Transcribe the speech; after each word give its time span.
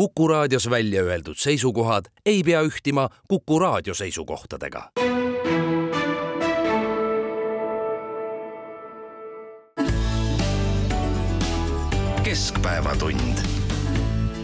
Kuku 0.00 0.28
raadios 0.28 0.70
välja 0.70 1.02
öeldud 1.02 1.36
seisukohad 1.36 2.04
ei 2.26 2.42
pea 2.42 2.60
ühtima 2.62 3.08
Kuku 3.28 3.58
raadio 3.58 3.94
seisukohtadega. 3.94 4.90
keskpäevatund. 12.22 13.38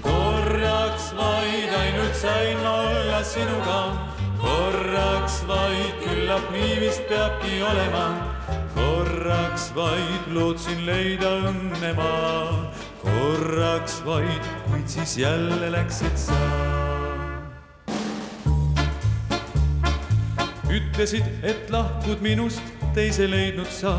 korraks 0.00 1.16
vaid 1.16 1.75
ainult 1.81 2.15
sain 2.15 2.67
olla 2.67 3.25
sinuga, 3.25 4.09
korraks 4.41 5.49
vaid 5.49 5.95
küllap 6.04 6.51
nii 6.51 6.81
vist 6.81 7.09
peabki 7.09 7.63
olema. 7.63 8.37
korraks 8.75 9.73
vaid 9.75 10.29
lootsin 10.35 10.87
leida 10.87 11.33
õnne 11.49 11.95
ma, 11.97 12.13
korraks 13.07 14.03
vaid, 14.04 14.53
kuid 14.69 14.88
siis 14.91 15.17
jälle 15.25 15.73
läksid 15.73 16.16
sa. 16.27 16.41
ütlesid, 20.77 21.24
et 21.42 21.70
lahkud 21.70 22.20
minust, 22.20 22.62
teise 22.92 23.30
leidnud 23.30 23.70
sa 23.73 23.95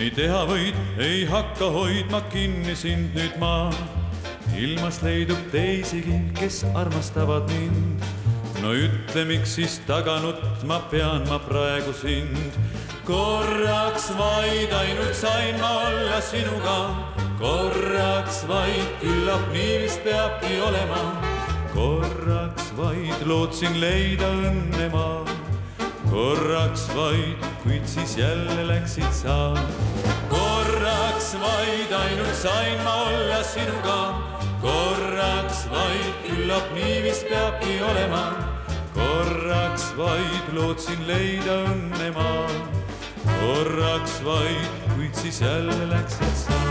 nii 0.00 0.10
teha 0.16 0.44
võid, 0.48 0.76
ei 0.96 1.24
hakka 1.28 1.66
hoidma 1.74 2.22
kinni 2.32 2.72
sind 2.78 3.12
nüüd 3.16 3.34
ma. 3.40 3.68
ilmas 4.56 5.02
leidub 5.04 5.40
teisigi, 5.52 6.16
kes 6.38 6.62
armastavad 6.74 7.44
mind. 7.52 8.06
no 8.62 8.72
ütle, 8.72 9.26
miks 9.28 9.58
siis 9.58 9.76
taga 9.86 10.16
nutma 10.24 10.80
pean 10.90 11.28
ma 11.28 11.36
praegu 11.44 11.92
sind. 11.92 12.56
korraks 13.04 14.08
vaid 14.16 14.72
ainult 14.72 15.14
sain 15.14 15.60
ma 15.60 15.72
olla 15.90 16.20
sinuga, 16.24 16.78
korraks 17.40 18.44
vaid, 18.48 18.88
küllap 19.00 19.52
nii 19.52 19.82
vist 19.84 20.04
peabki 20.04 20.60
olema. 20.68 21.02
korraks 21.74 22.72
vaid 22.76 23.26
lootsin 23.26 23.80
leida 23.80 24.28
õnne 24.28 24.90
ma 24.92 25.10
korraks 26.10 26.88
vaid, 26.94 27.44
kuid 27.62 27.86
siis 27.86 28.16
jälle 28.18 28.66
läksid 28.68 29.12
sa. 29.12 29.54
korraks 30.28 31.34
vaid 31.40 31.92
ainult 31.92 32.34
sain 32.42 32.82
ma 32.84 32.94
olla 32.94 33.42
sinuga, 33.42 33.98
korraks 34.62 35.66
vaid, 35.70 36.14
küllap 36.26 36.72
nii 36.74 37.02
vist 37.06 37.28
peabki 37.28 37.78
olema. 37.92 38.24
korraks 38.94 39.92
vaid 39.96 40.52
lootsin 40.52 41.06
leida 41.06 41.62
õnne 41.70 42.10
ma, 42.18 42.32
korraks 43.38 44.20
vaid, 44.24 44.82
kuid 44.96 45.14
siis 45.14 45.40
jälle 45.40 45.86
läksid 45.94 46.36
sa. 46.44 46.69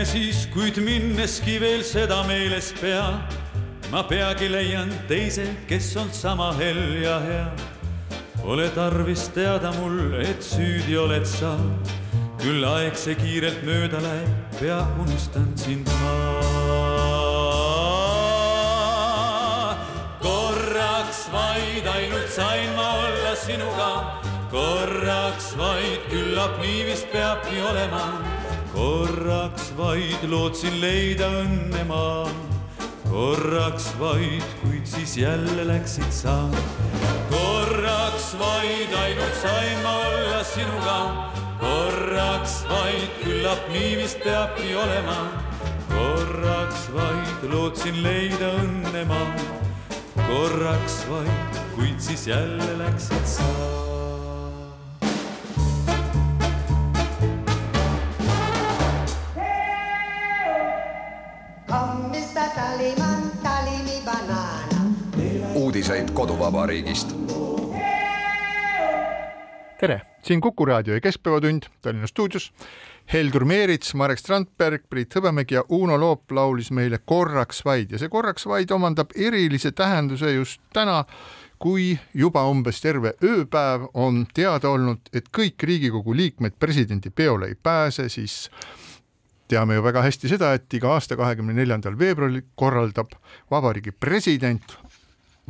Mine 0.00 0.08
siis, 0.08 0.46
kuid 0.48 0.78
minneski 0.80 1.58
veel 1.60 1.82
seda 1.84 2.22
meeles 2.24 2.70
pea 2.80 3.20
ma 3.92 4.00
peagi 4.08 4.48
leian 4.48 4.88
teise, 5.08 5.44
kes 5.68 5.90
on 6.00 6.08
sama 6.12 6.54
hell 6.56 7.02
ja 7.02 7.18
hea. 7.20 7.50
Pole 8.40 8.70
tarvis 8.72 9.28
teada 9.28 9.74
mul, 9.76 10.14
et 10.24 10.40
süüdi 10.40 10.96
oled 10.96 11.26
sa, 11.28 11.52
küll 12.40 12.64
aeg 12.64 12.96
see 12.96 13.12
kiirelt 13.14 13.60
mööda 13.68 14.00
läheb, 14.00 14.32
pea 14.56 14.80
unustan 15.04 15.52
sind 15.60 15.84
ma. 16.00 16.16
korraks 20.24 21.26
vaid 21.28 21.92
ainult 21.92 22.32
sain 22.32 22.72
ma 22.72 22.92
olla 23.04 23.36
sinuga, 23.36 23.94
korraks 24.48 25.52
vaid, 25.60 26.08
küllap 26.08 26.56
nii 26.64 26.86
vist 26.88 27.12
peabki 27.12 27.60
olema. 27.60 28.39
Korraks 28.74 29.72
vaid 29.78 30.28
lootsin 30.30 30.80
leida 30.80 31.28
õnne 31.42 31.84
ma 31.88 32.04
korraks 33.10 33.90
vaid, 33.98 34.44
kuid 34.62 34.86
siis 34.86 35.16
jälle 35.18 35.64
läksid 35.66 36.12
sa. 36.12 36.36
korraks 37.30 38.34
vaid 38.38 38.94
ainult 39.02 39.34
sain 39.42 39.82
ma 39.82 39.94
olla 39.98 40.44
sinuga, 40.44 40.98
korraks 41.60 42.62
vaid, 42.70 43.10
küllap 43.24 43.68
nii 43.74 43.96
vist 44.02 44.22
peabki 44.24 44.74
olema. 44.76 45.18
korraks 45.90 46.88
vaid 46.94 47.50
lootsin 47.52 48.02
leida 48.02 48.54
õnne 48.62 49.04
ma, 49.10 49.22
korraks 50.26 51.04
vaid, 51.10 51.62
kuid 51.74 51.98
siis 51.98 52.26
jälle 52.30 52.78
läksid 52.78 53.26
sa 53.26 53.89
uudiseid 65.80 66.10
koduvabariigist. 66.12 67.14
tere, 69.80 70.00
siin 70.22 70.40
Kuku 70.40 70.64
raadio 70.64 70.94
ja 70.94 71.00
Keskpäevatund 71.00 71.62
Tallinna 71.82 72.06
stuudios. 72.06 72.52
Heldur 73.12 73.44
Meerits, 73.44 73.94
Marek 73.94 74.18
Strandberg, 74.18 74.82
Priit 74.90 75.16
Hõbemägi 75.16 75.54
ja 75.54 75.64
Uno 75.68 75.96
Loop 76.00 76.30
laulis 76.30 76.68
meile 76.70 76.98
Korraks 76.98 77.64
vaid 77.64 77.92
ja 77.92 77.98
see 77.98 78.12
korraks 78.12 78.44
vaid 78.46 78.70
omandab 78.70 79.16
erilise 79.16 79.72
tähenduse 79.72 80.34
just 80.34 80.60
täna, 80.72 81.04
kui 81.58 81.96
juba 82.14 82.44
umbes 82.44 82.80
terve 82.84 83.14
ööpäev 83.24 83.88
on 83.94 84.26
teada 84.34 84.68
olnud, 84.68 85.08
et 85.16 85.32
kõik 85.32 85.64
Riigikogu 85.64 86.12
liikmed 86.16 86.60
presidendi 86.60 87.08
peole 87.10 87.48
ei 87.48 87.56
pääse, 87.56 88.08
siis 88.08 88.50
teame 89.48 89.80
ju 89.80 89.82
väga 89.88 90.04
hästi 90.04 90.28
seda, 90.28 90.52
et 90.52 90.68
iga 90.76 90.92
aasta 90.92 91.16
kahekümne 91.16 91.56
neljandal 91.56 91.96
veebruaril 91.98 92.44
korraldab 92.54 93.16
Vabariigi 93.50 93.96
President 93.96 94.76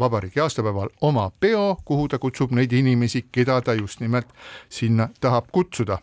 vabariigi 0.01 0.41
aastapäeval 0.41 0.89
oma 1.01 1.31
peo, 1.41 1.77
kuhu 1.85 2.09
ta 2.09 2.19
kutsub 2.19 2.53
neid 2.57 2.73
inimesi, 2.73 3.27
keda 3.33 3.61
ta 3.61 3.75
just 3.75 4.01
nimelt 4.01 4.29
sinna 4.69 5.09
tahab 5.21 5.51
kutsuda. 5.53 5.99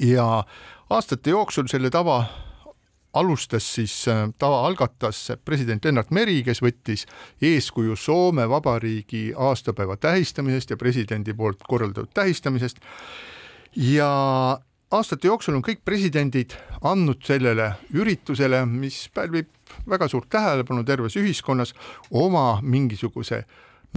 ja 0.00 0.44
aastate 0.90 1.30
jooksul 1.30 1.66
selle 1.66 1.90
tava 1.90 2.24
alustas 3.16 3.74
siis, 3.74 4.04
tava 4.38 4.66
algatas 4.66 5.32
president 5.44 5.84
Lennart 5.84 6.10
Meri, 6.10 6.42
kes 6.44 6.60
võttis 6.62 7.06
eeskuju 7.42 7.96
Soome 7.96 8.48
Vabariigi 8.48 9.30
aastapäeva 9.36 9.96
tähistamisest 9.96 10.70
ja 10.70 10.76
presidendi 10.76 11.34
poolt 11.34 11.64
korraldatud 11.68 12.12
tähistamisest. 12.14 12.76
ja 13.76 14.10
aastate 14.96 15.28
jooksul 15.28 15.58
on 15.58 15.64
kõik 15.64 15.82
presidendid 15.84 16.54
andnud 16.86 17.22
sellele 17.26 17.72
üritusele, 17.94 18.62
mis 18.66 19.06
pälvib 19.14 19.50
väga 19.88 20.08
suurt 20.08 20.28
tähelepanu 20.32 20.84
terves 20.86 21.16
ühiskonnas, 21.20 21.74
oma 22.10 22.60
mingisuguse 22.62 23.42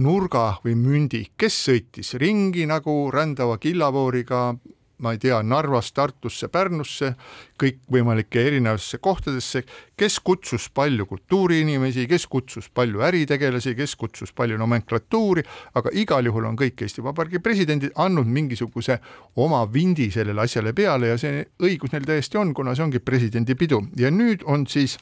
nurga 0.00 0.60
või 0.64 0.76
mündi, 0.78 1.24
kes 1.36 1.56
sõitis 1.68 2.14
ringi 2.20 2.66
nagu 2.68 2.94
rändava 3.12 3.58
killavooriga 3.60 4.54
ma 5.00 5.12
ei 5.14 5.18
tea, 5.18 5.40
Narvast 5.42 5.94
Tartusse, 5.96 6.48
Pärnusse, 6.52 7.14
kõikvõimalike 7.60 8.42
erinevatesse 8.46 9.00
kohtadesse, 9.02 9.62
kes 9.96 10.18
kutsus 10.24 10.68
palju 10.74 11.06
kultuuriinimesi, 11.08 12.06
kes 12.10 12.26
kutsus 12.30 12.70
palju 12.74 13.02
äritegelasi, 13.08 13.74
kes 13.78 13.96
kutsus 14.00 14.34
palju 14.36 14.58
nomenklatuuri, 14.60 15.44
aga 15.76 15.92
igal 15.96 16.28
juhul 16.28 16.48
on 16.50 16.58
kõik 16.60 16.84
Eesti 16.84 17.04
Vabariigi 17.04 17.42
presidendid 17.44 17.96
andnud 18.00 18.28
mingisuguse 18.28 19.00
oma 19.40 19.64
vindi 19.72 20.10
sellele 20.12 20.44
asjale 20.44 20.74
peale 20.76 21.14
ja 21.14 21.20
see 21.20 21.44
õigus 21.62 21.94
neil 21.94 22.08
täiesti 22.08 22.40
on, 22.40 22.54
kuna 22.54 22.76
see 22.76 22.86
ongi 22.86 23.02
presidendi 23.04 23.56
pidu. 23.56 23.82
Ja 23.96 24.12
nüüd 24.12 24.44
on 24.46 24.66
siis 24.68 24.98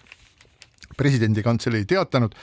presidendi 0.99 1.43
kantselei 1.47 1.87
teatanud, 1.89 2.35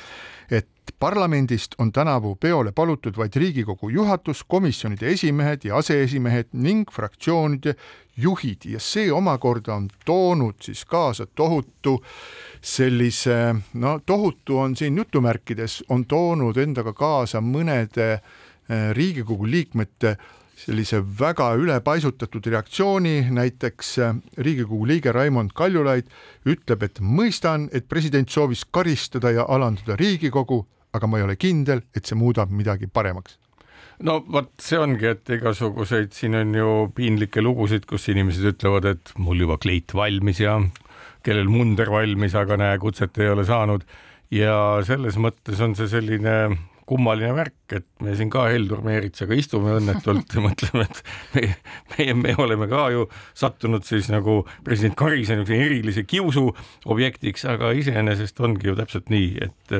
et 0.51 0.67
parlamendist 0.99 1.75
on 1.77 1.91
tänavu 1.91 2.35
peole 2.35 2.71
palutud 2.71 3.17
vaid 3.17 3.35
Riigikogu 3.35 3.89
juhatus, 3.89 4.43
komisjonide 4.47 5.09
esimehed 5.11 5.65
ja 5.65 5.77
aseesimehed 5.77 6.53
ning 6.53 6.85
fraktsioonide 6.91 7.75
juhid. 8.17 8.65
Ja 8.65 8.79
see 8.79 9.11
omakorda 9.11 9.75
on 9.75 9.89
toonud 10.05 10.61
siis 10.61 10.85
kaasa 10.85 11.25
tohutu 11.25 11.97
sellise, 12.61 13.55
no 13.73 13.99
tohutu 14.05 14.59
on 14.59 14.75
siin 14.75 14.97
jutumärkides, 14.97 15.83
on 15.89 16.05
toonud 16.05 16.57
endaga 16.57 16.93
kaasa 16.93 17.41
mõnede 17.41 18.11
eh, 18.13 18.91
Riigikogu 18.93 19.49
liikmete 19.49 20.17
sellise 20.55 21.01
väga 21.19 21.49
ülepaisutatud 21.59 22.47
reaktsiooni, 22.51 23.27
näiteks 23.35 23.97
äh, 23.99 24.15
Riigikogu 24.37 24.87
liige 24.87 25.11
Raimond 25.15 25.51
Kaljulaid 25.55 26.07
ütleb, 26.47 26.85
et 26.87 27.01
mõistan, 27.01 27.69
et 27.75 27.89
president 27.91 28.29
soovis 28.31 28.65
karistada 28.65 29.33
ja 29.35 29.47
alandada 29.49 29.97
Riigikogu, 29.99 30.63
aga 30.95 31.07
ma 31.07 31.19
ei 31.19 31.27
ole 31.27 31.35
kindel, 31.35 31.83
et 31.95 32.05
see 32.07 32.17
muudab 32.19 32.53
midagi 32.55 32.87
paremaks 32.87 33.39
no 34.03 34.17
vot, 34.31 34.51
see 34.59 34.79
ongi, 34.79 35.07
et 35.07 35.29
igasuguseid, 35.37 36.11
siin 36.15 36.35
on 36.39 36.55
ju 36.55 36.71
piinlikke 36.95 37.43
lugusid, 37.43 37.85
kus 37.87 38.09
inimesed 38.11 38.49
ütlevad, 38.55 38.89
et 38.91 39.13
mul 39.21 39.45
juba 39.45 39.55
kleit 39.61 39.93
valmis 39.95 40.41
ja 40.43 40.57
kellel 41.25 41.49
munder 41.49 41.89
valmis, 41.91 42.35
aga 42.37 42.57
näe, 42.59 42.79
kutset 42.81 43.17
ei 43.21 43.31
ole 43.31 43.45
saanud. 43.47 43.85
ja 44.33 44.81
selles 44.83 45.19
mõttes 45.21 45.59
on 45.61 45.75
see 45.77 45.87
selline 45.87 46.33
kummaline 46.85 47.33
värk, 47.35 47.57
et 47.73 47.85
me 48.05 48.15
siin 48.17 48.29
ka 48.33 48.45
Heldur 48.51 48.83
Meeritsaga 48.85 49.37
istume 49.37 49.73
õnnetult 49.79 50.35
ja 50.37 50.43
mõtleme, 50.47 50.85
et 50.85 51.01
me, 51.35 51.45
meie, 51.95 52.17
me 52.21 52.35
oleme 52.41 52.69
ka 52.71 52.87
ju 52.93 53.07
sattunud 53.37 53.85
siis 53.87 54.09
nagu 54.13 54.43
president 54.65 54.97
Karise 54.99 55.37
niisuguse 55.37 55.61
erilise 55.65 56.05
kiusu 56.07 56.49
objektiks, 56.85 57.47
aga 57.49 57.73
iseenesest 57.77 58.39
ongi 58.45 58.69
ju 58.69 58.77
täpselt 58.77 59.09
nii, 59.13 59.31
et 59.49 59.77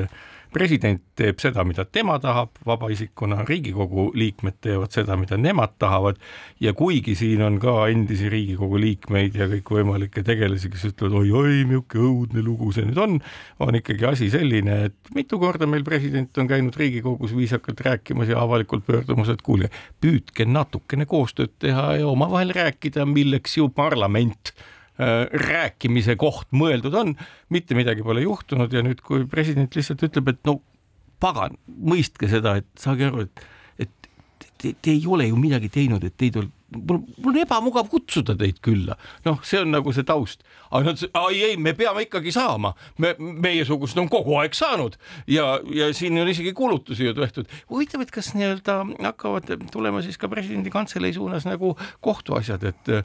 president 0.52 1.02
teeb 1.16 1.40
seda, 1.40 1.64
mida 1.66 1.84
tema 1.84 2.18
tahab 2.22 2.58
vabaisikuna, 2.66 3.42
Riigikogu 3.48 4.10
liikmed 4.16 4.58
teevad 4.64 4.94
seda, 4.94 5.16
mida 5.20 5.38
nemad 5.40 5.74
tahavad 5.80 6.20
ja 6.60 6.72
kuigi 6.76 7.14
siin 7.18 7.42
on 7.46 7.58
ka 7.62 7.74
endisi 7.92 8.30
Riigikogu 8.32 8.80
liikmeid 8.80 9.36
ja 9.38 9.48
kõikvõimalikke 9.50 10.24
tegelasi, 10.26 10.70
kes 10.72 10.88
ütlevad 10.92 11.18
oi-oi, 11.22 11.64
niisugune 11.64 12.06
õudne 12.06 12.44
lugu 12.44 12.70
see 12.76 12.86
nüüd 12.88 13.00
on, 13.02 13.18
on 13.62 13.80
ikkagi 13.80 14.08
asi 14.08 14.30
selline, 14.32 14.78
et 14.90 15.12
mitu 15.16 15.40
korda 15.42 15.68
meil 15.70 15.84
president 15.86 16.38
on 16.38 16.48
käinud 16.50 16.76
Riigikogus 16.76 17.34
viisakalt 17.36 17.82
rääkimas 17.86 18.32
ja 18.32 18.40
avalikult 18.42 18.86
pöördumas, 18.86 19.32
et 19.32 19.44
kuulge, 19.46 19.72
püüdke 20.00 20.48
natukene 20.48 21.08
koostööd 21.10 21.56
teha 21.62 21.92
ja 22.00 22.08
omavahel 22.08 22.54
rääkida, 22.56 23.06
milleks 23.08 23.58
ju 23.60 23.68
parlament 23.72 24.54
rääkimise 24.96 26.16
koht 26.16 26.48
mõeldud 26.56 26.94
on, 26.96 27.14
mitte 27.52 27.76
midagi 27.76 28.04
pole 28.04 28.22
juhtunud 28.24 28.72
ja 28.72 28.82
nüüd, 28.84 29.02
kui 29.04 29.26
president 29.28 29.74
lihtsalt 29.76 30.02
ütleb, 30.08 30.32
et 30.32 30.40
no 30.48 30.60
pagan, 31.20 31.56
mõistke 31.66 32.28
seda, 32.30 32.56
et 32.60 32.68
saage 32.80 33.08
aru, 33.08 33.26
et, 33.26 33.44
et 33.84 34.10
te, 34.56 34.72
te 34.72 34.94
ei 34.94 35.04
ole 35.08 35.28
ju 35.28 35.36
midagi 35.40 35.68
teinud, 35.72 36.04
et 36.04 36.16
teid 36.16 36.38
on 36.40 36.48
mul, 36.74 37.00
mul 37.22 37.32
on 37.32 37.40
ebamugav 37.42 37.88
kutsuda 37.90 38.34
teid 38.38 38.58
külla, 38.64 38.96
noh, 39.26 39.38
see 39.46 39.60
on 39.62 39.72
nagu 39.74 39.92
see 39.94 40.06
taust, 40.06 40.42
aga 40.70 40.92
nad, 40.92 41.02
ei, 41.30 41.42
ei, 41.50 41.56
me 41.60 41.72
peame 41.78 42.06
ikkagi 42.06 42.32
saama, 42.34 42.72
me, 43.02 43.12
meiesugused 43.18 43.98
on 44.02 44.08
kogu 44.12 44.36
aeg 44.40 44.56
saanud 44.56 44.96
ja, 45.30 45.56
ja 45.74 45.88
siin 45.96 46.18
on 46.20 46.30
isegi 46.30 46.52
kulutusi 46.56 47.06
ju 47.06 47.14
tehtud. 47.16 47.50
huvitav, 47.70 48.02
et 48.02 48.12
kas 48.14 48.32
nii-öelda 48.36 48.78
hakkavad 49.06 49.52
tulema 49.72 50.02
siis 50.04 50.18
ka 50.18 50.30
presidendi 50.32 50.72
kantselei 50.74 51.14
suunas 51.14 51.46
nagu 51.46 51.74
kohtuasjad, 52.04 52.66
et 52.72 52.92
äh, 52.98 53.04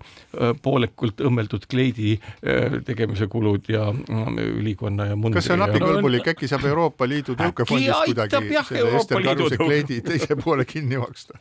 poolekult 0.62 1.22
õmmeldud 1.22 1.68
kleidi 1.72 2.18
äh, 2.18 2.80
tegemise 2.88 3.30
kulud 3.32 3.70
ja 3.72 3.88
äh, 3.92 4.34
ülikonna 4.48 5.12
ja 5.12 5.20
mundri. 5.20 5.40
kas 5.40 5.52
see 5.52 5.58
on 5.58 5.68
abikõlbulik, 5.68 6.32
äkki 6.34 6.50
saab 6.50 6.66
Euroopa 6.72 7.08
Liidu 7.10 7.38
tõukefondist 7.40 8.10
kuidagi 8.10 8.66
selle 8.72 8.98
Ester 9.02 9.26
Karuse 9.30 9.62
kleidi 9.62 10.02
teise 10.06 10.38
poole 10.40 10.66
kinni 10.66 11.00
maksta? 11.02 11.38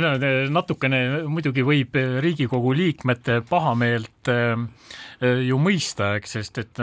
no 0.00 0.16
natukene 0.52 1.04
muidugi 1.28 1.57
võib 1.66 1.96
Riigikogu 2.22 2.74
liikmete 2.76 3.40
pahameelt 3.48 4.30
äh, 4.32 4.56
ju 5.20 5.58
mõista, 5.58 6.12
eks, 6.18 6.36
sest 6.38 6.58
et 6.62 6.80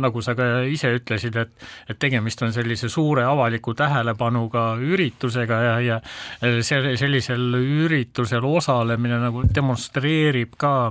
nagu 0.00 0.22
sa 0.24 0.34
ka 0.38 0.48
ise 0.68 0.92
ütlesid, 0.98 1.36
et 1.40 1.68
et 1.88 1.98
tegemist 1.98 2.42
on 2.42 2.52
sellise 2.54 2.88
suure 2.92 3.24
avaliku 3.26 3.74
tähelepanuga 3.74 4.64
üritusega 4.80 5.60
ja, 5.64 5.74
ja 5.84 5.96
äh, 6.44 6.60
see, 6.66 6.94
sellisel 7.00 7.56
üritusel 7.58 8.44
osalemine 8.46 9.20
nagu 9.22 9.42
demonstreerib 9.54 10.56
ka 10.60 10.90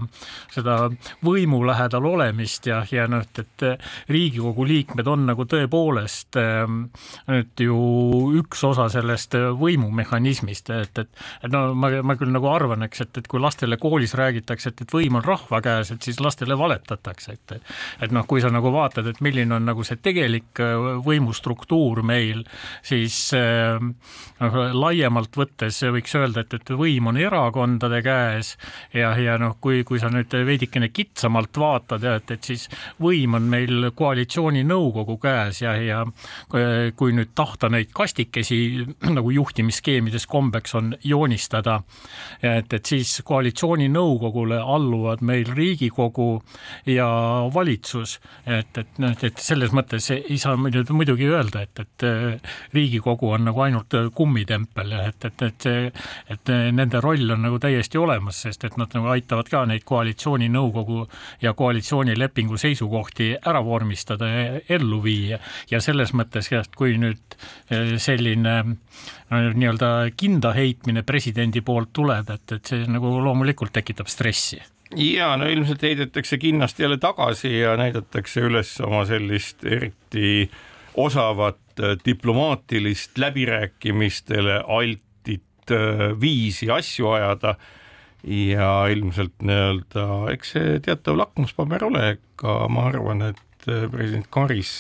seda 0.53 0.81
võimu 1.25 1.61
lähedal 1.67 2.05
olemist 2.09 2.69
ja, 2.69 2.81
ja 2.91 3.07
noh, 3.11 3.23
et, 3.25 3.43
et 3.43 4.09
Riigikogu 4.09 4.65
liikmed 4.67 5.07
on 5.07 5.27
nagu 5.29 5.45
tõepoolest 5.49 6.39
ähm, 6.41 6.81
nüüd 7.29 7.65
ju 7.65 7.79
üks 8.39 8.63
osa 8.67 8.89
sellest 8.91 9.35
võimumehhanismist, 9.59 10.71
et, 10.75 11.03
et, 11.03 11.25
et 11.43 11.53
no 11.53 11.73
ma, 11.77 11.91
ma 12.03 12.17
küll 12.19 12.33
nagu 12.33 12.49
arvan, 12.51 12.85
eks, 12.87 13.05
et, 13.05 13.21
et 13.21 13.29
kui 13.29 13.41
lastele 13.41 13.79
koolis 13.81 14.15
räägitakse, 14.17 14.73
et, 14.73 14.85
et 14.85 14.95
võim 14.95 15.19
on 15.19 15.25
rahva 15.25 15.61
käes, 15.65 15.93
et 15.93 16.05
siis 16.05 16.21
lastele 16.23 16.57
vale 16.59 16.78
valetatakse, 16.79 17.33
et 17.33 17.61
et 18.01 18.11
noh, 18.11 18.25
kui 18.27 18.41
sa 18.41 18.49
nagu 18.49 18.71
vaatad, 18.71 19.07
et 19.07 19.21
milline 19.21 19.55
on 19.55 19.65
nagu 19.65 19.83
see 19.83 19.99
tegelik 20.01 20.59
äh, 20.59 20.75
võimustruktuur 21.05 22.01
meil, 22.03 22.43
siis 22.85 23.33
äh, 23.33 23.79
noh, 24.39 24.57
laiemalt 24.73 25.35
võttes 25.37 25.81
võiks 25.91 26.15
öelda, 26.15 26.43
et, 26.45 26.53
et 26.53 26.71
võim 26.71 27.09
on 27.11 27.17
erakondade 27.17 28.01
käes 28.05 28.55
ja, 28.93 29.11
ja 29.17 29.37
noh, 29.41 29.57
kui, 29.61 29.83
kui 29.83 29.99
sa 29.99 30.11
nüüd 30.13 30.31
veidikene 30.31 30.89
kitsamalt 30.93 31.57
vaatad 31.57 32.03
ja 32.03 32.15
et, 32.19 32.31
et 32.31 32.43
siis 32.51 32.67
võim 33.01 33.35
on 33.35 33.49
meil 33.49 33.91
koalitsiooninõukogu 33.95 35.17
käes 35.21 35.61
ja, 35.63 35.75
ja 35.81 36.03
kui 36.95 37.15
nüüd 37.15 37.33
tahta 37.35 37.69
neid 37.69 37.93
kastikesi 37.95 38.85
nagu 39.17 39.33
juhtimisskeemides 39.33 40.27
kombeks 40.29 40.75
on 40.79 40.93
joonistada, 41.03 41.81
et, 42.43 42.71
et 42.73 42.85
siis 42.85 43.19
koalitsiooninõukogule 43.25 44.59
alluvad 44.59 45.23
meil 45.25 45.49
Riigikogu 45.49 46.29
ja 46.85 47.07
valitsus, 47.53 48.19
et, 48.45 48.77
et 48.77 49.01
noh, 49.01 49.15
et 49.23 49.41
selles 49.41 49.73
mõttes 49.75 50.09
ei 50.15 50.37
saa 50.41 50.57
muidugi 50.57 51.29
öelda, 51.29 51.63
et, 51.65 51.83
et 51.83 52.07
äh, 52.07 52.55
Riigikogu 52.73 53.31
on 53.35 53.47
nagu 53.49 53.63
ainult 53.65 53.95
kummitempel 54.15 54.93
ja 54.95 55.03
et, 55.09 55.25
et, 55.25 55.45
et 55.49 55.67
see, 55.69 55.91
et 56.29 56.53
nende 56.75 57.01
roll 57.03 57.35
on 57.35 57.43
nagu 57.47 57.59
täiesti 57.61 57.99
olemas, 58.01 58.43
sest 58.45 58.65
et 58.67 58.77
nad 58.79 58.93
nagu 58.95 59.11
aitavad 59.13 59.49
ka 59.51 59.65
neid 59.69 59.85
koalitsiooninõukogu 59.87 61.03
ja 61.43 61.53
koalitsioonilepingu 61.57 62.57
seisukohti 62.59 63.31
ära 63.39 63.63
vormistada 63.65 64.29
ja 64.29 64.45
ellu 64.77 65.01
viia. 65.03 65.39
Ja 65.71 65.81
selles 65.83 66.13
mõttes 66.17 66.49
et 66.69 66.75
kui 66.77 66.97
nüüd 67.01 67.37
äh, 67.71 67.95
selline 68.01 68.55
nii-öelda 69.29 70.09
kinda 70.17 70.53
heitmine 70.57 71.03
presidendi 71.07 71.61
poolt 71.65 71.93
tuleb, 71.93 72.29
et, 72.33 72.57
et 72.57 72.73
see 72.73 72.89
nagu 72.89 73.19
loomulikult 73.23 73.73
tekitab 73.75 74.09
stressi 74.11 74.61
ja 74.95 75.37
no 75.37 75.45
ilmselt 75.49 75.81
heidetakse 75.81 76.37
kinnast 76.37 76.79
jälle 76.79 76.97
tagasi 76.97 77.59
ja 77.59 77.77
näidatakse 77.77 78.41
üles 78.41 78.73
oma 78.81 79.05
sellist 79.05 79.65
eriti 79.65 80.49
osavat 80.93 81.59
äh, 81.79 81.97
diplomaatilist 82.05 83.17
läbirääkimistele 83.17 84.63
altit 84.67 85.71
äh, 85.71 86.21
viisi 86.21 86.71
asju 86.71 87.09
ajada. 87.09 87.55
Ja 88.23 88.87
ilmselt 88.91 89.37
nii-öelda, 89.47 90.05
eks 90.33 90.49
see 90.51 90.79
teatav 90.83 91.15
lakmuspaber 91.15 91.85
ole, 91.87 92.17
aga 92.19 92.55
ma 92.67 92.89
arvan, 92.89 93.21
et 93.29 93.69
äh, 93.71 93.85
president 93.91 94.27
Karis 94.27 94.73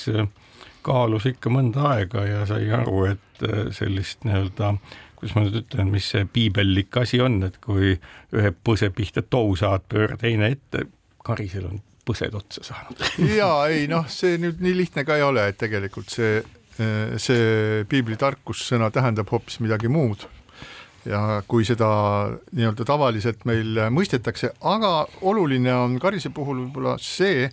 kaalus 0.83 1.29
ikka 1.29 1.47
mõnda 1.53 1.85
aega 1.93 2.25
ja 2.27 2.41
sai 2.49 2.67
aru, 2.75 3.05
et 3.13 3.45
sellist 3.71 4.27
nii-öelda 4.27 4.73
kuidas 5.19 5.35
ma 5.35 5.43
nüüd 5.45 5.59
ütlen, 5.63 5.91
mis 5.91 6.07
see 6.13 6.25
piibellik 6.31 6.95
asi 7.01 7.19
on, 7.23 7.41
et 7.49 7.59
kui 7.63 7.93
ühe 8.35 8.53
põse 8.65 8.89
pihta 8.95 9.23
tou 9.25 9.51
saad, 9.59 9.85
pööra 9.91 10.17
teine 10.19 10.51
ette, 10.55 10.85
karisel 11.25 11.67
on 11.69 11.81
põsed 12.07 12.35
otsa 12.39 12.63
saanud. 12.65 13.03
ja 13.39 13.51
ei 13.69 13.87
noh, 13.91 14.07
see 14.09 14.39
nüüd 14.41 14.63
nii 14.63 14.77
lihtne 14.83 15.05
ka 15.07 15.19
ei 15.19 15.25
ole, 15.25 15.49
et 15.51 15.59
tegelikult 15.59 16.11
see, 16.13 16.39
see 17.19 17.83
piibli 17.91 18.17
tarkussõna 18.19 18.89
tähendab 18.95 19.29
hoopis 19.33 19.59
midagi 19.63 19.91
muud 19.91 20.25
ja 21.07 21.41
kui 21.47 21.65
seda 21.67 21.89
nii-öelda 22.55 22.85
tavaliselt 22.87 23.45
meil 23.49 23.77
mõistetakse, 23.93 24.53
aga 24.67 24.93
oluline 25.27 25.73
on 25.75 25.99
Karise 26.01 26.31
puhul 26.35 26.65
võib-olla 26.65 26.97
see, 27.01 27.47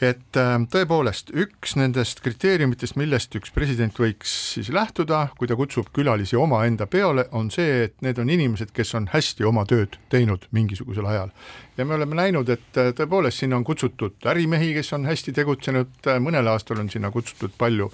et 0.00 0.36
ähm, 0.40 0.64
tõepoolest 0.72 1.28
üks 1.36 1.74
nendest 1.76 2.22
kriteeriumitest, 2.24 2.96
millest 2.96 3.34
üks 3.36 3.52
president 3.52 3.96
võiks 4.00 4.32
siis 4.54 4.70
lähtuda, 4.72 5.26
kui 5.36 5.48
ta 5.48 5.56
kutsub 5.58 5.90
külalisi 5.96 6.38
omaenda 6.40 6.86
peole, 6.90 7.26
on 7.36 7.50
see, 7.52 7.84
et 7.86 7.96
need 8.04 8.18
on 8.22 8.32
inimesed, 8.32 8.72
kes 8.76 8.94
on 8.96 9.10
hästi 9.12 9.44
oma 9.48 9.66
tööd 9.68 9.98
teinud 10.12 10.46
mingisugusel 10.56 11.06
ajal. 11.10 11.34
ja 11.76 11.84
me 11.84 11.94
oleme 11.94 12.16
näinud, 12.16 12.48
et 12.48 12.80
äh, 12.80 12.94
tõepoolest 12.96 13.44
sinna 13.44 13.60
on 13.60 13.64
kutsutud 13.64 14.16
ärimehi, 14.32 14.72
kes 14.78 14.92
on 14.96 15.04
hästi 15.08 15.36
tegutsenud, 15.36 15.92
äh, 16.08 16.20
mõnel 16.22 16.48
aastal 16.48 16.80
on 16.80 16.88
sinna 16.90 17.12
kutsutud 17.12 17.52
palju 17.58 17.90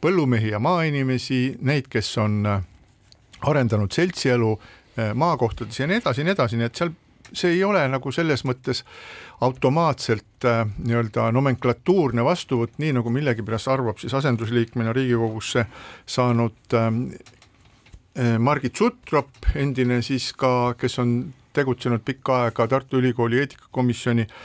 põllumehi 0.00 0.54
ja 0.54 0.58
maainimesi, 0.58 1.58
neid, 1.60 1.92
kes 1.92 2.16
on 2.18 2.46
äh, 2.46 2.62
arendanud 3.42 3.92
seltsielu 3.92 4.56
maakohtades 4.92 5.78
ja 5.80 5.86
nii 5.88 6.02
edasi 6.02 6.20
ja 6.20 6.24
nii 6.26 6.32
edasi, 6.34 6.56
nii 6.60 6.66
et 6.68 6.76
seal 6.76 6.90
see 7.32 7.56
ei 7.56 7.64
ole 7.64 7.82
nagu 7.88 8.12
selles 8.12 8.44
mõttes 8.48 8.82
automaatselt 9.42 10.46
äh, 10.46 10.64
nii-öelda 10.86 11.30
nomenklatuurne 11.34 12.24
vastuvõtt, 12.24 12.78
nii 12.82 12.96
nagu 12.98 13.12
millegipärast 13.12 13.70
arvab 13.72 14.02
siis 14.02 14.14
asendusliikmena 14.14 14.94
Riigikogusse 14.96 15.66
saanud 16.06 16.76
ähm, 16.78 17.04
äh, 18.18 18.36
Margit 18.38 18.76
Sutrop, 18.76 19.32
endine 19.54 20.02
siis 20.02 20.32
ka, 20.38 20.74
kes 20.78 20.98
on 21.02 21.16
tegutsenud 21.52 22.04
pikka 22.04 22.44
aega 22.46 22.68
Tartu 22.68 23.02
Ülikooli 23.02 23.42
eetikakomisjoni 23.42 24.28
äh, 24.28 24.36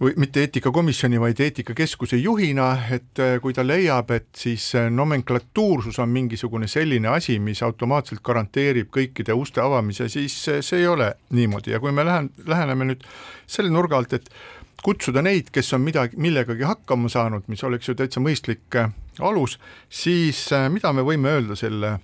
või 0.00 0.14
mitte 0.16 0.40
eetikakomisjoni, 0.40 1.20
vaid 1.20 1.40
eetikakeskuse 1.44 2.16
juhina, 2.16 2.70
et 2.90 3.20
äh, 3.20 3.34
kui 3.42 3.52
ta 3.56 3.64
leiab, 3.66 4.10
et 4.16 4.28
siis 4.36 4.70
äh, 4.78 4.88
nomenklatuursus 4.92 5.98
on 6.00 6.08
mingisugune 6.08 6.68
selline 6.68 7.10
asi, 7.12 7.38
mis 7.38 7.60
automaatselt 7.62 8.22
garanteerib 8.24 8.88
kõikide 8.96 9.36
uste 9.36 9.60
avamise, 9.60 10.08
siis 10.08 10.36
äh, 10.48 10.62
see 10.64 10.80
ei 10.84 10.88
ole 10.88 11.12
niimoodi. 11.36 11.74
Ja 11.74 11.80
kui 11.84 11.92
me 11.92 12.06
lähen, 12.08 12.30
läheneme 12.48 12.88
nüüd 12.88 13.04
selle 13.46 13.72
nurga 13.72 14.00
alt, 14.00 14.16
et 14.16 14.32
kutsuda 14.82 15.20
neid, 15.22 15.52
kes 15.52 15.74
on 15.76 15.84
midagi, 15.84 16.16
millegagi 16.16 16.64
hakkama 16.64 17.12
saanud, 17.12 17.44
mis 17.52 17.64
oleks 17.68 17.90
ju 17.90 17.96
täitsa 17.98 18.22
mõistlik 18.24 18.80
alus, 19.20 19.58
siis 19.92 20.46
mida 20.72 20.94
me 20.96 21.04
võime 21.04 21.34
öelda 21.36 21.58
selle 21.60 21.98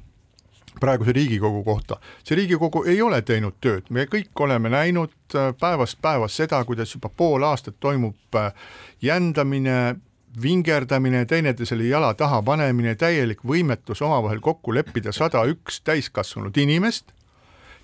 praeguse 0.81 1.13
Riigikogu 1.13 1.65
kohta. 1.65 1.97
see 2.25 2.37
Riigikogu 2.37 2.85
ei 2.85 3.03
ole 3.03 3.23
teinud 3.23 3.57
tööd, 3.61 3.89
me 3.91 4.07
kõik 4.11 4.31
oleme 4.41 4.71
näinud 4.73 5.13
äh, 5.35 5.53
päevast 5.61 5.99
päevas 6.03 6.37
seda, 6.37 6.65
kuidas 6.65 6.95
juba 6.95 7.09
pool 7.09 7.43
aastat 7.43 7.77
toimub 7.81 8.37
äh, 8.37 8.53
jändamine, 9.03 9.97
vingerdamine, 10.43 11.25
teineteisele 11.25 11.89
jala 11.89 12.15
taha 12.15 12.43
panemine, 12.43 12.95
täielik 12.95 13.45
võimetus 13.47 14.03
omavahel 14.03 14.41
kokku 14.41 14.75
leppida 14.75 15.13
sada 15.13 15.45
üks 15.49 15.81
täiskasvanud 15.81 16.57
inimest, 16.57 17.13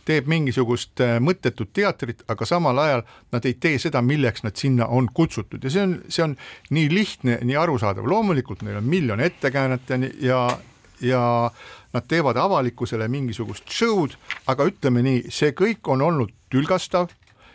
teeb 0.05 0.27
mingisugust 0.31 1.01
äh, 1.01 1.17
mõttetut 1.23 1.71
teatrit, 1.73 2.25
aga 2.29 2.47
samal 2.49 2.79
ajal 2.83 3.07
nad 3.33 3.47
ei 3.47 3.55
tee 3.55 3.79
seda, 3.79 4.03
milleks 4.03 4.43
nad 4.43 4.59
sinna 4.59 4.87
on 4.87 5.09
kutsutud. 5.15 5.63
Ja 5.63 5.71
see 5.71 5.87
on, 5.87 5.97
see 6.09 6.27
on 6.27 6.37
nii 6.71 6.91
lihtne, 6.93 7.39
nii 7.47 7.57
arusaadav, 7.57 8.07
loomulikult 8.09 8.67
neil 8.67 8.81
on 8.83 8.91
miljon 8.91 9.21
ettekäänet 9.21 9.95
ja, 10.21 10.43
ja 11.03 11.51
nad 11.93 12.07
teevad 12.09 12.39
avalikkusele 12.41 13.09
mingisugust 13.13 13.69
show'd, 13.71 14.17
aga 14.47 14.69
ütleme 14.71 15.05
nii, 15.05 15.27
see 15.31 15.53
kõik 15.57 15.89
on 15.93 16.05
olnud 16.05 16.33
tülgastav 16.53 17.13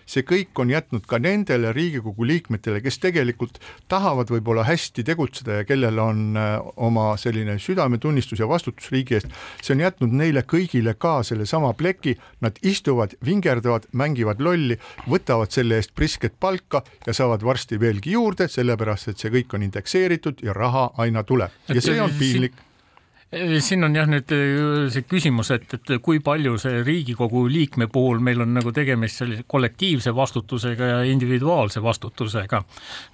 see 0.07 0.23
kõik 0.27 0.59
on 0.61 0.71
jätnud 0.71 1.05
ka 1.07 1.19
nendele 1.21 1.73
Riigikogu 1.75 2.25
liikmetele, 2.27 2.79
kes 2.83 2.99
tegelikult 3.03 3.59
tahavad 3.91 4.31
võib-olla 4.31 4.63
hästi 4.67 5.03
tegutseda 5.07 5.59
ja 5.59 5.67
kellel 5.67 5.99
on 6.01 6.39
äh, 6.39 6.55
oma 6.87 7.09
selline 7.19 7.57
südametunnistus 7.61 8.41
ja 8.41 8.47
vastutus 8.49 8.89
riigi 8.93 9.17
eest, 9.19 9.31
see 9.61 9.75
on 9.75 9.83
jätnud 9.83 10.15
neile 10.21 10.45
kõigile 10.47 10.95
ka 10.97 11.19
sellesama 11.27 11.73
pleki, 11.77 12.15
nad 12.45 12.59
istuvad, 12.63 13.17
vingerdavad, 13.25 13.89
mängivad 13.91 14.41
lolli, 14.43 14.79
võtavad 15.11 15.51
selle 15.53 15.81
eest 15.81 15.93
prisket 15.97 16.37
palka 16.39 16.83
ja 17.05 17.15
saavad 17.15 17.43
varsti 17.43 17.79
veelgi 17.81 18.15
juurde, 18.15 18.47
sellepärast 18.51 19.11
et 19.11 19.23
see 19.23 19.33
kõik 19.33 19.57
on 19.57 19.67
indekseeritud 19.67 20.45
ja 20.45 20.55
raha 20.55 20.89
aina 21.03 21.25
tuleb. 21.27 21.51
Ja 21.67 21.83
see 21.83 21.99
on 22.01 22.15
piinlik 22.15 22.55
siin 23.35 23.83
on 23.83 23.95
jah 23.95 24.07
nüüd 24.07 24.31
äh, 24.31 24.87
see 24.91 25.03
küsimus, 25.03 25.49
et, 25.51 25.67
et 25.75 25.89
kui 26.03 26.21
palju 26.23 26.53
see 26.61 26.79
Riigikogu 26.87 27.43
liikme 27.51 27.89
puhul 27.91 28.21
meil 28.23 28.39
on 28.45 28.53
nagu 28.55 28.71
tegemist 28.71 29.19
sellise 29.19 29.43
kollektiivse 29.51 30.13
vastutusega 30.15 30.87
ja 30.93 31.01
individuaalse 31.11 31.83
vastutusega. 31.83 32.61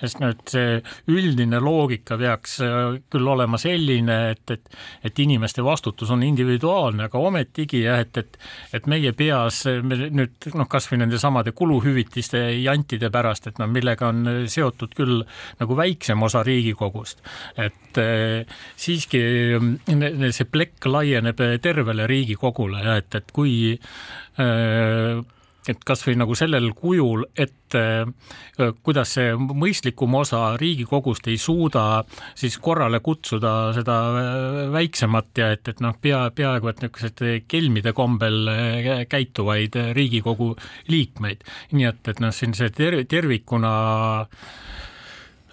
sest 0.01 0.22
nüüd 0.22 0.43
see 0.53 0.75
üldine 1.10 1.58
loogika 1.63 2.17
peaks 2.22 2.60
äh, 2.62 3.00
küll 3.10 3.32
olema 3.34 3.58
selline, 3.58 4.20
et, 4.36 4.53
et, 4.53 4.77
et 5.03 5.24
inimeste 5.25 5.65
vastutus 5.65 6.13
on 6.13 6.22
individuaalne, 6.24 7.10
aga 7.10 7.17
ometigi 7.17 7.82
jah, 7.88 8.03
et, 8.05 8.22
et, 8.22 8.38
et 8.74 8.86
meie 8.86 9.15
peas 9.17 9.63
me 9.82 9.98
nüüd 10.13 10.50
noh, 10.53 10.70
kasvõi 10.70 11.01
nende 11.01 11.17
samade 11.17 11.55
kuluhüvitiste 11.58 12.43
jantide 12.62 13.10
pärast, 13.13 13.50
et 13.50 13.58
noh, 13.58 13.72
millega 13.72 14.13
on 14.13 14.46
seotud 14.46 14.93
küll 14.93 15.25
nagu 15.58 15.82
väiksem 15.82 16.22
osa 16.22 16.46
Riigikogust, 16.46 17.25
et 17.58 17.98
äh, 17.98 18.62
siiski 18.77 19.25
see 20.36 20.50
plekk 20.50 20.89
laieneb 20.89 21.39
tervele 21.62 22.07
Riigikogule 22.10 22.83
ja 22.83 22.98
et, 23.01 23.13
et 23.15 23.31
kui 23.36 23.55
äh, 23.74 25.24
et 25.63 25.79
kasvõi 25.88 26.17
nagu 26.19 26.36
sellel 26.36 26.74
kujul, 26.75 27.24
et 27.39 27.75
äh, 27.79 28.03
kuidas 28.83 29.13
see 29.15 29.31
mõistlikum 29.38 30.17
osa 30.19 30.41
Riigikogust 30.60 31.29
ei 31.31 31.38
suuda 31.39 32.03
siis 32.36 32.57
korrale 32.63 33.00
kutsuda 33.05 33.53
seda 33.77 33.98
väiksemat 34.74 35.39
ja 35.39 35.51
et, 35.55 35.72
et 35.72 35.79
noh, 35.83 35.95
pea, 36.01 36.25
peaaegu 36.36 36.72
et 36.72 36.83
niisugused 36.83 37.48
kelmide 37.48 37.95
kombel 37.95 38.51
käituvaid 39.10 39.79
Riigikogu 39.95 40.51
liikmeid. 40.91 41.48
nii 41.72 41.89
et, 41.93 42.12
et 42.12 42.24
noh, 42.24 42.36
siin 42.36 42.55
see 42.57 42.74
ter-, 42.75 43.03
tervikuna 43.07 43.74
äh, 44.24 44.51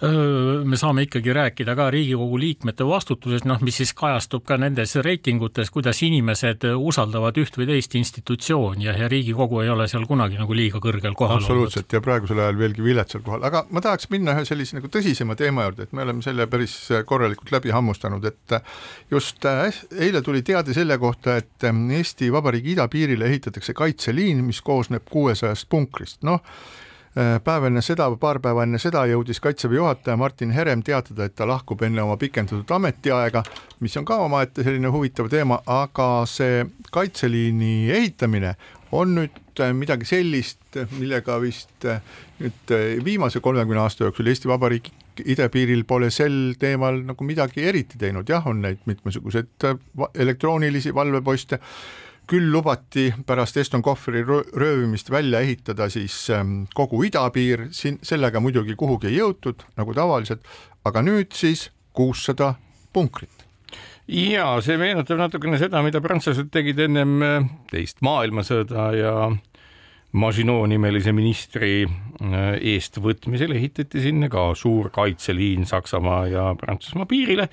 me 0.01 0.77
saame 0.77 1.03
ikkagi 1.05 1.33
rääkida 1.33 1.75
ka 1.77 1.89
Riigikogu 1.93 2.39
liikmete 2.39 2.85
vastutusest, 2.87 3.45
noh, 3.45 3.59
mis 3.61 3.77
siis 3.77 3.93
kajastub 3.97 4.43
ka 4.47 4.57
nendes 4.57 4.95
reitingutes, 5.05 5.69
kuidas 5.69 6.01
inimesed 6.07 6.65
usaldavad 6.73 7.37
üht 7.37 7.57
või 7.59 7.67
teist 7.69 7.93
institutsiooni 7.99 8.87
ja, 8.87 8.95
ja 8.97 9.09
Riigikogu 9.11 9.61
ei 9.61 9.69
ole 9.69 9.87
seal 9.91 10.07
kunagi 10.09 10.39
nagu 10.41 10.57
liiga 10.57 10.81
kõrgel 10.81 11.13
kohal 11.17 11.37
absoluutselt 11.37 11.85
olnud. 11.85 11.97
ja 11.97 12.03
praegusel 12.07 12.41
ajal 12.41 12.59
veelgi 12.63 12.85
viletsal 12.85 13.21
kohal, 13.25 13.45
aga 13.45 13.65
ma 13.69 13.85
tahaks 13.85 14.09
minna 14.13 14.33
ühe 14.37 14.45
sellise 14.49 14.79
nagu 14.79 14.89
tõsisema 14.89 15.37
teema 15.37 15.69
juurde, 15.69 15.85
et 15.85 15.93
me 15.93 16.05
oleme 16.07 16.25
selle 16.25 16.49
päris 16.49 16.75
korralikult 17.05 17.53
läbi 17.53 17.73
hammustanud, 17.75 18.25
et 18.25 18.57
just 19.13 19.45
äh, 19.45 19.83
eile 19.99 20.25
tuli 20.25 20.41
teade 20.41 20.73
selle 20.73 20.97
kohta, 21.01 21.37
et 21.43 21.69
äh, 21.69 21.81
Eesti 22.01 22.33
Vabariigi 22.33 22.73
idapiirile 22.73 23.29
ehitatakse 23.29 23.77
kaitseliin, 23.77 24.41
mis 24.49 24.65
koosneb 24.65 25.05
kuuesajast 25.11 25.69
punkrist, 25.69 26.23
noh 26.25 26.41
päev 27.13 27.65
enne 27.67 27.81
seda, 27.83 28.07
paar 28.19 28.39
päeva 28.39 28.63
enne 28.63 28.79
seda 28.79 29.03
jõudis 29.09 29.41
Kaitseväe 29.43 29.75
juhataja 29.75 30.17
Martin 30.17 30.53
Herem 30.55 30.83
teatada, 30.83 31.25
et 31.27 31.35
ta 31.35 31.47
lahkub 31.47 31.81
enne 31.83 32.03
oma 32.03 32.15
pikendatud 32.17 32.71
ametiaega, 32.71 33.43
mis 33.83 33.97
on 33.99 34.07
ka 34.07 34.21
omaette 34.23 34.63
selline 34.63 34.91
huvitav 34.93 35.27
teema, 35.31 35.59
aga 35.65 36.23
see 36.29 36.63
kaitseliini 36.91 37.91
ehitamine 37.91 38.55
on 38.95 39.15
nüüd 39.15 39.59
äh, 39.59 39.73
midagi 39.75 40.07
sellist, 40.07 40.63
millega 40.97 41.37
vist 41.43 41.87
äh, 41.87 41.99
nüüd 42.39 42.75
viimase 43.03 43.39
kolmekümne 43.43 43.83
aasta 43.83 44.07
jooksul 44.07 44.31
Eesti 44.31 44.51
Vabariik 44.51 44.91
idapiiril 45.25 45.83
pole 45.87 46.09
sel 46.13 46.53
teemal 46.59 47.01
nagu 47.05 47.25
midagi 47.27 47.65
eriti 47.67 47.99
teinud, 47.99 48.29
jah, 48.29 48.45
on 48.47 48.61
neid 48.63 48.85
mitmesuguseid 48.89 49.67
elektroonilisi 50.15 50.95
valveposte 50.95 51.59
küll 52.31 52.47
lubati 52.53 53.09
pärast 53.27 53.57
Eston 53.59 53.83
Kohvri 53.83 54.23
röövimist 54.23 55.11
välja 55.11 55.41
ehitada 55.43 55.89
siis 55.91 56.15
ähm, 56.31 56.63
kogu 56.73 57.03
idapiir, 57.03 57.67
siin 57.75 57.99
sellega 58.07 58.39
muidugi 58.39 58.77
kuhugi 58.79 59.09
ei 59.11 59.19
jõutud, 59.19 59.65
nagu 59.79 59.95
tavaliselt, 59.97 60.45
aga 60.87 61.03
nüüd 61.03 61.35
siis 61.35 61.67
kuussada 61.97 62.53
punkrit. 62.93 63.43
Ja 64.11 64.53
see 64.63 64.79
meenutab 64.79 65.19
natukene 65.19 65.59
seda, 65.59 65.83
mida 65.83 66.01
prantslased 66.03 66.49
tegid 66.51 66.79
ennem 66.87 67.17
äh, 67.25 67.49
teist 67.71 68.01
maailmasõda 68.05 68.87
ja 68.95 69.15
Maginot 70.11 70.65
nimelise 70.67 71.13
ministri 71.15 71.85
äh, 71.85 72.39
eestvõtmisel 72.73 73.55
ehitati 73.55 74.01
sinna 74.03 74.27
ka 74.31 74.49
suur 74.59 74.89
kaitseliin 74.91 75.63
Saksamaa 75.67 76.25
ja 76.27 76.49
Prantsusmaa 76.59 77.07
piirile 77.07 77.47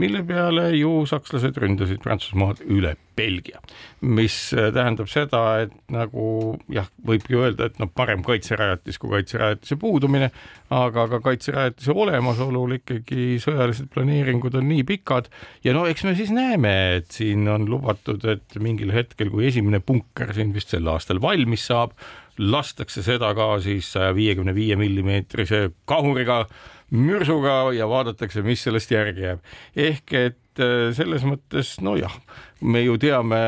mille 0.00 0.22
peale 0.26 0.70
ju 0.78 1.04
sakslased 1.08 1.58
ründasid 1.60 2.00
Prantsusmaad 2.02 2.62
üle 2.66 2.96
Belgia, 3.20 3.60
mis 4.00 4.36
äh, 4.56 4.70
tähendab 4.72 5.10
seda, 5.12 5.42
et 5.64 5.74
nagu 5.92 6.54
jah, 6.72 6.88
võibki 7.06 7.36
öelda, 7.36 7.68
et 7.68 7.76
noh, 7.82 7.90
parem 7.92 8.22
kaitserajatis 8.24 9.00
kui 9.00 9.12
kaitserajatise 9.12 9.76
puudumine, 9.80 10.30
aga 10.72 11.06
ka 11.10 11.20
kaitserajatise 11.26 11.92
olemasolul 11.92 12.78
ikkagi 12.78 13.36
sõjalised 13.42 13.90
planeeringud 13.92 14.56
on 14.60 14.68
nii 14.70 14.86
pikad 14.88 15.28
ja 15.66 15.74
no 15.76 15.84
eks 15.90 16.06
me 16.08 16.16
siis 16.18 16.32
näeme, 16.34 16.74
et 17.00 17.12
siin 17.12 17.48
on 17.50 17.68
lubatud, 17.70 18.24
et 18.30 18.58
mingil 18.62 18.94
hetkel, 18.96 19.32
kui 19.32 19.50
esimene 19.50 19.82
punker 19.84 20.32
siin 20.36 20.54
vist 20.56 20.72
sel 20.72 20.88
aastal 20.90 21.20
valmis 21.22 21.68
saab, 21.68 21.96
lastakse 22.40 23.02
seda 23.04 23.34
ka 23.36 23.52
siis 23.60 23.90
saja 23.92 24.14
viiekümne 24.16 24.54
viie 24.56 24.78
millimeetrise 24.80 25.66
kahuriga 25.90 26.46
mürsuga 26.90 27.72
ja 27.76 27.88
vaadatakse, 27.90 28.42
mis 28.42 28.62
sellest 28.66 28.90
järgi 28.90 29.26
jääb. 29.28 29.42
ehk 29.76 30.14
et 30.18 30.62
äh, 30.62 30.90
selles 30.96 31.26
mõttes 31.26 31.76
nojah 31.84 32.16
me 32.60 32.82
ju 32.84 32.96
teame 33.00 33.38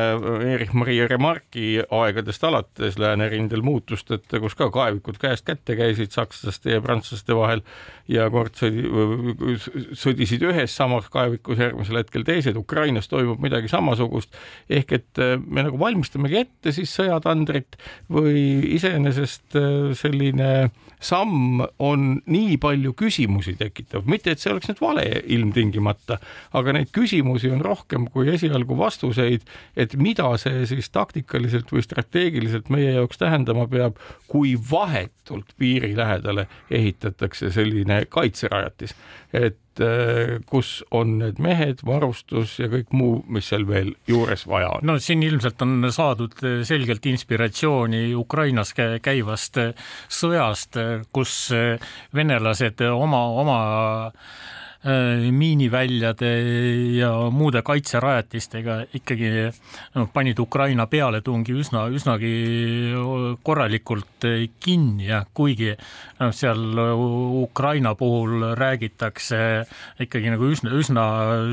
Erich-Maria 0.55 1.07
Remarque'i 1.07 1.83
aegadest 1.93 2.43
alates 2.47 2.97
läänerindel 3.01 3.61
muutust, 3.65 4.09
et 4.15 4.37
kus 4.41 4.55
ka 4.57 4.69
kaevikud 4.73 5.19
käest 5.21 5.45
kätte 5.45 5.77
käisid 5.77 6.13
sakslaste 6.15 6.73
ja 6.73 6.81
prantslaste 6.81 7.35
vahel 7.37 7.61
ja 8.09 8.25
kord 8.33 8.57
sõdi, 8.57 8.83
sõdisid 9.99 10.43
ühes 10.49 10.73
samas 10.75 11.07
kaevikus, 11.13 11.61
järgmisel 11.61 12.01
hetkel 12.01 12.25
teised, 12.27 12.57
Ukrainas 12.59 13.07
toimub 13.11 13.41
midagi 13.43 13.71
samasugust, 13.71 14.33
ehk 14.69 14.95
et 14.97 15.21
äh, 15.21 15.37
me 15.39 15.67
nagu 15.67 15.79
valmistamegi 15.79 16.41
ette 16.41 16.73
siis 16.75 16.93
sõjatandrit 16.97 17.77
või 18.11 18.73
iseenesest 18.75 19.59
äh, 19.59 19.93
selline 19.97 20.49
samm 21.03 21.61
on 21.83 22.09
nii 22.31 22.57
palju 22.63 22.93
küsimusi 22.97 23.55
tekitav, 23.59 24.07
mitte 24.09 24.33
et 24.33 24.41
see 24.41 24.51
oleks 24.53 24.71
nüüd 24.71 24.81
vale 24.81 25.05
ilmtingimata, 25.35 26.19
aga 26.57 26.75
neid 26.79 26.93
küsimusi 26.95 27.51
on 27.53 27.63
rohkem 27.63 28.07
kui 28.11 28.31
esialgu 28.33 28.77
vastuseid 28.79 29.02
vastuseid, 29.03 29.43
et 29.75 29.95
mida 29.95 30.29
see 30.39 30.65
siis 30.69 30.89
taktikaliselt 30.93 31.71
või 31.71 31.83
strateegiliselt 31.83 32.69
meie 32.73 32.93
jaoks 32.95 33.19
tähendama 33.19 33.67
peab, 33.67 33.97
kui 34.27 34.55
vahetult 34.55 35.53
piiri 35.57 35.95
lähedale 35.97 36.47
ehitatakse 36.71 37.51
selline 37.51 38.05
kaitserajatis, 38.09 38.95
et 39.33 39.81
äh, 39.81 40.39
kus 40.45 40.83
on 40.91 41.17
need 41.19 41.39
mehed, 41.39 41.83
varustus 41.85 42.59
ja 42.59 42.69
kõik 42.71 42.93
muu, 42.93 43.23
mis 43.27 43.49
seal 43.49 43.67
veel 43.67 43.93
juures 44.07 44.47
vaja 44.47 44.71
on. 44.77 44.87
no 44.87 44.97
siin 44.99 45.23
ilmselt 45.23 45.61
on 45.61 45.89
saadud 45.91 46.35
selgelt 46.63 47.05
inspiratsiooni 47.05 48.13
Ukrainas 48.15 48.73
käivast 48.73 49.59
sõjast, 50.09 50.79
kus 51.11 51.51
venelased 52.15 52.83
oma, 52.93 53.23
oma 53.43 53.61
miiniväljade 54.83 56.31
ja 56.97 57.09
muude 57.31 57.61
kaitserajatistega 57.63 58.79
ikkagi 58.99 59.29
noh, 59.95 60.09
panid 60.11 60.39
Ukraina 60.43 60.87
pealetungi 60.91 61.55
üsna, 61.55 61.85
üsnagi 61.87 62.31
korralikult 63.43 64.27
kinni 64.59 65.07
ja 65.07 65.21
kuigi 65.33 65.71
noh, 66.19 66.33
seal 66.35 66.79
Ukraina 67.43 67.93
puhul 67.95 68.49
räägitakse 68.59 69.39
ikkagi 70.03 70.33
nagu 70.33 70.51
üsna, 70.51 70.73
üsna 70.75 71.05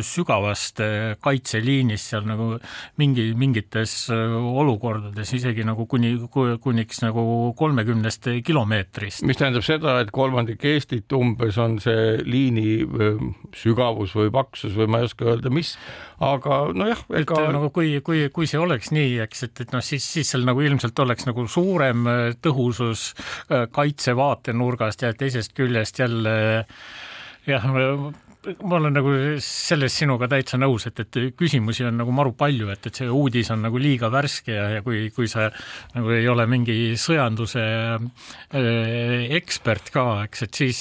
sügavast 0.06 0.82
kaitseliinist 1.22 2.10
seal 2.10 2.26
nagu 2.26 2.56
mingi, 2.98 3.30
mingites 3.38 3.94
olukordades 4.10 5.30
isegi 5.38 5.64
nagu 5.66 5.86
kuni, 5.90 6.16
kuniks 6.62 7.04
nagu 7.04 7.24
kolmekümnest 7.58 8.30
kilomeetrist. 8.46 9.22
mis 9.22 9.38
tähendab 9.38 9.66
seda, 9.66 10.00
et 10.02 10.10
kolmandik 10.14 10.64
Eestit 10.66 11.12
umbes 11.14 11.58
on 11.62 11.78
see 11.82 12.18
liini 12.26 12.80
sügavus 13.56 14.14
või 14.18 14.32
paksus 14.34 14.76
või 14.76 14.88
ma 14.90 15.00
ei 15.00 15.08
oska 15.08 15.28
öelda, 15.32 15.52
mis, 15.54 15.74
aga 16.24 16.62
nojah, 16.76 17.04
ega 17.20 17.42
nagu 17.54 17.70
kui, 17.74 17.92
kui, 18.06 18.24
kui 18.34 18.48
see 18.50 18.60
oleks 18.60 18.92
nii, 18.94 19.18
eks, 19.26 19.44
et, 19.48 19.64
et 19.66 19.76
noh, 19.76 19.84
siis, 19.84 20.06
siis 20.06 20.32
seal 20.34 20.46
nagu 20.48 20.62
ilmselt 20.64 21.04
oleks 21.04 21.28
nagu 21.28 21.46
suurem 21.50 22.08
tõhusus 22.42 23.10
kaitse 23.74 24.16
vaatenurgast 24.18 25.06
ja 25.06 25.14
teisest 25.16 25.54
küljest 25.56 26.02
jälle 26.02 26.34
jah, 27.48 27.70
ma 28.40 28.76
olen 28.78 28.94
nagu 28.96 29.10
selles 29.44 29.92
sinuga 30.00 30.24
täitsa 30.30 30.56
nõus, 30.60 30.86
et, 30.88 31.02
et 31.02 31.18
küsimusi 31.36 31.84
on 31.84 31.98
nagu 32.00 32.12
maru 32.14 32.32
palju, 32.38 32.70
et, 32.72 32.86
et 32.88 33.00
see 33.02 33.08
uudis 33.12 33.50
on 33.52 33.60
nagu 33.66 33.80
liiga 33.80 34.08
värske 34.12 34.54
ja, 34.54 34.64
ja 34.76 34.84
kui, 34.84 35.02
kui 35.12 35.28
sa 35.28 35.50
nagu 35.92 36.14
ei 36.16 36.24
ole 36.30 36.46
mingi 36.48 36.76
sõjanduse 37.00 37.60
äh, 37.60 39.34
ekspert 39.36 39.92
ka, 39.92 40.06
eks, 40.24 40.46
et 40.46 40.60
siis, 40.62 40.80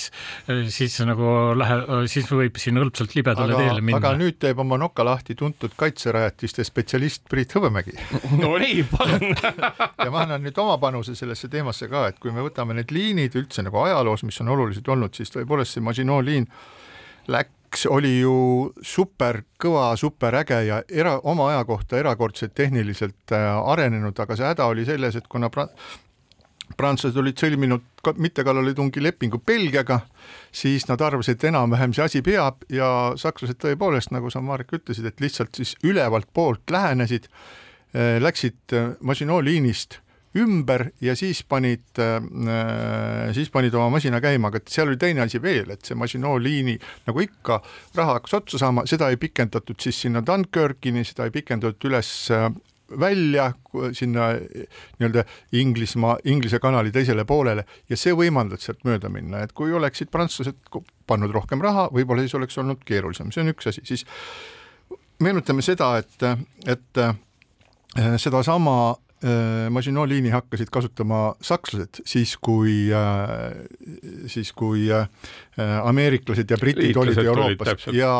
siis 0.71 0.95
nagu 1.07 1.35
lähe, 1.59 1.81
siis 2.11 2.31
võib 2.31 2.61
siin 2.63 2.79
hõlpsalt 2.79 3.17
libedale 3.19 3.57
aga, 3.57 3.67
teele 3.67 3.83
minna. 3.83 3.99
aga 3.99 4.15
nüüd 4.21 4.39
teeb 4.39 4.63
oma 4.63 4.79
noka 4.79 5.03
lahti 5.03 5.35
tuntud 5.39 5.75
kaitserajatiste 5.79 6.63
spetsialist 6.63 7.27
Priit 7.27 7.57
Hõbemägi 7.57 7.97
no 8.41 8.55
nii, 8.61 8.87
palun 8.95 9.35
ja 10.05 10.09
ma 10.13 10.23
annan 10.23 10.47
nüüd 10.47 10.63
oma 10.63 10.79
panuse 10.79 11.17
sellesse 11.19 11.51
teemasse 11.51 11.91
ka, 11.91 12.07
et 12.13 12.23
kui 12.23 12.31
me 12.31 12.45
võtame 12.45 12.79
need 12.79 12.95
liinid 12.95 13.35
üldse 13.35 13.67
nagu 13.67 13.83
ajaloos, 13.83 14.23
mis 14.23 14.39
on 14.39 14.55
olulised 14.55 14.87
olnud, 14.87 15.11
siis 15.19 15.35
tõepoolest 15.35 15.75
see 15.75 15.83
Maginot 15.83 16.23
liin 16.23 16.47
läks, 17.29 17.85
oli 17.89 18.15
ju 18.19 18.35
super 18.81 19.43
kõva, 19.61 19.91
super 19.99 20.39
äge 20.41 20.59
ja 20.67 20.81
era, 20.89 21.17
oma 21.29 21.51
aja 21.51 21.63
kohta 21.69 21.99
erakordselt 21.99 22.55
tehniliselt 22.57 23.33
äh, 23.35 23.47
arenenud, 23.71 24.17
aga 24.19 24.37
see 24.37 24.47
häda 24.49 24.69
oli 24.71 24.85
selles, 24.87 25.17
et 25.19 25.29
kuna 25.29 25.51
pra-, 25.53 25.69
prantslased 26.77 27.17
olid 27.19 27.39
sõlminud 27.39 27.85
mittekallaletungi 28.17 29.03
lepingu 29.03 29.41
Belgiaga, 29.45 30.01
siis 30.51 30.87
nad 30.89 31.01
arvasid, 31.05 31.37
et 31.37 31.49
enam-vähem 31.51 31.93
see 31.95 32.05
asi 32.05 32.21
peab 32.25 32.65
ja 32.73 33.13
sakslased 33.19 33.59
tõepoolest, 33.61 34.13
nagu 34.15 34.31
sa, 34.33 34.41
Marek, 34.41 34.73
ütlesid, 34.79 35.09
et 35.09 35.23
lihtsalt 35.23 35.59
siis 35.59 35.75
ülevalt 35.85 36.29
poolt 36.33 36.73
lähenesid, 36.73 37.29
äh, 37.93 38.17
läksid 38.21 38.77
äh, 38.77 38.93
Maginot 39.01 39.45
liinist 39.45 40.01
ümber 40.37 40.89
ja 41.01 41.15
siis 41.17 41.41
panid 41.49 41.99
äh,, 41.99 43.33
siis 43.33 43.49
panid 43.49 43.73
oma 43.73 43.89
masina 43.97 44.21
käima, 44.21 44.51
aga 44.51 44.61
seal 44.69 44.91
oli 44.91 44.99
teine 45.01 45.23
asi 45.25 45.41
veel, 45.41 45.71
et 45.73 45.85
see 45.85 45.97
Maginot 45.97 46.41
liini 46.43 46.75
nagu 47.07 47.23
ikka, 47.23 47.59
raha 47.97 48.19
hakkas 48.19 48.37
otsa 48.41 48.61
saama, 48.61 48.85
seda 48.89 49.09
ei 49.09 49.17
pikendatud 49.21 49.79
siis 49.81 50.01
sinna 50.05 50.21
Dunkirkini, 50.25 51.03
seda 51.07 51.25
ei 51.25 51.33
pikendatud 51.33 51.89
üles 51.89 52.11
äh, 52.35 52.49
välja 52.99 53.51
sinna 53.93 54.31
nii-öelda 54.99 55.25
Inglismaa, 55.57 56.17
Inglise 56.29 56.59
kanali 56.61 56.93
teisele 56.93 57.25
poolele 57.25 57.65
ja 57.89 57.97
see 57.97 58.13
võimaldas 58.17 58.65
sealt 58.65 58.85
mööda 58.85 59.09
minna, 59.13 59.43
et 59.45 59.53
kui 59.57 59.73
oleksid 59.73 60.09
prantslased 60.13 60.61
pannud 61.09 61.33
rohkem 61.33 61.61
raha, 61.61 61.89
võib-olla 61.93 62.25
siis 62.25 62.37
oleks 62.37 62.57
olnud 62.61 62.85
keerulisem, 62.85 63.33
see 63.33 63.45
on 63.45 63.53
üks 63.53 63.69
asi, 63.73 63.85
siis 63.85 64.05
meenutame 65.21 65.65
seda, 65.65 65.95
et, 66.01 66.25
et 66.69 67.05
äh, 67.05 67.13
sedasama 68.21 68.79
Äh, 68.89 69.08
Maginot 69.69 70.07
liini 70.07 70.29
hakkasid 70.31 70.69
kasutama 70.71 71.33
sakslased 71.43 71.99
siis, 72.07 72.37
kui, 72.39 72.87
äh, 72.95 73.51
siis 74.31 74.53
kui 74.55 74.85
äh, 74.95 75.09
ameeriklased 75.83 76.47
ja 76.47 76.57
britid 76.57 76.95
Liitlased 76.95 77.17
olid 77.17 77.27
Euroopas. 77.27 77.87
olid 77.87 77.99
ja 77.99 78.13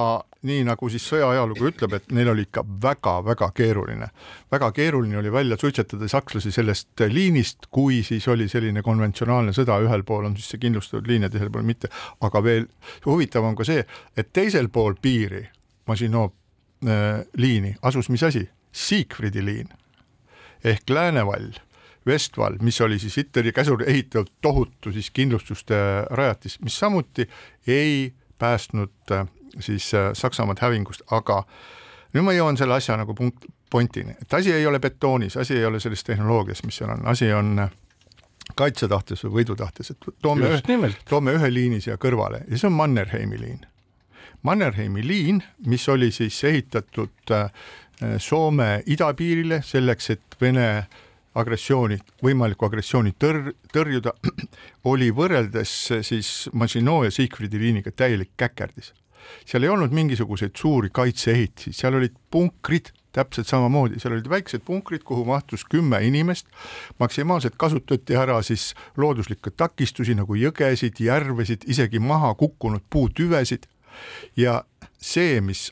nii 0.44 0.66
nagu 0.68 0.90
siis 0.92 1.06
sõja 1.08 1.30
ajalugu 1.32 1.70
ütleb, 1.72 1.96
et 1.96 2.12
neil 2.16 2.34
oli 2.34 2.44
ikka 2.50 2.66
väga-väga 2.84 3.52
keeruline, 3.56 4.12
väga 4.52 4.72
keeruline 4.76 5.22
oli 5.22 5.32
välja 5.32 5.58
suitsetada 5.62 6.08
sakslasi 6.12 6.52
sellest 6.52 7.08
liinist, 7.08 7.72
kui 7.72 8.04
siis 8.04 8.28
oli 8.28 8.50
selline 8.52 8.84
konventsionaalne 8.84 9.56
sõda, 9.56 9.80
ühel 9.84 10.04
pool 10.04 10.28
on 10.28 10.36
siis 10.36 10.52
see 10.52 10.64
kindlustatud 10.68 11.08
liin 11.08 11.28
ja 11.28 11.32
teisel 11.32 11.52
pool 11.52 11.68
mitte, 11.68 11.92
aga 12.20 12.44
veel 12.44 12.68
huvitav 13.08 13.48
on 13.48 13.56
ka 13.56 13.68
see, 13.68 13.88
et 14.18 14.34
teisel 14.36 14.68
pool 14.68 15.00
piiri 15.00 15.46
Maginot 15.88 16.36
äh, 16.84 17.24
liini 17.40 17.78
asus 17.82 18.12
mis 18.12 18.24
asi? 18.28 18.50
Siegfriedi 18.70 19.42
liin 19.42 19.72
ehk 20.64 20.90
Läänevall, 20.90 21.52
Vestvall, 22.06 22.58
mis 22.62 22.82
oli 22.82 23.00
siis 23.00 23.18
Hitleri 23.18 23.52
käsul 23.52 23.84
ehitatud 23.86 24.32
tohutu 24.42 24.92
siis 24.92 25.12
kindlustuste 25.12 25.76
rajatis, 26.10 26.60
mis 26.62 26.80
samuti 26.80 27.30
ei 27.68 28.14
päästnud 28.38 29.12
äh, 29.12 29.28
siis 29.60 29.94
äh, 29.94 30.12
Saksamaad 30.14 30.58
hävingust, 30.62 31.02
aga 31.12 31.44
nüüd 32.14 32.26
ma 32.26 32.34
jõuan 32.34 32.58
selle 32.58 32.80
asja 32.80 32.98
nagu 32.98 33.14
punkt, 33.14 33.46
pointini, 33.70 34.16
et 34.22 34.34
asi 34.34 34.54
ei 34.54 34.66
ole 34.68 34.80
betoonis, 34.80 35.38
asi 35.38 35.58
ei 35.58 35.66
ole 35.66 35.80
selles 35.80 36.04
tehnoloogias, 36.04 36.64
mis 36.66 36.80
seal 36.82 36.94
on, 36.96 37.06
asi 37.08 37.32
on 37.34 37.60
äh, 37.66 37.72
kaitsetahtes 38.56 39.24
või 39.26 39.42
võidutahtes, 39.42 39.92
et 39.94 40.10
toome, 40.22 40.56
toome 41.10 41.36
ühe 41.38 41.52
liini 41.54 41.82
siia 41.82 42.00
kõrvale 42.02 42.44
ja 42.48 42.58
see 42.58 42.70
on 42.70 42.78
Mannerheimi 42.80 43.42
liin. 43.42 43.60
Mannerheimi 44.44 45.04
liin, 45.04 45.44
mis 45.68 45.84
oli 45.92 46.12
siis 46.16 46.44
ehitatud 46.48 47.34
Soome 48.00 48.84
idapiirile 48.88 49.60
selleks, 49.66 50.10
et 50.14 50.38
Vene 50.40 50.70
agressiooni, 51.40 51.98
võimalikku 52.24 52.68
agressiooni 52.68 53.12
tõr-, 53.20 53.52
tõrjuda, 53.74 54.14
oli 54.92 55.10
võrreldes 55.16 55.74
siis 56.08 56.32
Maginot 56.54 57.10
ja 57.10 57.14
Siegfriedi 57.14 57.60
liiniga 57.60 57.92
täielik 57.92 58.32
käkerdis. 58.38 58.94
seal 59.46 59.64
ei 59.64 59.70
olnud 59.70 59.92
mingisuguseid 59.92 60.56
suuri 60.56 60.90
kaitseehitisi, 60.90 61.74
seal 61.74 62.00
olid 62.00 62.16
punkrid 62.32 62.94
täpselt 63.12 63.48
samamoodi, 63.50 64.00
seal 64.00 64.14
olid 64.16 64.30
väiksed 64.30 64.64
punkrid, 64.66 65.04
kuhu 65.04 65.26
mahtus 65.26 65.66
kümme 65.66 66.00
inimest, 66.06 66.48
maksimaalselt 67.00 67.58
kasutati 67.58 68.16
ära 68.16 68.40
siis 68.46 68.74
looduslikke 68.98 69.52
takistusi 69.58 70.16
nagu 70.16 70.38
jõgesid, 70.38 71.02
järvesid, 71.04 71.66
isegi 71.68 72.00
maha 72.00 72.34
kukkunud 72.40 72.86
puutüvesid 72.90 73.68
ja 74.38 74.64
see, 75.02 75.42
mis 75.42 75.70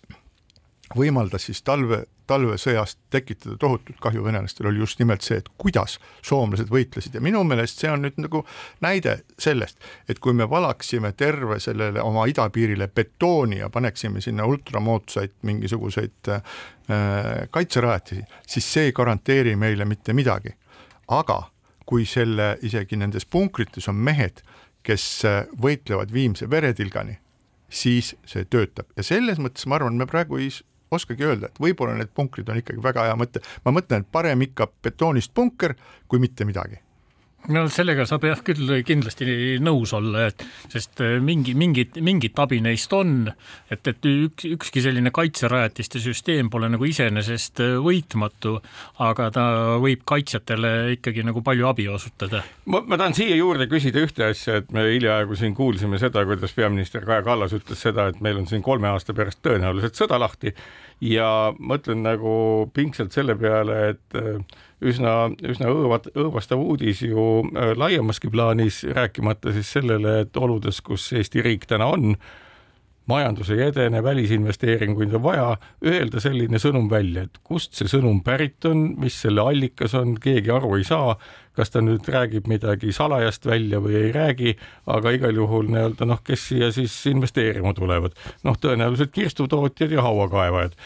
võimaldas 0.96 1.48
siis 1.50 1.62
talve 1.62 2.06
talvesõjast 2.28 3.00
tekitada 3.14 3.58
tohutut 3.60 4.00
kahju 4.04 4.24
venelastel, 4.24 4.68
oli 4.70 4.82
just 4.84 5.00
nimelt 5.00 5.26
see, 5.26 5.40
et 5.42 5.50
kuidas 5.58 5.98
soomlased 6.26 6.70
võitlesid 6.72 7.16
ja 7.18 7.24
minu 7.24 7.44
meelest 7.48 7.82
see 7.82 7.92
on 7.92 8.04
nüüd 8.06 8.20
nagu 8.22 8.44
näide 8.84 9.20
sellest, 9.40 9.80
et 10.10 10.20
kui 10.24 10.36
me 10.38 10.48
valaksime 10.50 11.14
terve 11.18 11.60
sellele 11.64 12.04
oma 12.04 12.28
idapiirile 12.30 12.88
betooni 12.88 13.62
ja 13.62 13.72
paneksime 13.74 14.22
sinna 14.24 14.46
ultramoodsaid 14.50 15.38
mingisuguseid 15.48 16.32
äh, 16.34 16.42
kaitserajatisi, 17.52 18.24
siis 18.48 18.72
see 18.74 18.90
ei 18.90 18.96
garanteeri 18.96 19.56
meile 19.56 19.86
mitte 19.86 20.14
midagi. 20.14 20.56
aga 21.08 21.44
kui 21.88 22.06
selle 22.06 22.58
isegi 22.68 22.98
nendes 23.00 23.26
punkrites 23.26 23.88
on 23.88 23.96
mehed, 23.96 24.42
kes 24.84 25.06
äh, 25.26 25.46
võitlevad 25.62 26.12
viimse 26.14 26.50
veretilgani, 26.50 27.18
siis 27.70 28.16
see 28.26 28.46
töötab 28.46 28.92
ja 28.98 29.04
selles 29.04 29.40
mõttes 29.40 29.68
ma 29.68 29.80
arvan, 29.80 29.96
me 30.00 30.08
praegu 30.08 30.40
ei 30.40 30.52
oskagi 30.92 31.28
öelda, 31.28 31.52
et 31.52 31.62
võib-olla 31.62 31.98
need 31.98 32.12
punkrid 32.16 32.50
on 32.50 32.62
ikkagi 32.62 32.84
väga 32.84 33.08
hea 33.10 33.16
mõte, 33.20 33.44
ma 33.66 33.76
mõtlen, 33.76 34.06
et 34.06 34.12
parem 34.12 34.44
ikka 34.48 34.70
betoonist 34.84 35.34
punker 35.34 35.76
kui 36.08 36.22
mitte 36.24 36.48
midagi 36.48 36.82
no 37.54 37.64
sellega 37.72 38.04
saab 38.08 38.26
jah 38.28 38.42
küll 38.46 38.72
kindlasti 38.86 39.58
nõus 39.64 39.94
olla, 39.96 40.28
et 40.32 40.44
sest 40.74 41.02
äh, 41.04 41.18
mingi, 41.24 41.54
mingit, 41.58 41.96
mingit 42.04 42.40
abi 42.44 42.60
neist 42.64 42.92
on, 42.96 43.30
et, 43.72 43.88
et 43.88 44.08
üks, 44.10 44.48
ükski 44.58 44.84
selline 44.84 45.14
kaitserajatiste 45.16 46.02
süsteem 46.04 46.52
pole 46.54 46.70
nagu 46.74 46.88
iseenesest 46.88 47.64
äh, 47.64 47.78
võitmatu, 47.84 48.58
aga 49.06 49.30
ta 49.36 49.46
võib 49.84 50.04
kaitsjatele 50.08 50.74
ikkagi 50.98 51.24
nagu 51.28 51.44
palju 51.46 51.70
abi 51.72 51.88
osutada. 51.92 52.44
ma, 52.66 52.84
ma 52.84 53.00
tahan 53.00 53.16
siia 53.18 53.38
juurde 53.40 53.70
küsida 53.72 54.04
ühte 54.04 54.28
asja, 54.28 54.60
et 54.62 54.74
me 54.76 54.88
hiljaaegu 54.90 55.40
siin 55.40 55.56
kuulsime 55.58 56.02
seda, 56.02 56.26
kuidas 56.28 56.56
peaminister 56.58 57.08
Kaja 57.08 57.24
Kallas 57.28 57.56
ütles 57.56 57.82
seda, 57.82 58.10
et 58.12 58.22
meil 58.24 58.42
on 58.42 58.50
siin 58.50 58.66
kolme 58.66 58.92
aasta 58.92 59.16
pärast 59.18 59.42
tõenäoliselt 59.46 59.98
sõda 60.00 60.20
lahti 60.20 60.54
ja 61.06 61.54
mõtlen 61.60 62.02
nagu 62.04 62.32
pingsalt 62.74 63.16
selle 63.16 63.38
peale, 63.40 63.84
et 63.94 64.18
äh, 64.20 64.42
üsna, 64.82 65.14
üsna 65.42 65.70
õõvat, 65.74 66.12
õõvastav 66.16 66.62
uudis 66.62 67.02
ju 67.06 67.28
äh, 67.48 67.74
laiemaski 67.78 68.30
plaanis, 68.34 68.84
rääkimata 68.98 69.54
siis 69.56 69.72
sellele, 69.78 70.22
et 70.26 70.38
oludes, 70.38 70.82
kus 70.86 71.10
Eesti 71.18 71.42
riik 71.46 71.66
täna 71.70 71.90
on, 71.94 72.14
majandus 73.08 73.50
ei 73.56 73.64
edene, 73.70 74.04
välisinvesteeringuid 74.04 75.16
on 75.16 75.24
vaja, 75.24 75.50
öelda 75.86 76.22
selline 76.24 76.60
sõnum 76.62 76.90
välja, 76.92 77.26
et 77.28 77.42
kust 77.44 77.78
see 77.78 77.90
sõnum 77.90 78.20
pärit 78.26 78.66
on, 78.68 78.90
mis 79.00 79.18
selle 79.24 79.46
allikas 79.48 79.96
on, 79.98 80.18
keegi 80.22 80.52
aru 80.54 80.76
ei 80.78 80.88
saa 80.88 81.16
kas 81.58 81.74
ta 81.74 81.82
nüüd 81.82 82.06
räägib 82.14 82.48
midagi 82.50 82.94
salajast 82.94 83.46
välja 83.50 83.82
või 83.84 83.98
ei 84.00 84.12
räägi, 84.16 84.56
aga 84.94 85.14
igal 85.16 85.36
juhul 85.42 85.72
nii-öelda 85.74 86.08
noh, 86.08 86.22
kes 86.26 86.48
siia 86.52 86.70
siis 86.76 86.94
investeerima 87.10 87.74
tulevad, 87.78 88.16
noh, 88.46 88.58
tõenäoliselt 88.62 89.12
kirstutootjad 89.16 89.96
ja 89.98 90.06
hauakaevajad 90.06 90.78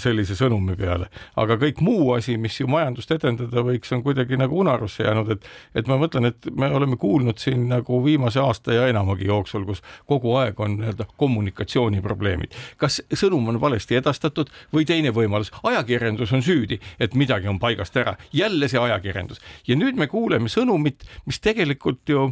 sellise 0.00 0.36
sõnumi 0.38 0.76
peale, 0.80 1.10
aga 1.40 1.58
kõik 1.60 1.82
muu 1.84 2.14
asi, 2.16 2.38
mis 2.40 2.56
ju 2.60 2.68
majandust 2.70 3.12
edendada 3.14 3.64
võiks, 3.66 3.92
on 3.94 4.02
kuidagi 4.06 4.38
nagu 4.40 4.58
unarusse 4.64 5.04
jäänud, 5.04 5.34
et 5.36 5.50
et 5.74 5.88
ma 5.90 5.98
mõtlen, 6.00 6.30
et 6.30 6.48
me 6.56 6.70
oleme 6.72 6.96
kuulnud 7.00 7.38
siin 7.38 7.66
nagu 7.68 7.98
viimase 8.04 8.40
aasta 8.40 8.74
ja 8.74 8.88
enamagi 8.88 9.28
jooksul, 9.28 9.66
kus 9.68 9.82
kogu 10.08 10.34
aeg 10.40 10.60
on 10.60 10.78
nii-öelda 10.80 11.06
kommunikatsiooniprobleemid. 11.20 12.54
kas 12.80 13.02
sõnum 13.12 13.48
on 13.52 13.60
valesti 13.60 13.98
edastatud 14.00 14.50
või 14.74 14.86
teine 14.88 15.12
võimalus, 15.14 15.52
ajakirjandus 15.62 16.32
on 16.32 16.42
süüdi, 16.42 16.80
et 16.98 17.14
midagi 17.14 17.48
on 17.48 17.58
paigast 17.58 17.96
ära, 17.96 18.16
jälle 18.32 18.68
see 18.68 18.80
ajakirjandus. 18.80 19.40
Ja 19.68 19.76
nüüd 19.76 19.98
me 19.98 20.08
kuuleme 20.14 20.50
sõnumit, 20.52 21.02
mis 21.26 21.42
tegelikult 21.42 22.08
ju 22.08 22.28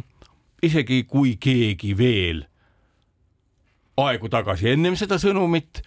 isegi 0.63 1.03
kui 1.09 1.35
keegi 1.41 1.91
veel 1.99 2.45
aegu 3.99 4.29
tagasi 4.31 4.71
ennem 4.73 4.95
seda 4.97 5.19
sõnumit 5.21 5.83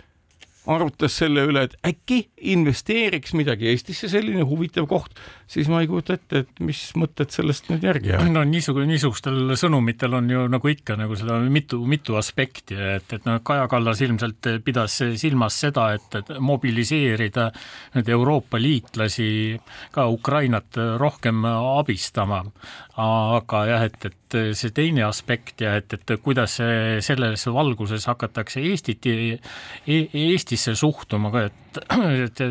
arutas 0.67 1.15
selle 1.21 1.45
üle, 1.47 1.63
et 1.67 1.77
äkki 1.87 2.19
investeeriks 2.53 3.35
midagi 3.39 3.71
Eestisse, 3.71 4.09
selline 4.11 4.45
huvitav 4.47 4.89
koht, 4.91 5.15
siis 5.51 5.71
ma 5.71 5.81
ei 5.83 5.91
kujuta 5.91 6.17
ette, 6.17 6.43
et 6.45 6.63
mis 6.65 6.81
mõtted 6.99 7.31
sellest 7.35 7.71
nüüd 7.71 7.87
järgi 7.87 8.13
jäävad. 8.13 8.33
no 8.35 8.43
niisugune, 8.49 8.89
niisugustel 8.91 9.55
sõnumitel 9.59 10.17
on 10.19 10.31
ju 10.31 10.47
nagu 10.51 10.73
ikka 10.73 10.99
nagu 10.99 11.19
seda 11.19 11.39
mitu, 11.53 11.81
mitu 11.89 12.19
aspekti, 12.19 12.79
et, 12.97 13.07
et 13.15 13.29
noh, 13.29 13.41
Kaja 13.47 13.69
Kallas 13.71 14.03
ilmselt 14.03 14.51
pidas 14.67 14.99
silmas 15.21 15.61
seda, 15.63 15.93
et, 15.97 16.09
et 16.19 16.35
mobiliseerida 16.43 17.51
nüüd 17.97 18.11
Euroopa 18.17 18.61
liitlasi 18.61 19.29
ka 19.95 20.09
Ukrainat 20.11 20.79
rohkem 20.99 21.45
abistama. 21.47 22.43
aga 22.97 23.59
jah, 23.69 23.83
et, 23.85 24.05
et 24.09 24.37
see 24.57 24.73
teine 24.75 25.05
aspekt 25.05 25.61
ja 25.61 25.75
et, 25.77 25.93
et 25.93 26.13
kuidas 26.23 26.57
selles 27.05 27.47
valguses 27.53 28.07
hakatakse 28.09 28.63
Eestit 28.65 29.07
e, 29.07 29.37
Eesti 29.87 30.56
Eestisse 30.57 30.81
suhtuma 30.81 31.31
ka, 31.31 31.45
et, 31.47 31.53
et, 32.27 32.43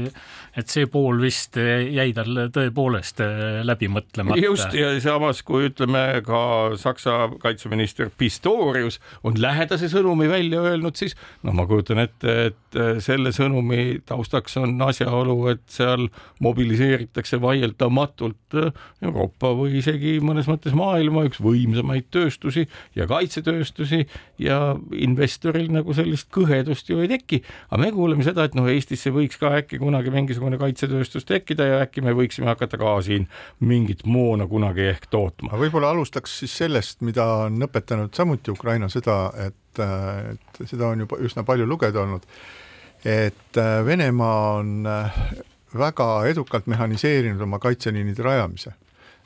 et 0.60 0.72
see 0.72 0.88
pool 0.92 1.20
vist 1.24 1.58
jäi 1.60 2.12
tal 2.16 2.46
tõepoolest 2.56 3.22
läbi 3.68 3.90
mõtlemata. 3.92 4.40
just 4.42 4.76
ja 4.78 4.92
samas, 5.04 5.42
kui 5.46 5.70
ütleme 5.70 6.04
ka 6.26 6.42
Saksa 6.80 7.18
kaitseminister 7.42 8.12
Pistorius 8.18 9.00
on 9.24 9.40
lähedase 9.42 9.90
sõnumi 9.92 10.30
välja 10.32 10.64
öelnud, 10.66 10.98
siis 11.00 11.18
noh, 11.44 11.56
ma 11.56 11.68
kujutan 11.70 12.04
ette, 12.06 12.38
et 12.52 12.80
selle 13.04 13.32
sõnumi 13.36 14.02
taustaks 14.08 14.58
on 14.62 14.76
asjaolu, 14.86 15.38
et 15.54 15.64
seal 15.72 16.08
mobiliseeritakse 16.44 17.40
vaieldamatult 17.42 18.60
Euroopa 19.06 19.52
või 19.58 19.80
isegi 19.80 20.18
mõnes 20.24 20.50
mõttes 20.50 20.76
maailma 20.78 21.26
üks 21.30 21.42
võimsamaid 21.44 22.10
tööstusi 22.14 22.66
ja 22.96 23.08
kaitsetööstusi 23.10 24.04
ja 24.42 24.60
investoril 24.96 25.72
nagu 25.74 25.96
sellist 25.96 26.30
kõhedust 26.34 26.90
ju 26.92 27.02
ei 27.04 27.12
teki, 27.12 27.42
aga 27.70 27.82
me 27.82 27.92
kuuleme 27.96 28.26
seda, 28.28 28.48
et 28.48 28.58
noh, 28.58 28.68
Eestisse 28.72 29.14
võiks 29.16 29.40
ka 29.42 29.54
äkki 29.60 29.80
kunagi 29.82 30.14
mingisugune 30.14 30.60
kaitsetööstus 30.62 31.26
tekkida 31.28 31.68
ja 31.70 31.80
äkki 31.86 32.04
me 32.06 32.14
võiksime 32.18 32.50
hakata 32.52 32.80
ka 32.82 32.98
siin 33.06 33.28
mingit 33.66 34.06
moona 34.06 34.48
kunagi 34.52 34.90
ehk 34.92 35.10
tootma. 35.12 35.56
võib-olla 35.60 35.94
alustaks 35.96 36.40
siis 36.44 36.56
sellest, 36.64 37.02
mida 37.06 37.26
on 37.48 37.60
õpetanud 37.68 38.14
samuti 38.16 38.54
Ukraina 38.54 38.90
sõda, 38.92 39.20
et, 39.48 39.82
et 39.82 40.64
seda 40.64 40.92
on 40.92 41.06
juba 41.06 41.20
üsna 41.24 41.46
palju 41.48 41.68
lugeda 41.70 42.04
olnud, 42.06 42.26
et 43.06 43.62
Venemaa 43.86 44.40
on 44.60 44.88
väga 45.76 46.10
edukalt 46.30 46.68
mehhaniseerinud 46.72 47.42
oma 47.44 47.60
kaitseliinide 47.64 48.24
rajamise 48.24 48.76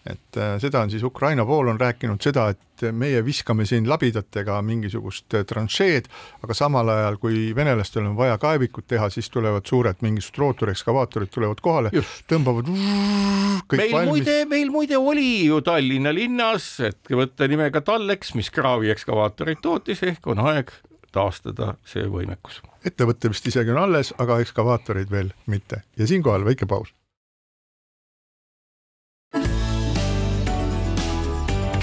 et 0.06 0.38
äh, 0.38 0.56
seda 0.62 0.84
on 0.86 0.92
siis 0.92 1.04
Ukraina 1.04 1.46
pool 1.46 1.68
on 1.68 1.80
rääkinud 1.80 2.22
seda, 2.24 2.50
et 2.54 2.86
meie 2.96 3.20
viskame 3.26 3.66
siin 3.68 3.88
labidatega 3.90 4.60
mingisugust 4.66 5.36
äh, 5.36 5.46
tranšeed, 5.48 6.08
aga 6.44 6.56
samal 6.56 6.90
ajal, 6.94 7.20
kui 7.22 7.50
venelastel 7.56 8.06
on 8.08 8.16
vaja 8.18 8.38
kaevikut 8.42 8.88
teha, 8.88 9.10
siis 9.14 9.30
tulevad 9.30 9.68
suured 9.68 10.04
mingisugused 10.06 10.40
rootorekskavaatorid 10.40 11.32
tulevad 11.34 11.64
kohale, 11.64 11.92
tõmbavad 12.30 12.70
kõik 12.70 13.82
meil 13.84 13.96
valmis. 13.96 14.14
muide, 14.14 14.38
meil 14.50 14.72
muide 14.74 15.00
oli 15.00 15.32
ju 15.48 15.62
Tallinna 15.66 16.14
linnas 16.16 16.72
ettevõtte 16.90 17.50
nimega 17.52 17.82
Tallex, 17.86 18.34
mis 18.40 18.52
kraaviekskavaatoreid 18.56 19.64
tootis, 19.64 20.04
ehk 20.08 20.32
on 20.32 20.46
aeg 20.48 20.72
taastada 21.12 21.74
see 21.90 22.06
võimekus. 22.10 22.62
ettevõte 22.86 23.32
vist 23.34 23.48
isegi 23.50 23.74
on 23.74 23.84
alles, 23.84 24.14
aga 24.18 24.40
ekskavaatoreid 24.44 25.12
veel 25.12 25.34
mitte 25.50 25.84
ja 25.98 26.08
siinkohal 26.08 26.46
väike 26.48 26.70
paus. 26.70 26.94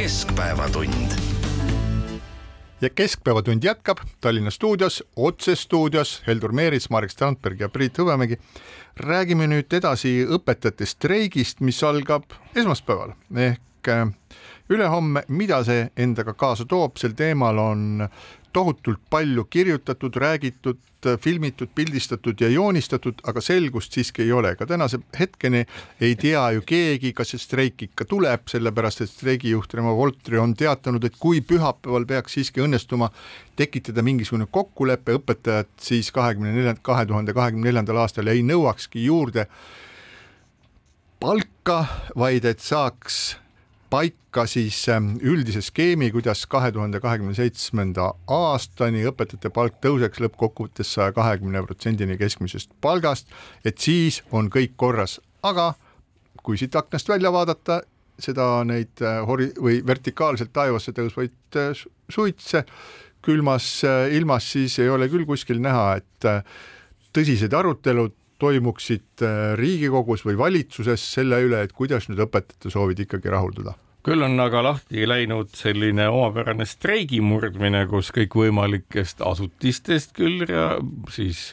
Keskpäevatund. 0.07 1.11
ja 2.81 2.91
Keskpäevatund 2.91 3.65
jätkab 3.65 3.99
Tallinna 4.21 4.51
stuudios, 4.51 5.05
otsestuudios 5.17 6.23
Heldur 6.27 6.53
Meerits, 6.53 6.91
Marek 6.91 7.11
Strandberg 7.11 7.61
ja 7.61 7.69
Priit 7.69 7.99
Hõbemägi. 7.99 8.39
räägime 8.97 9.47
nüüd 9.47 9.73
edasi 9.73 10.23
õpetajate 10.31 10.87
streigist, 10.87 11.61
mis 11.61 11.83
algab 11.83 12.23
esmaspäeval 12.55 13.17
ehk 13.35 13.89
äh, 13.89 14.07
ülehomme, 14.69 15.25
mida 15.29 15.65
see 15.65 15.91
endaga 15.97 16.35
kaasa 16.35 16.65
toob, 16.65 16.97
sel 16.97 17.19
teemal 17.19 17.59
on 17.59 18.09
tohutult 18.57 19.03
palju 19.11 19.45
kirjutatud, 19.53 20.17
räägitud, 20.17 20.79
filmitud, 21.21 21.69
pildistatud 21.75 22.41
ja 22.41 22.49
joonistatud, 22.49 23.21
aga 23.29 23.41
selgust 23.45 23.93
siiski 23.93 24.25
ei 24.25 24.33
ole, 24.33 24.55
ka 24.57 24.67
tänase 24.67 24.99
hetkeni 25.19 25.65
ei 26.01 26.17
tea 26.17 26.47
ju 26.57 26.65
keegi, 26.67 27.13
kas 27.17 27.35
see 27.35 27.43
streik 27.43 27.85
ikka 27.89 28.09
tuleb, 28.09 28.47
sellepärast 28.51 29.05
et 29.05 29.13
streigijuht 29.13 29.77
Remo 29.77 29.93
Voltri 29.99 30.41
on 30.41 30.57
teatanud, 30.57 31.05
et 31.05 31.21
kui 31.21 31.43
pühapäeval 31.45 32.09
peaks 32.09 32.39
siiski 32.39 32.65
õnnestuma 32.65 33.11
tekitada 33.61 34.05
mingisugune 34.07 34.49
kokkulepe, 34.51 35.19
õpetajad 35.21 35.71
siis 35.81 36.09
kahekümne 36.17 36.57
neljanda, 36.57 36.81
kahe 36.83 37.07
tuhande 37.07 37.37
kahekümne 37.37 37.69
neljandal 37.69 38.07
aastal 38.07 38.33
ei 38.33 38.45
nõuakski 38.47 39.05
juurde 39.05 39.51
palka, 41.21 41.83
vaid 42.17 42.49
et 42.49 42.65
saaks 42.65 43.37
paika 43.97 44.45
siis 44.51 44.83
ähm, 44.93 45.15
üldise 45.25 45.63
skeemi, 45.65 46.11
kuidas 46.13 46.43
kahe 46.53 46.69
tuhande 46.75 47.01
kahekümne 47.01 47.33
seitsmenda 47.37 48.11
aastani 48.29 49.07
õpetajate 49.09 49.49
palk 49.55 49.79
tõuseks 49.85 50.21
lõppkokkuvõttes 50.21 50.91
saja 50.99 51.15
kahekümne 51.17 51.63
protsendini 51.65 52.19
keskmisest 52.21 52.75
palgast, 52.85 53.31
et 53.65 53.81
siis 53.81 54.21
on 54.37 54.51
kõik 54.53 54.75
korras, 54.77 55.17
aga 55.47 55.71
kui 56.45 56.61
siit 56.61 56.77
aknast 56.77 57.09
välja 57.09 57.33
vaadata, 57.33 57.81
seda 58.21 58.61
neid 58.69 59.01
äh, 59.05 59.23
hori- 59.29 59.55
või 59.57 59.81
vertikaalselt 59.87 60.53
taevasse 60.57 60.93
tõusvaid 60.97 61.57
äh, 61.57 61.73
suitse 62.13 62.67
külmas 63.25 63.71
äh, 63.89 64.13
ilmas, 64.19 64.51
siis 64.59 64.77
ei 64.83 64.93
ole 64.93 65.09
küll 65.13 65.25
kuskil 65.29 65.63
näha, 65.65 66.03
et 66.03 66.29
tõsised 67.17 67.57
arutelud 67.57 68.13
toimuksid 68.37 69.25
Riigikogus 69.57 70.27
või 70.29 70.37
valitsuses 70.37 71.01
selle 71.17 71.41
üle, 71.47 71.65
et 71.65 71.73
kuidas 71.73 72.11
nüüd 72.11 72.21
õpetajate 72.27 72.69
soovid 72.77 73.01
ikkagi 73.07 73.33
rahuldada 73.33 73.79
küll 74.07 74.23
on 74.23 74.39
aga 74.39 74.63
lahti 74.63 75.03
läinud 75.09 75.51
selline 75.59 76.07
omapärane 76.13 76.67
streigi 76.69 77.19
murdmine, 77.25 77.83
kus 77.91 78.13
kõikvõimalikest 78.15 79.25
asutistest 79.27 80.15
küll 80.15 80.47
ja 80.47 80.77
siis 81.11 81.51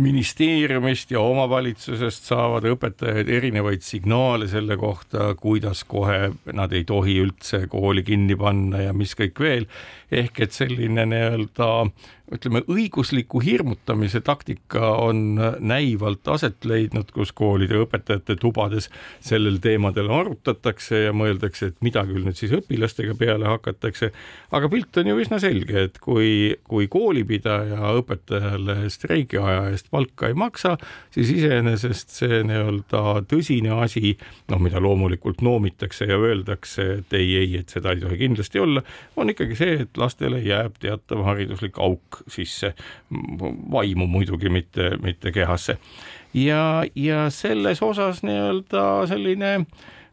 ministeeriumist 0.00 1.12
ja 1.14 1.20
omavalitsusest 1.22 2.26
saavad 2.26 2.64
õpetajad 2.72 3.28
erinevaid 3.30 3.84
signaale 3.86 4.48
selle 4.50 4.78
kohta, 4.80 5.28
kuidas 5.38 5.84
kohe 5.86 6.32
nad 6.56 6.72
ei 6.74 6.82
tohi 6.88 7.20
üldse 7.22 7.66
kooli 7.70 8.02
kinni 8.02 8.34
panna 8.36 8.80
ja 8.88 8.96
mis 8.96 9.14
kõik 9.18 9.38
veel. 9.44 9.68
ehk 10.10 10.40
et 10.40 10.52
selline 10.52 11.06
nii-öelda 11.10 11.68
ütleme, 12.34 12.62
õigusliku 12.70 13.40
hirmutamise 13.44 14.20
taktika 14.24 14.94
on 15.00 15.38
näivalt 15.60 16.28
aset 16.28 16.64
leidnud, 16.66 17.10
kus 17.14 17.32
koolide 17.36 17.78
õpetajate 17.84 18.36
tubades 18.40 18.90
sellel 19.24 19.60
teemadel 19.62 20.10
arutatakse 20.12 21.04
ja 21.06 21.14
mõeldakse, 21.16 21.70
et 21.70 21.78
mida 21.84 22.04
küll 22.08 22.26
nüüd 22.26 22.38
siis 22.38 22.54
õpilastega 22.56 23.14
peale 23.18 23.48
hakatakse. 23.50 24.10
aga 24.54 24.70
pilt 24.70 24.96
on 25.00 25.10
ju 25.10 25.18
üsna 25.22 25.38
selge, 25.42 25.86
et 25.88 25.98
kui, 26.02 26.56
kui 26.68 26.88
koolipidaja 26.90 27.94
õpetajale 28.00 28.90
streigi 28.90 29.38
aja 29.38 29.68
eest 29.70 29.90
palka 29.94 30.28
ei 30.30 30.38
maksa, 30.38 30.76
siis 31.14 31.30
iseenesest 31.36 32.14
see 32.18 32.42
nii-öelda 32.46 33.24
tõsine 33.30 33.74
asi, 33.84 34.16
noh, 34.50 34.62
mida 34.62 34.82
loomulikult 34.82 35.42
noomitakse 35.44 36.08
ja 36.10 36.18
öeldakse, 36.18 36.88
et 36.98 37.18
ei, 37.18 37.30
ei, 37.42 37.56
et 37.62 37.70
seda 37.70 37.94
ei 37.94 38.02
tohi 38.02 38.18
kindlasti 38.24 38.62
olla, 38.62 38.82
on 39.16 39.30
ikkagi 39.30 39.58
see, 39.58 39.78
et 39.86 40.00
lastele 40.00 40.42
jääb 40.42 40.78
teatav 40.82 41.24
hariduslik 41.28 41.78
auk 41.82 42.23
sisse, 42.28 42.74
vaimu 43.72 44.06
muidugi, 44.10 44.48
mitte, 44.52 44.94
mitte 45.02 45.32
kehasse. 45.32 45.78
ja, 46.34 46.84
ja 46.94 47.26
selles 47.30 47.82
osas 47.82 48.22
nii-öelda 48.22 48.84
selline 49.10 49.58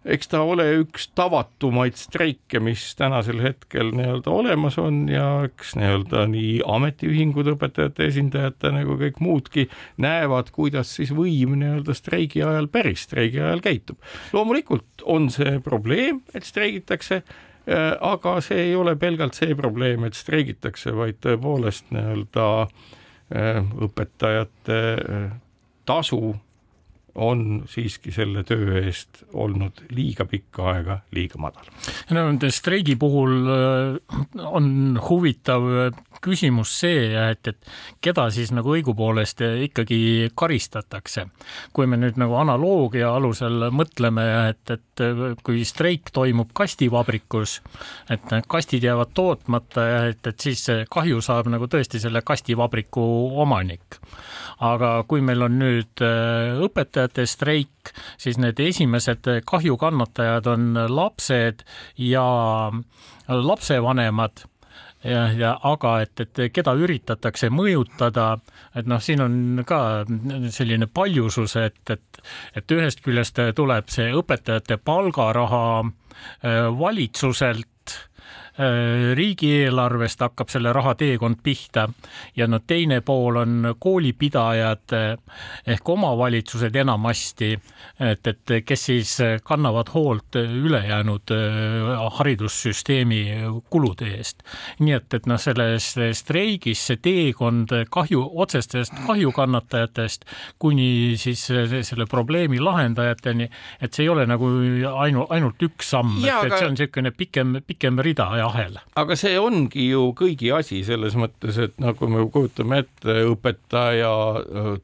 eks 0.05 0.31
ta 0.31 0.41
ole 0.45 0.65
üks 0.81 1.07
tavatumaid 1.17 1.97
streike, 1.99 2.61
mis 2.63 2.83
tänasel 2.97 3.41
hetkel 3.43 3.91
nii-öelda 3.95 4.33
olemas 4.33 4.77
on 4.81 5.03
ja 5.11 5.25
eks 5.45 5.75
nii-öelda 5.77 6.25
nii 6.31 6.55
ametiühingud 6.65 7.51
õpetajate 7.53 8.07
esindajate 8.09 8.73
nagu 8.73 8.97
kõik 9.01 9.21
muudki 9.21 9.67
näevad, 10.01 10.49
kuidas 10.55 10.95
siis 10.97 11.13
võim 11.15 11.53
nii-öelda 11.61 11.95
streigi 11.97 12.41
ajal, 12.45 12.69
päris 12.73 13.05
streigi 13.05 13.41
ajal 13.41 13.61
käitub. 13.61 14.01
loomulikult 14.33 15.05
on 15.05 15.29
see 15.33 15.59
probleem, 15.63 16.23
et 16.33 16.47
streigitakse 16.49 17.21
aga 17.67 18.39
see 18.41 18.67
ei 18.69 18.75
ole 18.75 18.95
pelgalt 18.99 19.37
see 19.37 19.55
probleem, 19.55 20.05
et 20.07 20.17
streigitakse, 20.17 20.95
vaid 20.97 21.19
tõepoolest 21.21 21.91
nii-öelda 21.93 22.47
äh, 22.65 23.59
õpetajate 23.87 24.79
äh, 24.97 25.27
tasu 25.85 26.33
on 27.15 27.63
siiski 27.67 28.11
selle 28.15 28.43
töö 28.47 28.77
eest 28.79 29.25
olnud 29.35 29.81
liiga 29.91 30.23
pikka 30.25 30.69
aega 30.71 30.99
liiga 31.11 31.41
madal. 31.43 31.67
no 32.09 32.21
nende 32.21 32.51
streigi 32.55 32.95
puhul 32.95 33.49
on 34.47 34.99
huvitav 35.09 35.67
küsimus 36.21 36.73
see, 36.81 37.09
et, 37.15 37.47
et 37.47 37.71
keda 38.03 38.27
siis 38.33 38.51
nagu 38.55 38.75
õigupoolest 38.75 39.43
ikkagi 39.67 40.31
karistatakse. 40.37 41.25
kui 41.73 41.87
me 41.87 41.97
nüüd 41.97 42.19
nagu 42.21 42.35
analoogia 42.39 43.13
alusel 43.15 43.69
mõtleme, 43.71 44.25
et, 44.51 44.75
et 44.75 45.05
kui 45.43 45.65
streik 45.65 46.11
toimub 46.13 46.51
kastivabrikus, 46.53 47.59
et 48.09 48.33
kastid 48.47 48.83
jäävad 48.83 49.13
tootmata 49.13 49.87
ja 49.87 50.03
et, 50.11 50.25
et 50.27 50.39
siis 50.39 50.65
kahju 50.89 51.21
saab 51.21 51.49
nagu 51.51 51.67
tõesti 51.71 52.01
selle 52.01 52.21
kastivabriku 52.25 53.03
omanik 53.41 53.99
aga 54.61 54.91
kui 55.09 55.23
meil 55.25 55.41
on 55.45 55.57
nüüd 55.61 56.03
äh, 56.05 56.61
õpetajate 56.61 57.25
streik, 57.29 57.93
siis 58.21 58.37
need 58.41 58.59
esimesed 58.61 59.27
kahjukannatajad 59.49 60.49
on 60.51 60.71
lapsed 60.91 61.65
ja 61.97 62.25
lapsevanemad 63.27 64.45
ja, 65.03 65.25
ja 65.33 65.51
aga 65.63 65.95
et, 66.05 66.19
et 66.19 66.41
keda 66.53 66.73
üritatakse 66.77 67.49
mõjutada, 67.53 68.35
et 68.75 68.89
noh, 68.89 69.01
siin 69.01 69.23
on 69.25 69.63
ka 69.67 69.81
selline 70.53 70.87
paljusus, 70.87 71.55
et, 71.61 71.81
et, 71.89 72.21
et 72.55 72.75
ühest 72.75 73.03
küljest 73.05 73.41
tuleb 73.57 73.89
see 73.93 74.11
õpetajate 74.17 74.77
palgaraha 74.77 75.65
äh, 75.81 76.67
valitsuselt, 76.79 77.70
riigieelarvest 79.15 80.19
hakkab 80.19 80.49
selle 80.51 80.73
raha 80.73 80.93
teekond 80.99 81.39
pihta 81.43 81.87
ja 82.35 82.47
no 82.47 82.59
teine 82.67 83.01
pool 83.01 83.35
on 83.41 83.75
koolipidajad 83.79 84.95
eh, 84.97 85.17
ehk 85.67 85.89
omavalitsused 85.89 86.75
enamasti, 86.75 87.53
et, 87.99 88.27
et 88.27 88.53
kes 88.65 88.85
siis 88.85 89.13
kannavad 89.43 89.93
hoolt 89.93 90.35
ülejäänud 90.35 91.31
eh, 91.31 91.93
haridussüsteemi 92.17 93.21
kulude 93.69 94.11
eest. 94.17 94.43
nii 94.79 94.97
et, 94.99 95.13
et 95.13 95.29
noh, 95.31 95.39
selles 95.39 95.93
streigis 96.19 96.85
see 96.91 96.99
teekond 97.01 97.71
kahju, 97.89 98.25
otsestest 98.43 98.93
kahjukannatajatest 99.07 100.25
kuni 100.59 101.15
siis 101.17 101.45
selle 101.87 102.05
probleemi 102.09 102.59
lahendajateni, 102.59 103.47
et 103.81 103.93
see 103.93 104.05
ei 104.05 104.11
ole 104.11 104.25
nagu 104.27 104.49
ainu, 104.97 105.25
ainult 105.29 105.63
üks 105.63 105.93
samm, 105.95 106.19
et, 106.19 106.45
et 106.45 106.57
see 106.57 106.67
on 106.67 106.75
niisugune 106.75 107.15
pikem, 107.15 107.57
pikem 107.67 107.99
rida 108.03 108.27
ahel. 108.43 108.77
aga 108.95 109.17
see 109.19 109.37
ongi 109.39 109.89
ju 109.91 110.11
kõigi 110.17 110.51
asi 110.55 110.81
selles 110.87 111.15
mõttes, 111.19 111.57
et 111.61 111.77
nagu 111.81 112.09
me 112.11 112.25
kujutame 112.31 112.81
ette 112.83 113.17
õpetaja 113.31 114.11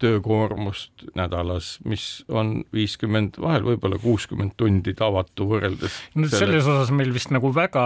töökoormust 0.01 1.07
nädalas, 1.17 1.77
mis 1.87 2.07
on 2.29 2.61
viiskümmend, 2.75 3.39
vahel 3.41 3.65
võib-olla 3.67 3.99
kuuskümmend 4.01 4.55
tundi 4.57 4.93
tavatu 4.97 5.47
võrreldes. 5.51 5.99
no 6.15 6.27
selles 6.29 6.63
selle... 6.63 6.75
osas 6.77 6.93
meil 6.95 7.13
vist 7.15 7.31
nagu 7.33 7.51
väga, 7.53 7.85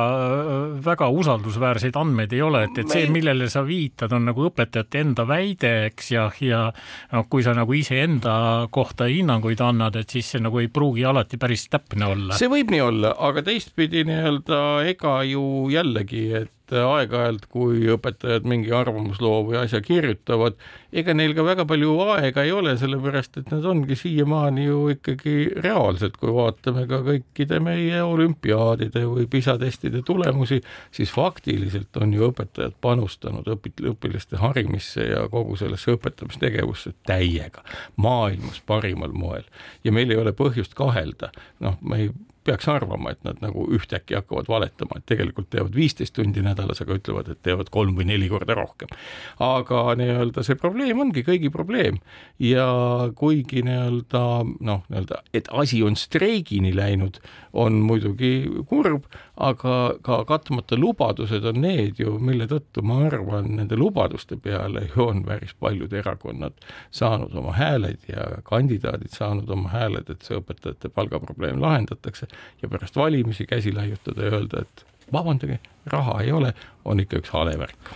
väga 0.83 1.09
usaldusväärseid 1.21 1.97
andmeid 1.99 2.33
ei 2.35 2.43
ole, 2.45 2.65
et, 2.69 2.81
et 2.83 2.91
see, 2.91 3.07
millele 3.11 3.49
sa 3.51 3.63
viitad, 3.67 4.13
on 4.15 4.27
nagu 4.29 4.47
õpetajate 4.49 5.03
enda 5.05 5.25
väide, 5.29 5.73
eks, 5.89 6.11
ja, 6.15 6.27
ja 6.43 6.63
noh, 7.11 7.27
kui 7.31 7.45
sa 7.45 7.55
nagu 7.57 7.75
iseenda 7.77 8.67
kohta 8.73 9.07
hinnanguid 9.11 9.61
annad, 9.63 9.97
et 10.01 10.13
siis 10.13 10.33
see 10.33 10.43
nagu 10.43 10.61
ei 10.61 10.69
pruugi 10.71 11.05
alati 11.07 11.39
päris 11.41 11.67
täpne 11.71 12.09
olla. 12.11 12.37
see 12.39 12.51
võib 12.51 12.73
nii 12.73 12.83
olla, 12.85 13.13
aga 13.29 13.43
teistpidi 13.45 14.05
nii-öelda 14.07 14.61
ega 14.91 15.17
ju 15.29 15.60
jällegi, 15.69 16.25
et 16.41 16.51
aeg-ajalt, 16.71 17.45
kui 17.51 17.83
õpetajad 17.91 18.45
mingi 18.47 18.71
arvamusloo 18.75 19.41
või 19.49 19.57
asja 19.59 19.81
kirjutavad, 19.83 20.55
ega 20.95 21.13
neil 21.15 21.33
ka 21.35 21.43
väga 21.45 21.65
palju 21.67 21.95
aega 22.13 22.45
ei 22.45 22.53
ole, 22.55 22.77
sellepärast 22.79 23.41
et 23.41 23.51
nad 23.51 23.65
ongi 23.67 23.97
siiamaani 23.99 24.65
ju 24.65 24.85
ikkagi 24.93 25.35
reaalsed, 25.65 26.15
kui 26.21 26.31
vaatame 26.35 26.85
ka 26.89 27.01
kõikide 27.07 27.59
meie 27.63 28.01
olümpiaadide 28.05 29.03
või 29.09 29.27
PISA 29.31 29.57
testide 29.61 30.03
tulemusi, 30.07 30.61
siis 30.95 31.11
faktiliselt 31.11 32.01
on 32.01 32.15
ju 32.15 32.31
õpetajad 32.31 32.77
panustanud 32.81 33.51
õpit-, 33.51 33.83
õpilaste 33.91 34.39
harimisse 34.41 35.09
ja 35.11 35.27
kogu 35.31 35.59
sellesse 35.59 35.97
õpetamistegevusse 35.97 36.95
täiega, 37.07 37.65
maailmas 37.99 38.63
parimal 38.65 39.11
moel. 39.11 39.43
ja 39.83 39.91
meil 39.91 40.11
ei 40.11 40.17
ole 40.17 40.31
põhjust 40.31 40.75
kahelda, 40.77 41.31
noh, 41.59 41.77
me 41.81 42.05
ei 42.05 42.11
peaks 42.47 42.67
arvama, 42.71 43.13
et 43.13 43.21
nad 43.27 43.41
nagu 43.43 43.67
ühtäkki 43.75 44.15
hakkavad 44.17 44.49
valetama, 44.49 44.97
et 44.97 45.05
tegelikult 45.09 45.49
teevad 45.53 45.75
viisteist 45.77 46.15
tundi 46.17 46.43
nädalas, 46.45 46.81
aga 46.83 46.97
ütlevad, 46.97 47.29
et 47.31 47.41
teevad 47.45 47.69
kolm 47.73 47.95
või 47.97 48.07
neli 48.09 48.29
korda 48.31 48.55
rohkem. 48.57 48.91
aga 49.39 49.83
nii-öelda 49.99 50.43
see 50.45 50.57
probleem 50.59 50.99
ongi 50.99 51.23
kõigi 51.27 51.51
probleem 51.53 51.99
ja 52.41 52.67
kuigi 53.15 53.63
nii-öelda 53.67 54.23
noh, 54.59 54.83
nii-öelda, 54.89 55.21
et 55.33 55.49
asi 55.51 55.83
on 55.83 55.97
streigini 55.99 56.73
läinud, 56.75 57.21
on 57.53 57.81
muidugi 57.85 58.33
kurb, 58.69 59.05
aga 59.41 59.75
ka 60.05 60.19
katmata 60.29 60.77
lubadused 60.77 61.45
on 61.49 61.61
need 61.63 61.99
ju, 62.01 62.13
mille 62.21 62.45
tõttu 62.49 62.83
ma 62.85 62.99
arvan, 63.07 63.49
nende 63.57 63.77
lubaduste 63.79 64.37
peale 64.37 64.85
ju 64.91 65.07
on 65.07 65.23
päris 65.25 65.55
paljud 65.59 65.93
erakonnad 65.97 66.53
saanud 66.93 67.33
oma 67.41 67.55
hääled 67.57 68.05
ja 68.11 68.27
kandidaadid 68.47 69.13
saanud 69.15 69.49
oma 69.49 69.73
hääled, 69.73 70.11
et 70.13 70.27
see 70.27 70.37
õpetajate 70.37 70.93
palgaprobleem 70.93 71.61
lahendatakse 71.61 72.29
ja 72.61 72.69
pärast 72.69 72.99
valimisi 72.99 73.47
käsi 73.49 73.73
laiutada 73.75 74.29
ja 74.29 74.37
öelda, 74.37 74.65
et 74.65 74.85
vabandage, 75.13 75.59
raha 75.91 76.21
ei 76.23 76.31
ole, 76.31 76.53
on 76.85 77.01
ikka 77.03 77.21
üks 77.21 77.33
hale 77.35 77.57
värk. 77.59 77.93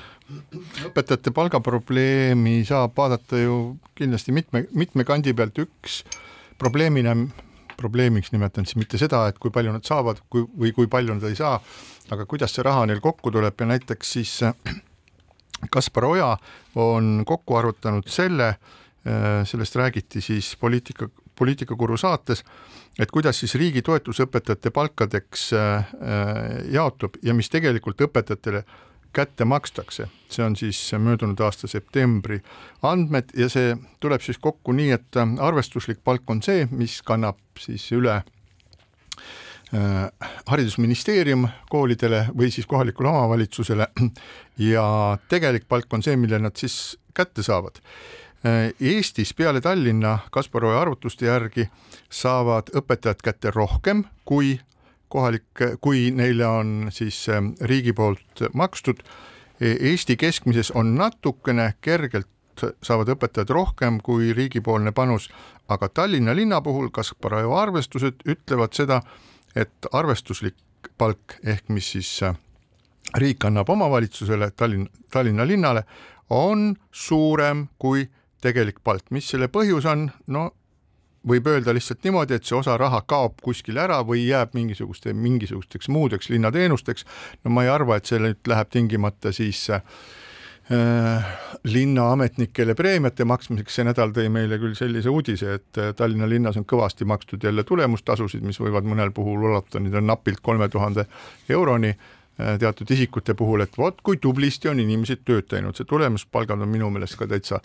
Õpetajate 0.90 1.32
palgaprobleemi 1.36 2.58
saab 2.66 2.96
vaadata 2.98 3.40
ju 3.40 3.58
kindlasti 3.98 4.34
mitme, 4.34 4.66
mitme 4.74 5.06
kandi 5.06 5.36
pealt, 5.38 5.60
üks 5.62 6.02
probleemina, 6.58 7.14
probleemiks 7.86 8.34
nimetan 8.34 8.68
siis 8.68 8.80
mitte 8.82 9.00
seda, 9.02 9.28
et 9.30 9.38
kui 9.42 9.54
palju 9.54 9.74
nad 9.76 9.86
saavad, 9.88 10.24
kui, 10.30 10.44
või 10.60 10.74
kui 10.76 10.90
palju 10.92 11.18
nad 11.18 11.30
ei 11.30 11.38
saa, 11.38 11.60
aga 12.12 12.26
kuidas 12.30 12.58
see 12.58 12.66
raha 12.66 12.88
neil 12.90 13.04
kokku 13.04 13.34
tuleb 13.34 13.62
ja 13.62 13.70
näiteks 13.70 14.16
siis 14.18 14.40
Kaspar 15.72 16.10
Oja 16.10 16.34
on 16.82 17.22
kokku 17.26 17.56
arvutanud 17.58 18.10
selle, 18.12 18.56
sellest 19.48 19.78
räägiti 19.80 20.22
siis 20.22 20.52
poliitika 20.60 21.08
poliitikakuru 21.36 21.98
saates, 21.98 22.44
et 23.00 23.12
kuidas 23.12 23.40
siis 23.40 23.56
riigi 23.60 23.84
toetus 23.86 24.22
õpetajate 24.24 24.72
palkadeks 24.76 25.48
äh, 25.54 25.76
äh, 25.76 26.44
jaotub 26.74 27.20
ja 27.24 27.36
mis 27.36 27.52
tegelikult 27.52 28.06
õpetajatele 28.08 28.64
kätte 29.16 29.48
makstakse, 29.48 30.10
see 30.30 30.46
on 30.46 30.56
siis 30.60 30.80
möödunud 31.00 31.40
aasta 31.40 31.70
septembri 31.72 32.42
andmed 32.84 33.32
ja 33.38 33.50
see 33.52 33.76
tuleb 34.04 34.24
siis 34.26 34.40
kokku 34.42 34.76
nii, 34.76 34.92
et 34.98 35.20
äh, 35.22 35.36
arvestuslik 35.40 36.04
palk 36.04 36.30
on 36.30 36.44
see, 36.46 36.68
mis 36.72 37.02
kannab 37.06 37.40
siis 37.60 37.88
üle 37.96 38.22
haridusministeerium 40.46 41.48
koolidele 41.70 42.26
või 42.38 42.52
siis 42.52 42.68
kohalikule 42.70 43.10
omavalitsusele 43.10 43.88
ja 44.72 44.86
tegelik 45.30 45.68
palk 45.68 45.94
on 45.94 46.04
see, 46.06 46.16
mille 46.16 46.40
nad 46.40 46.56
siis 46.56 46.98
kätte 47.14 47.44
saavad. 47.44 47.82
Äh, 48.46 48.74
Eestis 48.80 49.34
peale 49.34 49.62
Tallinna 49.62 50.20
Kasparovi 50.32 50.78
arvutuste 50.78 51.26
järgi 51.26 51.70
saavad 52.10 52.72
õpetajad 52.76 53.24
kätte 53.24 53.52
rohkem 53.52 54.04
kui 54.26 54.60
kohalik, 55.08 55.64
kui 55.82 56.10
neile 56.12 56.48
on 56.48 56.88
siis 56.92 57.28
äh, 57.30 57.42
riigi 57.62 57.94
poolt 57.94 58.46
makstud. 58.54 59.04
E, 59.62 59.76
Eesti 59.92 60.18
keskmises 60.18 60.72
on 60.72 60.96
natukene 60.96 61.74
kergelt 61.82 62.28
saavad 62.84 63.10
õpetajad 63.12 63.52
rohkem 63.52 64.00
kui 64.04 64.34
riigipoolne 64.34 64.92
panus, 64.96 65.30
aga 65.68 65.90
Tallinna 65.90 66.36
linna 66.36 66.62
puhul 66.62 66.90
Kasparovi 66.94 67.52
arvestused 67.52 68.24
ütlevad 68.28 68.76
seda, 68.78 69.02
et 69.56 69.90
arvestuslik 69.92 70.56
palk 70.98 71.40
ehk 71.44 71.70
mis 71.70 71.92
siis 71.96 72.12
äh, 72.24 72.36
riik 73.18 73.46
annab 73.46 73.70
omavalitsusele, 73.70 74.52
Tallinn, 74.52 74.88
Tallinna 75.12 75.48
linnale, 75.48 75.84
on 76.30 76.76
suurem 76.92 77.68
kui 77.80 78.08
tegelik 78.42 78.80
palk, 78.84 79.10
mis 79.12 79.28
selle 79.30 79.48
põhjus 79.52 79.88
on, 79.90 80.10
no 80.28 80.50
võib 81.28 81.48
öelda 81.50 81.74
lihtsalt 81.74 82.04
niimoodi, 82.06 82.38
et 82.38 82.46
see 82.46 82.58
osa 82.58 82.78
raha 82.78 83.02
kaob 83.08 83.40
kuskile 83.44 83.82
ära 83.86 84.02
või 84.06 84.26
jääb 84.28 84.54
mingisuguste, 84.58 85.14
mingisugusteks 85.14 85.90
muudeks 85.90 86.30
linnateenusteks. 86.30 87.06
no 87.44 87.52
ma 87.52 87.66
ei 87.66 87.70
arva, 87.70 87.98
et 87.98 88.06
see 88.06 88.20
nüüd 88.22 88.42
läheb 88.48 88.70
tingimata 88.72 89.32
siis 89.36 89.64
äh, 89.70 89.84
linnaametnikele 91.64 92.76
preemiate 92.76 93.26
maksmiseks, 93.26 93.76
see 93.76 93.88
nädal 93.88 94.14
tõi 94.16 94.30
meile 94.30 94.60
küll 94.62 94.76
sellise 94.78 95.10
uudise, 95.10 95.54
et 95.60 95.82
äh, 95.82 95.94
Tallinna 95.98 96.30
linnas 96.30 96.58
on 96.62 96.66
kõvasti 96.66 97.06
makstud 97.06 97.44
jälle 97.44 97.64
tulemustasusid, 97.64 98.46
mis 98.46 98.62
võivad 98.62 98.86
mõnel 98.86 99.14
puhul 99.14 99.50
ulatuda 99.50 100.02
napilt 100.02 100.44
kolme 100.46 100.70
tuhande 100.70 101.08
euroni 101.50 101.94
äh, 101.96 102.58
teatud 102.60 102.92
isikute 102.92 103.34
puhul, 103.34 103.66
et 103.66 103.78
vot 103.78 104.02
kui 104.02 104.18
tublisti 104.18 104.70
on 104.70 104.80
inimesed 104.80 105.26
tööd 105.26 105.50
teinud, 105.50 105.78
see 105.78 105.90
tulemuspalgad 105.90 106.62
on 106.62 106.70
minu 106.70 106.90
meelest 106.94 107.18
ka 107.18 107.28
täitsa 107.28 107.62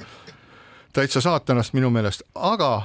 täitsa 0.93 1.21
saatanast 1.21 1.75
minu 1.77 1.91
meelest, 1.91 2.23
aga 2.35 2.83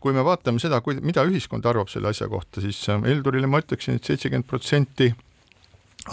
kui 0.00 0.14
me 0.16 0.24
vaatame 0.24 0.60
seda, 0.62 0.80
kui, 0.84 0.96
mida 1.04 1.24
ühiskond 1.28 1.66
arvab 1.68 1.90
selle 1.92 2.10
asja 2.10 2.28
kohta, 2.28 2.62
siis 2.64 2.80
äh, 2.88 3.02
Eldurile 3.12 3.50
ma 3.50 3.60
ütleksin 3.62 3.96
et, 3.96 4.04
et 4.04 4.12
seitsekümmend 4.12 4.48
protsenti 4.48 5.10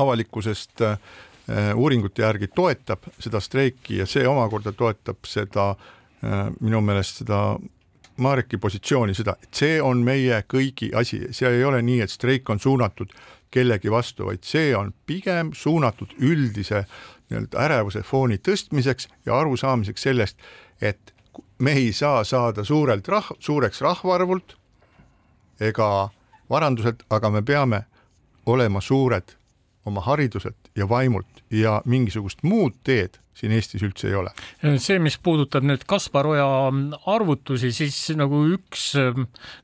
avalikkusest 0.04 0.84
äh, 0.84 1.00
uuringute 1.76 2.26
järgi 2.26 2.52
toetab 2.56 3.08
seda 3.24 3.42
streiki 3.44 4.02
ja 4.02 4.10
see 4.10 4.28
omakorda 4.28 4.76
toetab 4.76 5.28
seda 5.28 5.72
äh, 5.72 6.48
minu 6.60 6.84
meelest 6.84 7.24
seda 7.24 7.42
Mareki 8.18 8.58
positsiooni, 8.58 9.14
seda, 9.14 9.36
et 9.44 9.54
see 9.54 9.76
on 9.82 10.00
meie 10.02 10.40
kõigi 10.50 10.90
asi, 10.98 11.20
see 11.38 11.52
ei 11.60 11.62
ole 11.64 11.84
nii, 11.86 12.00
et 12.02 12.10
streik 12.10 12.50
on 12.50 12.58
suunatud 12.60 13.12
kellegi 13.54 13.92
vastu, 13.94 14.26
vaid 14.26 14.42
see 14.44 14.72
on 14.76 14.90
pigem 15.06 15.52
suunatud 15.56 16.16
üldise 16.18 16.82
nii-öelda 17.30 17.62
ärevuse 17.68 18.02
fooni 18.08 18.40
tõstmiseks 18.42 19.08
ja 19.28 19.38
arusaamiseks 19.38 20.08
sellest, 20.10 20.42
et 20.82 21.14
me 21.60 21.72
ei 21.72 21.94
saa 21.94 22.24
saada 22.24 22.64
suurelt 22.64 23.08
rah-, 23.08 23.36
suureks 23.40 23.82
rahvaarvult 23.82 24.58
ega 25.60 26.10
varanduselt, 26.50 27.04
aga 27.10 27.30
me 27.30 27.42
peame 27.42 27.86
olema 28.46 28.82
suured 28.82 29.36
oma 29.86 30.02
hariduselt 30.02 30.67
ja 30.78 30.90
vaimult 30.90 31.44
ja 31.54 31.82
mingisugust 31.86 32.44
muud 32.48 32.76
teed 32.88 33.18
siin 33.38 33.54
Eestis 33.54 33.84
üldse 33.86 34.10
ei 34.10 34.16
ole. 34.18 34.32
see, 34.82 34.98
mis 35.02 35.18
puudutab 35.22 35.66
nüüd 35.68 35.84
Kaspar 35.90 36.28
Oja 36.30 36.46
arvutusi, 37.14 37.70
siis 37.76 37.98
nagu 38.18 38.40
üks 38.56 38.90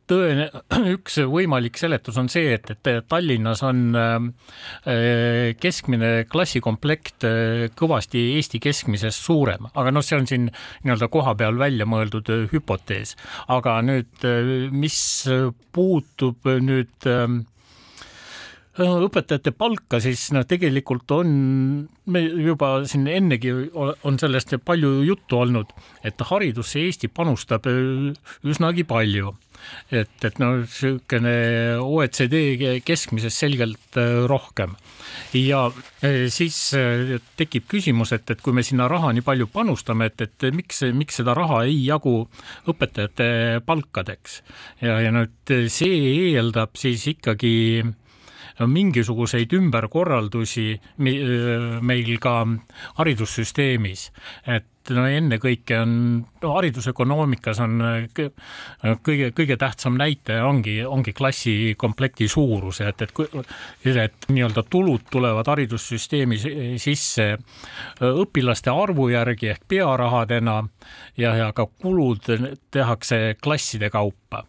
tõene, 0.10 0.50
üks 0.96 1.18
võimalik 1.30 1.80
seletus 1.82 2.20
on 2.22 2.30
see, 2.32 2.54
et, 2.58 2.70
et 2.70 2.92
Tallinnas 3.10 3.64
on 3.66 3.98
äh, 3.98 5.56
keskmine 5.60 6.12
klassikomplekt 6.30 7.28
äh, 7.30 7.66
kõvasti 7.78 8.28
Eesti 8.38 8.62
keskmisest 8.64 9.26
suurem, 9.26 9.70
aga 9.74 9.94
noh, 9.94 10.06
see 10.06 10.20
on 10.22 10.30
siin 10.30 10.50
nii-öelda 10.86 11.10
koha 11.14 11.34
peal 11.40 11.58
välja 11.62 11.90
mõeldud 11.90 12.30
äh, 12.34 12.46
hüpotees. 12.54 13.16
aga 13.54 13.80
nüüd, 13.86 14.28
mis 14.74 15.00
puutub 15.74 16.46
nüüd 16.62 17.10
õpetajate 18.74 19.54
palka, 19.54 20.00
siis 20.02 20.32
noh, 20.34 20.46
tegelikult 20.50 21.12
on, 21.14 21.30
me 22.10 22.22
juba 22.26 22.74
siin 22.90 23.06
ennegi 23.12 23.54
on 23.78 24.18
sellest 24.20 24.56
palju 24.66 25.04
juttu 25.06 25.44
olnud, 25.44 25.74
et 26.04 26.22
haridusse 26.32 26.82
Eesti 26.82 27.12
panustab 27.14 27.70
üsnagi 27.70 28.86
palju. 28.90 29.36
et, 29.96 30.26
et 30.26 30.40
no 30.42 30.50
niisugune 30.58 31.34
OECD 31.80 32.82
keskmisest 32.84 33.46
selgelt 33.46 33.96
rohkem 34.28 34.74
ja 35.38 35.70
siis 36.28 36.58
tekib 37.40 37.70
küsimus, 37.72 38.12
et, 38.12 38.28
et 38.28 38.42
kui 38.44 38.52
me 38.52 38.66
sinna 38.66 38.90
raha 38.92 39.14
nii 39.14 39.24
palju 39.24 39.48
panustame, 39.54 40.10
et, 40.12 40.26
et 40.26 40.50
miks, 40.52 40.82
miks 40.92 41.22
seda 41.22 41.38
raha 41.38 41.62
ei 41.70 41.78
jagu 41.86 42.26
õpetajate 42.68 43.62
palkadeks 43.64 44.42
ja, 44.82 45.00
ja 45.00 45.16
et 45.22 45.56
see 45.72 46.34
eeldab 46.34 46.76
siis 46.76 47.08
ikkagi 47.14 47.54
mingisuguseid 48.60 49.54
ümberkorraldusi 49.58 50.68
meil 50.98 52.14
ka 52.22 52.36
haridussüsteemis, 53.00 54.10
et 54.48 54.70
no 54.92 55.06
ennekõike 55.08 55.78
on 55.80 55.94
no, 56.42 56.50
haridusökonoomikas 56.58 57.60
on 57.64 57.78
kõige, 59.06 59.32
kõige 59.36 59.58
tähtsam 59.60 59.96
näitaja 60.00 60.46
ongi, 60.48 60.76
ongi 60.86 61.14
klassikomplekti 61.16 62.28
suurus, 62.32 62.82
et, 62.84 63.02
et, 63.06 63.14
et 63.96 64.30
nii-öelda 64.30 64.66
tulud 64.70 65.08
tulevad 65.12 65.48
haridussüsteemi 65.54 66.40
sisse 66.82 67.30
õpilaste 68.04 68.74
arvu 68.74 69.10
järgi 69.14 69.54
ehk 69.54 69.68
pearahadena 69.72 70.60
ja, 71.18 71.36
ja 71.40 71.52
ka 71.56 71.68
kulud 71.80 72.28
tehakse 72.72 73.38
klasside 73.44 73.90
kaupa 73.94 74.44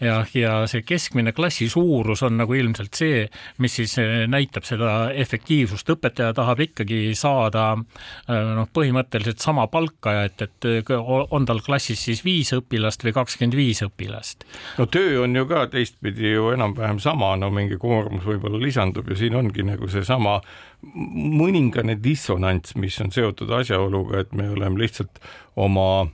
ja, 0.00 0.24
ja 0.34 0.54
see 0.70 0.82
keskmine 0.86 1.32
klassi 1.32 1.68
suurus 1.70 2.22
on 2.26 2.38
nagu 2.40 2.54
ilmselt 2.56 2.96
see, 2.98 3.24
mis 3.62 3.76
siis 3.78 3.96
eh, 4.02 4.24
näitab 4.30 4.66
seda 4.66 5.10
efektiivsust, 5.14 5.90
õpetaja 5.94 6.34
tahab 6.36 6.64
ikkagi 6.66 7.00
saada 7.18 7.66
eh, 7.76 8.50
noh, 8.58 8.68
põhimõtteliselt 8.74 9.42
sama 9.44 9.66
palka 9.72 10.16
et, 10.24 10.42
et 10.42 10.68
eh, 10.70 10.94
on 11.04 11.46
tal 11.48 11.62
klassis 11.64 12.02
siis 12.08 12.24
viis 12.26 12.52
õpilast 12.56 13.06
või 13.06 13.14
kakskümmend 13.20 13.58
viis 13.58 13.84
õpilast. 13.86 14.46
no 14.80 14.88
töö 14.90 15.22
on 15.24 15.36
ju 15.36 15.46
ka 15.50 15.66
teistpidi 15.72 16.34
ju 16.34 16.50
enam-vähem 16.54 17.00
sama, 17.02 17.34
no 17.40 17.50
mingi 17.54 17.78
koormus 17.80 18.26
võib-olla 18.26 18.60
lisandub 18.62 19.08
ja 19.10 19.18
siin 19.18 19.38
ongi 19.38 19.66
nagu 19.66 19.88
seesama 19.90 20.40
mõningane 20.84 21.96
dissonants, 22.02 22.74
mis 22.76 22.98
on 23.00 23.12
seotud 23.14 23.50
asjaoluga, 23.56 24.20
et 24.24 24.34
me 24.36 24.50
oleme 24.52 24.82
lihtsalt 24.82 25.22
oma 25.56 26.06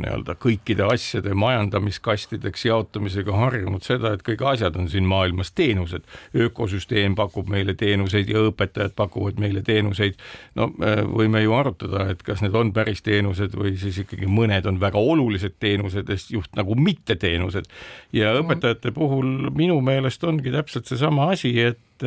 nii-öelda 0.00 0.34
kõikide 0.40 0.86
asjade 0.92 1.34
majandamiskastideks 1.38 2.64
jaotamisega 2.68 3.36
harjunud 3.36 3.84
seda, 3.86 4.14
et 4.14 4.24
kõik 4.26 4.42
asjad 4.50 4.76
on 4.80 4.88
siin 4.90 5.06
maailmas 5.08 5.52
teenused. 5.52 6.04
ökosüsteem 6.34 7.14
pakub 7.14 7.48
meile 7.50 7.74
teenuseid 7.74 8.28
ja 8.30 8.42
õpetajad 8.48 8.94
pakuvad 8.96 9.40
meile 9.40 9.62
teenuseid. 9.62 10.18
no 10.54 10.70
võime 11.14 11.42
ju 11.42 11.54
arutada, 11.54 12.08
et 12.10 12.22
kas 12.22 12.42
need 12.42 12.54
on 12.54 12.72
päris 12.72 13.02
teenused 13.02 13.54
või 13.54 13.76
siis 13.78 13.98
ikkagi 14.04 14.26
mõned 14.26 14.66
on 14.66 14.80
väga 14.80 14.98
olulised 14.98 15.58
teenused, 15.60 16.10
just 16.30 16.54
nagu 16.56 16.74
mitteteenused. 16.74 17.64
ja 18.12 18.34
mhm. 18.34 18.44
õpetajate 18.44 18.92
puhul 18.92 19.50
minu 19.54 19.80
meelest 19.80 20.24
ongi 20.24 20.52
täpselt 20.52 20.86
seesama 20.86 21.30
asi, 21.32 21.54
et, 21.60 22.06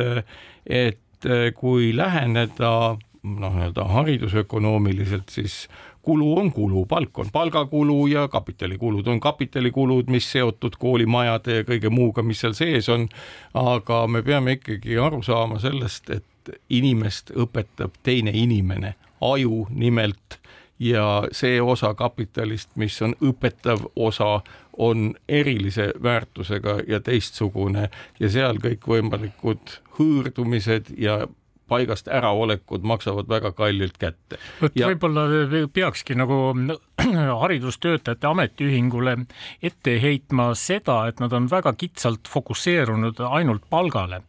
et 0.66 1.30
kui 1.54 1.92
läheneda 1.96 2.98
noh, 3.22 3.54
nii-öelda 3.54 3.84
haridusökonoomiliselt, 3.84 5.28
siis 5.28 5.68
kulu 6.08 6.38
on 6.38 6.52
kulu, 6.52 6.86
palk 6.88 7.18
on 7.18 7.28
palgakulu 7.32 8.06
ja 8.06 8.28
kapitalikulud 8.32 9.06
on 9.06 9.20
kapitalikulud, 9.20 10.08
mis 10.08 10.30
seotud 10.32 10.78
koolimajade 10.80 11.60
ja 11.60 11.66
kõige 11.68 11.90
muuga, 11.92 12.24
mis 12.24 12.40
seal 12.40 12.56
sees 12.56 12.88
on. 12.88 13.08
aga 13.54 14.06
me 14.08 14.22
peame 14.24 14.56
ikkagi 14.56 14.96
aru 14.98 15.20
saama 15.22 15.60
sellest, 15.60 16.10
et 16.10 16.54
inimest 16.72 17.34
õpetab 17.36 18.00
teine 18.02 18.32
inimene, 18.32 18.94
aju 19.20 19.66
nimelt 19.70 20.38
ja 20.78 21.04
see 21.32 21.60
osa 21.60 21.92
kapitalist, 21.94 22.70
mis 22.76 22.96
on 23.02 23.12
õpetav 23.20 23.84
osa, 23.96 24.40
on 24.78 25.12
erilise 25.28 25.90
väärtusega 26.02 26.78
ja 26.88 27.00
teistsugune 27.04 27.90
ja 28.20 28.30
seal 28.30 28.62
kõikvõimalikud 28.62 29.76
hõõrdumised 29.98 30.94
ja 30.96 31.26
paigast 31.68 32.08
äraolekud 32.08 32.86
maksavad 32.86 33.28
väga 33.28 33.52
kallilt 33.52 33.98
kätte. 33.98 34.40
vot 34.62 34.76
ja... 34.76 34.88
võib-olla 34.90 35.26
peakski 35.72 36.16
nagu 36.18 36.54
haridustöötajate 37.42 38.26
ametiühingule 38.26 39.16
ette 39.62 39.96
heitma 40.02 40.50
seda, 40.58 41.00
et 41.08 41.20
nad 41.20 41.32
on 41.32 41.46
väga 41.50 41.72
kitsalt 41.78 42.28
fokusseerunud 42.28 43.20
ainult 43.30 43.62
palgale. 43.70 44.22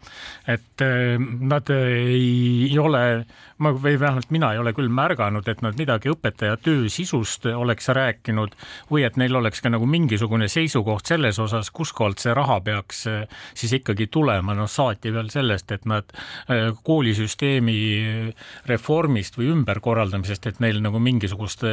et 0.47 0.81
eh, 0.81 1.17
nad 1.39 1.69
ei 1.69 2.77
ole, 2.79 3.25
ma 3.57 3.71
või 3.73 3.99
vähemalt 3.99 4.29
mina 4.31 4.51
ei 4.53 4.59
ole 4.61 4.73
küll 4.73 4.89
märganud, 4.89 5.47
et 5.47 5.61
nad 5.61 5.77
midagi 5.77 6.09
õpetaja 6.13 6.57
töö 6.61 6.89
sisust 6.89 7.45
oleks 7.45 7.89
rääkinud 7.89 8.55
või 8.91 9.03
et 9.07 9.17
neil 9.17 9.35
oleks 9.35 9.61
ka 9.61 9.69
nagu 9.69 9.85
mingisugune 9.85 10.47
seisukoht 10.47 11.05
selles 11.09 11.39
osas, 11.39 11.71
kuskohalt 11.71 12.19
see 12.19 12.33
raha 12.33 12.59
peaks 12.61 13.05
eh, 13.07 13.25
siis 13.53 13.73
ikkagi 13.81 14.07
tulema, 14.07 14.53
noh 14.53 14.69
saati 14.69 15.13
veel 15.13 15.29
sellest, 15.33 15.71
et 15.71 15.89
nad 15.89 16.05
eh, 16.13 16.69
koolisüsteemi 17.29 18.33
reformist 18.65 19.37
või 19.37 19.49
ümberkorraldamisest, 19.53 20.47
et 20.47 20.59
neil 20.59 20.81
nagu 20.81 20.99
mingisugust 20.99 21.63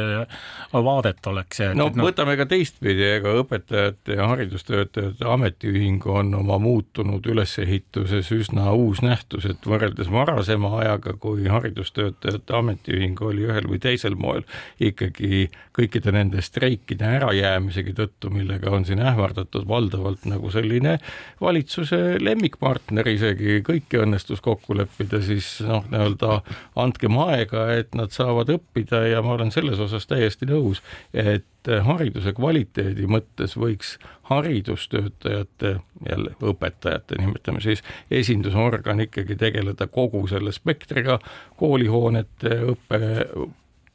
vaadet 0.73 1.27
oleks. 1.27 1.59
no 1.75 1.87
et, 1.87 1.97
võtame 1.97 2.37
ka 2.37 2.45
teistpidi, 2.45 3.03
ega 3.17 3.33
õpetajate 3.41 4.17
ja 4.17 4.27
haridustöötajate 4.27 5.25
ametiühing 5.25 6.05
on 6.05 6.33
oma 6.35 6.57
muutunud 6.59 7.25
ülesehituses 7.25 8.31
üsna 8.31 8.71
uus 8.73 9.01
nähtus, 9.01 9.45
et 9.45 9.65
võrreldes 9.65 10.09
varasema 10.11 10.77
ajaga, 10.81 11.13
kui 11.19 11.47
haridustöötajate 11.47 12.53
ametiühing 12.53 13.21
oli 13.21 13.47
ühel 13.47 13.67
või 13.67 13.79
teisel 13.79 14.15
moel 14.15 14.45
ikkagi 14.79 15.49
kõikide 15.75 16.13
nende 16.13 16.41
streikide 16.41 17.05
ärajäämisegi 17.17 17.93
tõttu, 17.97 18.31
millega 18.33 18.71
on 18.73 18.85
siin 18.85 19.01
ähvardatud 19.01 19.67
valdavalt 19.67 20.25
nagu 20.25 20.51
selline 20.51 20.97
valitsuse 21.41 22.17
lemmikpartner 22.21 23.07
isegi, 23.07 23.61
kõike 23.65 24.01
õnnestus 24.03 24.41
kokku 24.43 24.77
leppida, 24.77 25.21
siis 25.21 25.46
noh, 25.65 25.85
nii-öelda 25.91 26.39
andkem 26.79 27.17
aega, 27.23 27.67
et 27.77 27.95
nad 27.97 28.13
saavad 28.15 28.51
õppida 28.53 29.03
ja 29.11 29.21
ma 29.25 29.35
olen 29.37 29.51
selles 29.55 29.79
osas 29.83 30.07
täiesti 30.09 30.49
nõus, 30.49 30.81
et 31.13 31.71
hariduse 31.83 32.31
kvaliteedi 32.37 33.07
mõttes 33.11 33.57
võiks 33.59 33.97
haridustöötajate, 34.29 35.73
jälle 36.07 36.33
õpetajate, 36.41 37.19
nimetame 37.19 37.61
siis, 37.63 37.83
esindusorgan 38.11 39.03
ikkagi 39.07 39.35
tegeleda 39.39 39.87
kogu 39.91 40.23
selle 40.31 40.53
spektriga, 40.55 41.19
koolihoonete, 41.59 42.59
õppe 42.73 43.01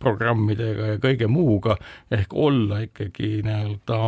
programmidega 0.02 0.94
ja 0.94 1.00
kõige 1.02 1.28
muuga, 1.30 1.76
ehk 2.10 2.34
olla 2.34 2.82
ikkagi 2.86 3.40
nii-öelda 3.46 4.00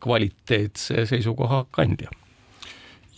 kvaliteetse 0.00 1.06
seisukoha 1.10 1.64
kandja. 1.74 2.10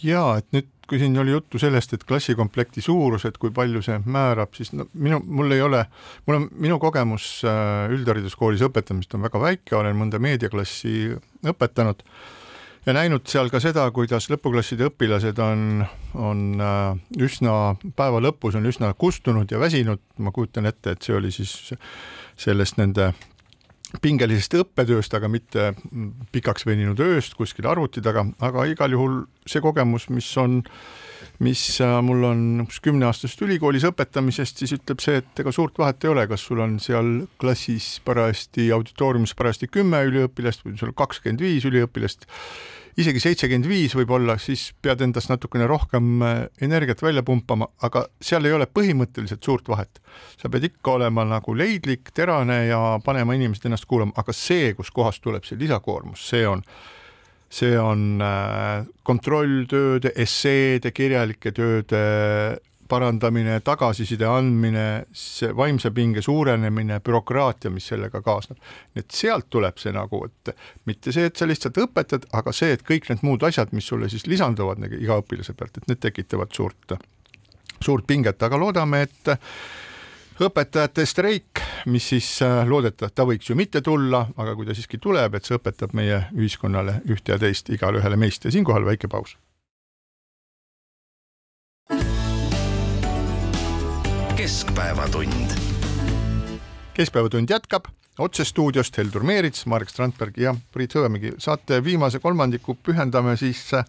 ja 0.03 0.23
et 0.41 0.49
nüüd 0.51 0.72
kui 0.89 0.99
siin 1.01 1.17
oli 1.19 1.33
juttu 1.35 1.61
sellest, 1.63 1.95
et 1.95 2.05
klassikomplekti 2.05 2.83
suurus, 2.85 3.25
et 3.29 3.39
kui 3.41 3.53
palju 3.55 3.83
see 3.85 3.99
määrab, 4.05 4.53
siis 4.57 4.73
no 4.77 4.87
minu, 4.93 5.21
mul 5.25 5.55
ei 5.55 5.63
ole, 5.65 5.85
mul 6.27 6.41
on, 6.41 6.47
minu 6.65 6.79
kogemus 6.83 7.29
äh, 7.49 7.89
üldhariduskoolis 7.95 8.65
õpetamist 8.69 9.15
on 9.17 9.25
väga 9.27 9.41
väike, 9.43 9.77
olen 9.79 9.99
mõnda 9.99 10.21
meediaklassi 10.23 11.13
õpetanud 11.49 12.03
ja 12.87 12.95
näinud 12.97 13.29
seal 13.31 13.51
ka 13.53 13.61
seda, 13.63 13.85
kuidas 13.95 14.29
lõpuklasside 14.33 14.89
õpilased 14.91 15.39
on, 15.43 15.85
on 16.19 16.47
äh, 16.61 17.03
üsna, 17.23 17.77
päeva 17.97 18.23
lõpus 18.23 18.59
on 18.59 18.67
üsna 18.71 18.93
kustunud 18.99 19.51
ja 19.53 19.61
väsinud, 19.63 20.03
ma 20.19 20.35
kujutan 20.35 20.67
ette, 20.71 20.97
et 20.97 21.07
see 21.07 21.17
oli 21.17 21.31
siis 21.35 21.73
sellest 22.43 22.81
nende 22.81 23.13
pingelisest 24.01 24.57
õppetööst, 24.57 25.15
aga 25.15 25.29
mitte 25.29 25.73
pikaks 26.33 26.65
veninud 26.69 27.01
ööst 27.05 27.37
kuskil 27.37 27.69
arvuti 27.69 28.03
taga, 28.05 28.25
aga 28.41 28.67
igal 28.71 28.95
juhul 28.95 29.19
see 29.47 29.61
kogemus, 29.65 30.09
mis 30.15 30.29
on, 30.41 30.63
mis 31.43 31.63
äh, 31.83 31.97
mul 32.05 32.27
on 32.29 32.43
kümneaastasest 32.85 33.43
ülikoolis 33.47 33.87
õpetamisest, 33.89 34.63
siis 34.63 34.77
ütleb 34.77 35.03
see, 35.03 35.19
et 35.23 35.43
ega 35.43 35.53
suurt 35.55 35.79
vahet 35.81 36.05
ei 36.05 36.13
ole, 36.13 36.27
kas 36.31 36.45
sul 36.47 36.63
on 36.63 36.79
seal 36.83 37.25
klassis 37.43 37.97
parajasti, 38.07 38.69
auditooriumis 38.77 39.35
parajasti 39.39 39.71
kümme 39.73 40.05
üliõpilast 40.11 40.63
või 40.67 40.79
sul 40.81 40.95
kakskümmend 40.97 41.43
viis 41.43 41.67
üliõpilast 41.69 42.29
isegi 43.01 43.23
seitsekümmend 43.25 43.69
viis 43.69 43.95
võib-olla, 43.97 44.37
siis 44.41 44.69
pead 44.85 45.01
endast 45.05 45.31
natukene 45.33 45.67
rohkem 45.71 46.23
äh, 46.23 46.41
energiat 46.65 47.03
välja 47.03 47.25
pumpama, 47.27 47.69
aga 47.83 48.05
seal 48.23 48.47
ei 48.47 48.55
ole 48.57 48.69
põhimõtteliselt 48.69 49.43
suurt 49.45 49.69
vahet. 49.73 50.03
sa 50.39 50.51
pead 50.53 50.69
ikka 50.69 50.99
olema 50.99 51.25
nagu 51.25 51.55
leidlik, 51.57 52.13
terane 52.15 52.67
ja 52.67 52.99
panema 53.05 53.35
inimesed 53.35 53.67
ennast 53.67 53.89
kuulama, 53.89 54.13
aga 54.17 54.33
see, 54.37 54.75
kuskohast 54.79 55.23
tuleb 55.23 55.47
see 55.49 55.59
lisakoormus, 55.59 56.29
see 56.29 56.47
on 56.47 56.63
see 57.53 57.77
on 57.79 58.21
äh, 58.25 58.85
kontrolltööde, 59.05 60.15
esseede, 60.25 60.93
kirjalike 60.97 61.53
tööde 61.53 62.03
parandamine, 62.93 63.57
tagasiside 63.65 64.27
andmine, 64.29 64.87
see 65.17 65.53
vaimse 65.57 65.93
pinge 65.97 66.23
suurenemine, 66.25 66.99
bürokraatia, 67.05 67.73
mis 67.73 67.87
sellega 67.89 68.21
kaasneb. 68.25 68.59
nii 68.93 69.05
et 69.05 69.17
sealt 69.17 69.49
tuleb 69.53 69.81
see 69.81 69.95
nagu, 69.97 70.25
et 70.29 70.53
mitte 70.89 71.15
see, 71.15 71.31
et 71.31 71.39
sa 71.39 71.49
lihtsalt 71.49 71.81
õpetad, 71.87 72.29
aga 72.37 72.53
see, 72.57 72.75
et 72.77 72.85
kõik 72.89 73.09
need 73.09 73.25
muud 73.25 73.47
asjad, 73.49 73.73
mis 73.77 73.89
sulle 73.89 74.11
siis 74.13 74.27
lisanduvad 74.29 74.83
nagu 74.83 75.01
iga 75.01 75.21
õpilase 75.23 75.57
pealt, 75.57 75.81
et 75.81 75.89
need 75.89 76.03
tekitavad 76.05 76.53
suurt, 76.57 76.97
suurt 77.81 78.09
pinget, 78.09 78.43
aga 78.45 78.61
loodame, 78.61 79.07
et 79.09 79.33
õpetajate 80.49 81.07
streik, 81.07 81.63
mis 81.87 82.09
siis 82.15 82.29
äh, 82.43 82.63
loodetavasti, 82.69 83.17
ta 83.17 83.27
võiks 83.29 83.51
ju 83.51 83.57
mitte 83.59 83.81
tulla, 83.85 84.27
aga 84.37 84.57
kui 84.59 84.67
ta 84.69 84.77
siiski 84.77 84.99
tuleb, 85.03 85.35
et 85.35 85.49
see 85.49 85.59
õpetab 85.59 85.95
meie 85.99 86.27
ühiskonnale 86.35 87.01
ühte 87.11 87.35
ja 87.35 87.41
teist 87.43 87.71
igale 87.73 88.03
ühele 88.03 88.21
meist 88.21 88.45
ja 88.45 88.55
siinkohal 88.55 88.87
väike 88.89 89.11
paus 89.13 89.37
keskpäevatund. 94.43 95.51
keskpäevatund 96.95 97.51
jätkab 97.51 97.85
otse 98.19 98.45
stuudiost 98.45 98.97
Heldur 98.99 99.23
Meerits, 99.23 99.67
Marek 99.67 99.89
Strandberg 99.89 100.37
ja 100.37 100.55
Priit 100.73 100.95
Hõbemägi. 100.95 101.35
saate 101.39 101.85
viimase 101.85 102.19
kolmandiku 102.19 102.75
pühendame 102.75 103.37
siis 103.37 103.75
äh, 103.75 103.85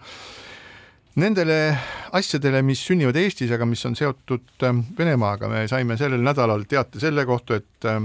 nendele 1.15 1.77
asjadele, 2.17 2.61
mis 2.65 2.81
sünnivad 2.87 3.17
Eestis, 3.21 3.51
aga 3.53 3.65
mis 3.69 3.83
on 3.85 3.97
seotud 3.97 4.65
äh, 4.65 4.79
Venemaaga. 4.97 5.49
me 5.49 5.67
saime 5.67 5.97
sellel 5.97 6.23
nädalal 6.23 6.65
teate 6.69 7.01
selle 7.03 7.25
kohta, 7.25 7.61
et 7.61 7.89
äh, 7.89 7.99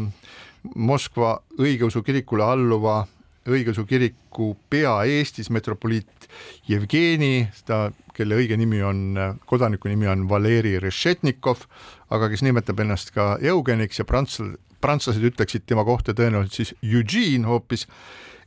Moskva 0.75 1.39
õigeusu 1.59 2.03
kirikule 2.05 2.45
alluva 2.45 3.05
õigeusu 3.49 3.87
kiriku 3.89 4.53
pea 4.71 4.93
Eestis, 5.09 5.49
metropoliit 5.55 6.29
Jevgeni, 6.69 7.49
ta, 7.67 7.89
kelle 8.15 8.37
õige 8.37 8.59
nimi 8.61 8.83
on, 8.85 9.17
kodaniku 9.49 9.89
nimi 9.89 10.09
on 10.11 10.27
Valeri 10.29 10.77
Rešetnikov, 10.83 11.65
aga 12.13 12.29
kes 12.29 12.45
nimetab 12.45 12.81
ennast 12.85 13.15
ka 13.15 13.37
Eugeniks 13.41 14.03
ja 14.03 14.07
prantslased, 14.09 14.59
prantslased 14.83 15.25
ütleksid 15.25 15.65
tema 15.67 15.85
kohta 15.87 16.15
tõenäoliselt 16.15 16.59
siis 16.61 16.75
Eugene 16.83 17.49
hoopis, 17.49 17.87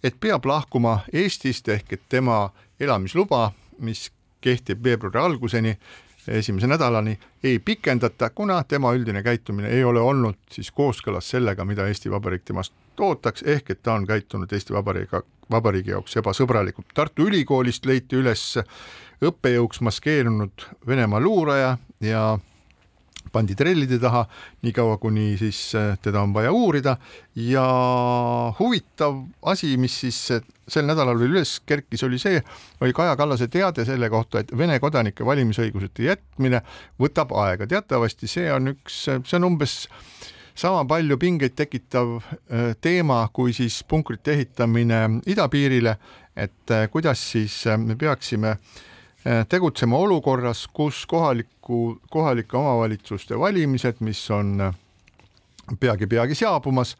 et 0.04 0.20
peab 0.22 0.46
lahkuma 0.46 1.02
Eestist 1.14 1.68
ehk 1.72 1.98
et 1.98 2.06
tema 2.10 2.50
elamisluba, 2.82 3.50
mis 3.82 4.10
kehtib 4.42 4.84
veebruari 4.84 5.20
alguseni, 5.20 5.78
esimese 6.28 6.68
nädalani 6.68 7.20
ei 7.44 7.60
pikendata, 7.60 8.30
kuna 8.30 8.64
tema 8.64 8.94
üldine 8.94 9.24
käitumine 9.24 9.70
ei 9.74 9.84
ole 9.84 10.00
olnud 10.00 10.38
siis 10.52 10.72
kooskõlas 10.72 11.30
sellega, 11.30 11.66
mida 11.66 11.88
Eesti 11.88 12.12
Vabariik 12.12 12.46
temast 12.46 12.74
ootaks, 13.02 13.44
ehk 13.44 13.70
et 13.74 13.82
ta 13.84 13.94
on 13.94 14.06
käitunud 14.08 14.52
Eesti 14.54 14.74
Vabariigiga, 14.74 15.24
vabariigi 15.52 15.92
jaoks 15.92 16.18
ebasõbralikult. 16.22 16.92
Tartu 16.94 17.26
Ülikoolist 17.28 17.86
leiti 17.86 18.20
üles 18.20 18.44
õppejõuks 19.26 19.82
maskeerunud 19.82 20.68
Venemaa 20.88 21.20
luuraja 21.22 21.78
ja 22.02 22.24
pandi 23.32 23.56
trellide 23.56 24.00
taha, 24.00 24.26
niikaua 24.66 24.98
kuni 25.02 25.36
siis 25.40 25.60
äh, 25.76 25.96
teda 26.02 26.22
on 26.22 26.34
vaja 26.34 26.52
uurida 26.52 26.98
ja 27.36 27.64
huvitav 28.60 29.22
asi, 29.52 29.76
mis 29.78 30.00
siis 30.04 30.20
äh, 30.36 30.44
sel 30.68 30.86
nädalal 30.88 31.20
veel 31.20 31.36
üles 31.36 31.58
kerkis, 31.66 32.04
oli 32.08 32.20
see, 32.22 32.42
oli 32.82 32.94
Kaja 32.96 33.16
Kallase 33.20 33.48
teade 33.52 33.86
selle 33.88 34.10
kohta, 34.10 34.44
et 34.44 34.54
Vene 34.58 34.80
kodanike 34.80 35.26
valimisõiguseta 35.26 36.06
jätmine 36.06 36.62
võtab 37.00 37.34
aega. 37.44 37.68
teatavasti 37.68 38.28
see 38.28 38.52
on 38.54 38.76
üks, 38.76 39.04
see 39.08 39.40
on 39.40 39.50
umbes 39.52 39.82
sama 40.56 40.84
palju 40.86 41.18
pingeid 41.18 41.56
tekitav 41.56 42.20
teema 42.84 43.24
kui 43.34 43.54
siis 43.56 43.82
punkrite 43.88 44.36
ehitamine 44.36 45.22
idapiirile, 45.32 45.96
et 46.36 46.74
kuidas 46.92 47.24
siis 47.32 47.64
me 47.80 47.96
peaksime 48.00 48.52
äh, 48.52 48.58
Eh, 48.60 48.91
tegutsema 49.24 49.98
olukorras, 49.98 50.68
kus 50.74 51.06
kohaliku, 51.06 52.00
kohalike 52.10 52.58
omavalitsuste 52.58 53.40
valimised, 53.40 54.00
mis 54.00 54.24
on 54.32 54.56
peagi-peagi 55.80 56.34
eh, 56.34 56.40
saabumas, 56.40 56.96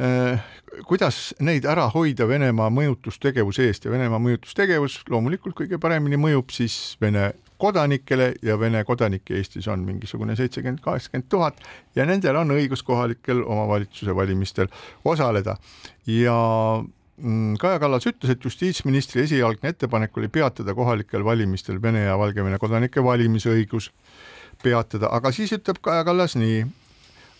eh, 0.00 0.38
kuidas 0.86 1.34
neid 1.40 1.64
ära 1.64 1.88
hoida 1.94 2.28
Venemaa 2.28 2.68
mõjutustegevuse 2.70 3.66
eest? 3.70 3.86
Ja 3.86 3.94
Venemaa 3.94 4.20
mõjutustegevus 4.22 5.00
loomulikult 5.10 5.56
kõige 5.62 5.80
paremini 5.80 6.20
mõjub 6.20 6.52
siis 6.54 6.96
Vene 7.00 7.32
kodanikele 7.58 8.34
ja 8.44 8.58
Vene 8.60 8.84
kodanikke 8.84 9.36
Eestis 9.38 9.68
on 9.72 9.86
mingisugune 9.86 10.36
seitsekümmend, 10.36 10.82
kaheksakümmend 10.84 11.28
tuhat 11.32 11.62
ja 11.96 12.04
nendel 12.04 12.36
on 12.36 12.52
õigus 12.52 12.84
kohalikel 12.84 13.40
omavalitsuse 13.46 14.16
valimistel 14.16 14.68
osaleda. 15.04 15.56
Ja 16.06 16.36
Kaja 17.58 17.78
Kallas 17.80 18.04
ütles, 18.04 18.34
et 18.34 18.44
justiitsministri 18.44 19.22
esialgne 19.24 19.70
ettepanek 19.72 20.16
oli 20.20 20.28
peatada 20.28 20.74
kohalikel 20.76 21.24
valimistel 21.24 21.78
Vene 21.82 22.02
ja 22.04 22.18
Valgevene 22.20 22.58
kodanike 22.60 23.04
valimisõigus, 23.04 23.88
peatada, 24.62 25.08
aga 25.16 25.32
siis 25.32 25.54
ütleb 25.56 25.80
Kaja 25.84 26.04
Kallas 26.04 26.36
nii, 26.36 26.66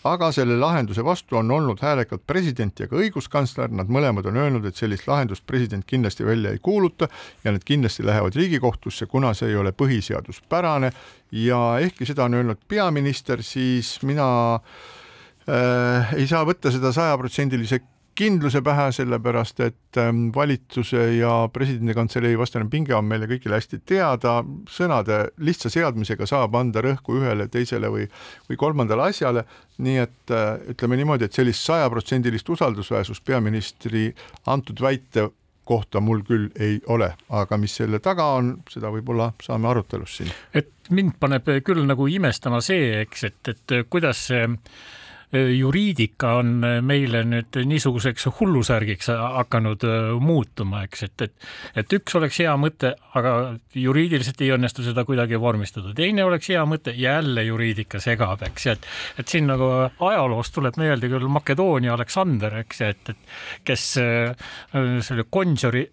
aga 0.07 0.29
selle 0.33 0.57
lahenduse 0.57 1.03
vastu 1.05 1.37
on 1.37 1.51
olnud 1.51 1.81
häälekalt 1.83 2.23
president 2.27 2.79
ja 2.79 2.87
ka 2.89 2.97
õiguskantsler, 2.97 3.69
nad 3.73 3.89
mõlemad 3.91 4.25
on 4.29 4.39
öelnud, 4.41 4.65
et 4.65 4.79
sellist 4.79 5.07
lahendust 5.09 5.45
president 5.45 5.85
kindlasti 5.85 6.25
välja 6.25 6.53
ei 6.55 6.61
kuuluta 6.63 7.09
ja 7.43 7.53
need 7.53 7.65
kindlasti 7.67 8.05
lähevad 8.05 8.35
Riigikohtusse, 8.37 9.05
kuna 9.05 9.33
see 9.37 9.51
ei 9.51 9.59
ole 9.61 9.73
põhiseaduspärane. 9.77 10.91
Ja 11.37 11.59
ehkki 11.83 12.07
seda 12.07 12.25
on 12.25 12.37
öelnud 12.39 12.61
peaminister, 12.67 13.43
siis 13.43 13.97
mina 14.07 14.29
äh, 14.55 16.15
ei 16.15 16.27
saa 16.29 16.45
võtta 16.47 16.71
seda 16.73 16.93
sajaprotsendilise 16.95 17.81
kindluse 18.17 18.61
pähe, 18.65 18.89
sellepärast 18.95 19.59
et 19.65 19.99
ähm, 20.01 20.27
valitsuse 20.35 21.03
ja 21.17 21.31
presidendi 21.53 21.93
kantselei 21.97 22.37
vastane 22.39 22.67
pinge 22.71 22.95
on 22.97 23.05
meile 23.05 23.29
kõigile 23.29 23.59
hästi 23.59 23.81
teada, 23.85 24.39
sõnade 24.71 25.19
lihtsa 25.37 25.71
seadmisega 25.73 26.27
saab 26.29 26.57
anda 26.57 26.81
rõhku 26.85 27.19
ühele, 27.19 27.47
teisele 27.53 27.91
või, 27.93 28.07
või 28.49 28.59
kolmandale 28.59 29.09
asjale, 29.11 29.45
nii 29.83 29.97
et 30.01 30.33
äh, 30.33 30.47
ütleme 30.73 30.97
niimoodi, 30.99 31.27
et 31.27 31.37
sellist 31.37 31.65
sajaprotsendilist 31.67 32.49
usaldusväärsust 32.57 33.25
peaministri 33.27 34.09
antud 34.49 34.81
väite 34.81 35.29
kohta 35.67 35.99
mul 35.99 36.23
küll 36.27 36.47
ei 36.63 36.79
ole, 36.87 37.11
aga 37.29 37.57
mis 37.59 37.75
selle 37.81 37.99
taga 38.03 38.31
on, 38.39 38.53
seda 38.71 38.89
võib-olla 38.93 39.33
saame 39.43 39.67
arutelus 39.69 40.19
siin. 40.21 40.31
et 40.55 40.71
mind 40.89 41.17
paneb 41.19 41.49
küll 41.67 41.83
nagu 41.85 42.07
imestama 42.07 42.61
see, 42.63 43.01
eks, 43.03 43.27
et, 43.27 43.51
et 43.53 43.75
kuidas 43.91 44.29
see 44.29 44.45
juriidika 45.33 46.37
on 46.39 46.61
meile 46.87 47.23
nüüd 47.27 47.57
niisuguseks 47.67 48.29
hullusärgiks 48.39 49.09
hakanud 49.11 49.83
muutuma, 50.23 50.85
eks, 50.87 51.03
et, 51.03 51.25
et, 51.25 51.47
et 51.81 51.95
üks 51.97 52.15
oleks 52.15 52.39
hea 52.39 52.53
mõte, 52.59 52.93
aga 53.19 53.33
juriidiliselt 53.75 54.39
ei 54.45 54.53
õnnestu 54.55 54.85
seda 54.85 55.03
kuidagi 55.07 55.39
vormistada, 55.41 55.91
teine 55.97 56.23
oleks 56.23 56.47
hea 56.53 56.63
mõte, 56.69 56.93
jälle 56.95 57.43
juriidika 57.43 57.99
segab, 58.03 58.45
eks, 58.47 58.69
et, 58.71 58.87
et 59.19 59.27
siin 59.27 59.49
nagu 59.51 59.67
ajaloost 59.83 60.55
tuleb 60.55 60.79
meelde 60.79 61.11
küll 61.11 61.27
Makedoonia 61.27 61.97
Aleksander, 61.97 62.61
eks, 62.63 62.81
et, 62.87 63.11
et 63.11 63.35
kes 63.67 63.85
selle 63.97 65.27
Gonsiori, 65.27 65.83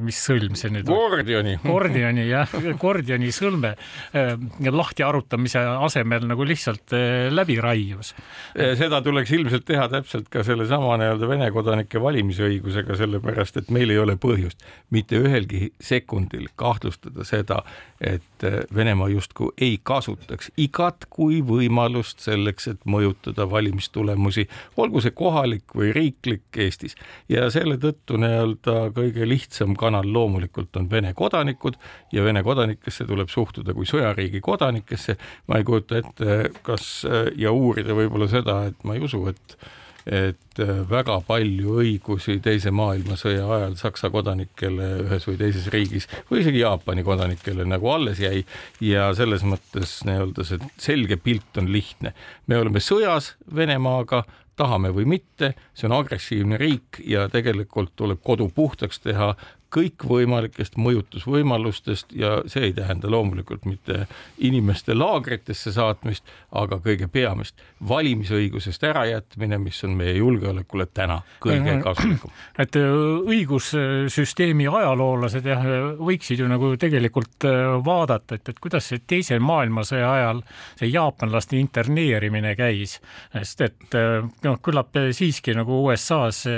mis 0.00 0.22
sõlm 0.24 0.56
see 0.56 0.72
nüüd 0.72 0.88
on? 0.88 0.96
Gordioni. 0.96 1.58
Gordioni 1.60 2.24
jah, 2.30 2.56
Gordioni 2.80 3.28
sõlme 3.36 3.74
lahti 4.72 5.04
arutamise 5.04 5.60
asemel 5.76 6.24
nagu 6.30 6.48
lihtsalt 6.48 6.96
läbi 7.36 7.60
raius 7.60 7.97
tegevus. 7.98 8.14
seda 8.78 9.02
tuleks 9.02 9.32
ilmselt 9.32 9.64
teha 9.66 9.88
täpselt 9.88 10.28
ka 10.30 10.42
sellesama 10.44 10.96
nii-öelda 10.98 11.28
Vene 11.28 11.50
kodanike 11.50 12.00
valimisõigusega, 12.00 12.96
sellepärast 12.96 13.56
et 13.56 13.70
meil 13.70 13.90
ei 13.90 13.98
ole 13.98 14.16
põhjust 14.16 14.62
mitte 14.90 15.18
ühelgi 15.18 15.72
sekundil 15.80 16.48
kahtlustada 16.56 17.24
seda, 17.24 17.62
et 18.00 18.22
Venemaa 18.74 19.08
justkui 19.08 19.50
ei 19.58 19.78
kasutaks 19.82 20.52
igat 20.56 21.08
kui 21.10 21.40
võimalust 21.42 22.22
selleks, 22.22 22.68
et 22.68 22.84
mõjutada 22.86 23.48
valimistulemusi, 23.50 24.46
olgu 24.76 25.02
see 25.02 25.10
kohalik 25.10 25.74
või 25.74 25.92
riiklik 25.92 26.58
Eestis. 26.58 26.94
ja 27.28 27.50
selle 27.50 27.78
tõttu 27.78 28.18
nii-öelda 28.18 28.92
kõige 28.94 29.28
lihtsam 29.28 29.74
kanal 29.76 30.06
loomulikult 30.12 30.76
on 30.76 30.90
Vene 30.90 31.14
kodanikud 31.14 31.76
ja 32.12 32.24
Vene 32.24 32.42
kodanikesse 32.42 33.04
tuleb 33.04 33.28
suhtuda 33.28 33.74
kui 33.74 33.86
sõjariigi 33.86 34.40
kodanikesse. 34.40 35.16
ma 35.46 35.58
ei 35.58 35.64
kujuta 35.64 35.98
ette, 35.98 36.50
kas 36.62 37.04
ja 37.36 37.52
uurida 37.52 37.87
öelda 37.88 37.98
võib-olla 38.02 38.28
seda, 38.30 38.62
et 38.68 38.84
ma 38.84 38.96
ei 38.96 39.04
usu, 39.04 39.26
et 39.32 39.58
et 40.08 40.60
äh, 40.62 40.70
väga 40.88 41.18
palju 41.26 41.74
õigusi 41.82 42.38
Teise 42.40 42.70
maailmasõja 42.72 43.42
ajal 43.44 43.74
Saksa 43.76 44.08
kodanikele 44.08 44.86
ühes 45.02 45.26
või 45.28 45.36
teises 45.36 45.66
riigis 45.68 46.06
või 46.30 46.40
isegi 46.40 46.62
Jaapani 46.62 47.04
kodanikele 47.04 47.66
nagu 47.68 47.90
alles 47.92 48.22
jäi 48.22 48.40
ja 48.80 49.10
selles 49.18 49.44
mõttes 49.44 49.98
nii-öelda 50.08 50.46
see 50.48 50.70
selge 50.80 51.18
pilt 51.20 51.60
on 51.60 51.68
lihtne. 51.74 52.14
me 52.46 52.56
oleme 52.56 52.80
sõjas 52.80 53.34
Venemaaga 53.54 54.22
tahame 54.56 54.94
või 54.96 55.04
mitte, 55.18 55.52
see 55.76 55.90
on 55.90 55.98
agressiivne 55.98 56.56
riik 56.56 57.02
ja 57.04 57.28
tegelikult 57.28 57.92
tuleb 57.96 58.24
kodu 58.24 58.48
puhtaks 58.54 59.04
teha 59.04 59.34
kõikvõimalikest 59.74 60.78
mõjutusvõimalustest 60.80 62.12
ja 62.16 62.38
see 62.48 62.70
ei 62.70 62.72
tähenda 62.72 63.10
loomulikult 63.12 63.66
mitte 63.68 64.06
inimeste 64.44 64.94
laagritesse 64.96 65.72
saatmist, 65.72 66.24
aga 66.56 66.78
kõige 66.84 67.08
peamist, 67.12 67.60
valimisõigusest 67.88 68.84
ärajätmine, 68.88 69.58
mis 69.60 69.82
on 69.84 69.96
meie 69.98 70.14
julgeolekule 70.16 70.86
täna 70.94 71.20
kõige 71.44 71.76
kasulikum. 71.84 72.32
et 72.64 72.78
äh, 72.80 72.96
õigussüsteemi 73.34 74.70
ajaloolased 74.72 75.50
jah, 75.52 75.68
võiksid 76.00 76.40
ju 76.40 76.48
nagu 76.48 76.72
tegelikult 76.80 77.48
äh, 77.48 77.74
vaadata, 77.84 78.40
et, 78.40 78.48
et 78.54 78.62
kuidas 78.62 78.88
see 78.88 79.04
teise 79.06 79.36
maailmasõja 79.38 80.12
ajal 80.14 80.42
see 80.80 80.88
jaapanlaste 80.94 81.60
interneerimine 81.60 82.54
käis, 82.56 82.98
sest 83.36 83.66
et 83.68 83.98
äh, 84.00 84.24
noh, 84.48 84.58
küllap 84.64 84.96
siiski 85.12 85.52
nagu 85.56 85.82
USA-s 85.84 86.48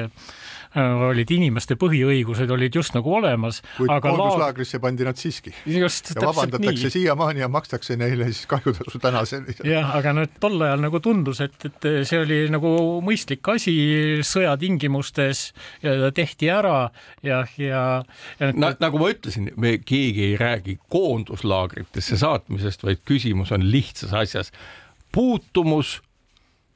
olid 0.78 1.30
inimeste 1.34 1.74
põhiõigused 1.80 2.50
olid 2.54 2.76
just 2.78 2.94
nagu 2.94 3.14
olemas. 3.18 3.60
kuid 3.76 3.90
koonduslaagrisse 4.04 4.78
laag... 4.78 4.84
pandi 4.84 5.06
nad 5.08 5.18
siiski. 5.18 5.52
just, 5.66 6.12
ja 6.14 6.26
vabandatakse 6.28 6.90
siiamaani 6.94 7.42
ja 7.42 7.48
makstakse 7.50 7.96
neile 7.98 8.28
siis 8.30 8.46
kahjutasu 8.50 9.00
tänaseni. 9.02 9.56
jah, 9.66 9.90
aga 9.96 10.14
no 10.14 10.26
tol 10.40 10.60
ajal 10.62 10.84
nagu 10.84 11.00
tundus, 11.02 11.40
et, 11.44 11.56
et 11.66 11.88
see 12.06 12.20
oli 12.22 12.40
nagu 12.52 12.72
mõistlik 13.04 13.50
asi 13.50 13.74
sõja 14.26 14.54
tingimustes 14.60 15.50
ja 15.82 16.12
tehti 16.14 16.50
ära 16.52 16.90
ja, 17.26 17.42
ja, 17.58 17.82
ja. 18.38 18.52
Na, 18.54 18.74
nagu 18.80 19.00
ma 19.02 19.10
ütlesin, 19.10 19.50
me 19.60 19.78
keegi 19.82 20.30
ei 20.30 20.36
räägi 20.40 20.78
koonduslaagritesse 20.92 22.20
saatmisest, 22.20 22.86
vaid 22.86 23.02
küsimus 23.08 23.50
on 23.56 23.66
lihtsas 23.72 24.14
asjas. 24.14 24.54
puutumus 25.12 25.98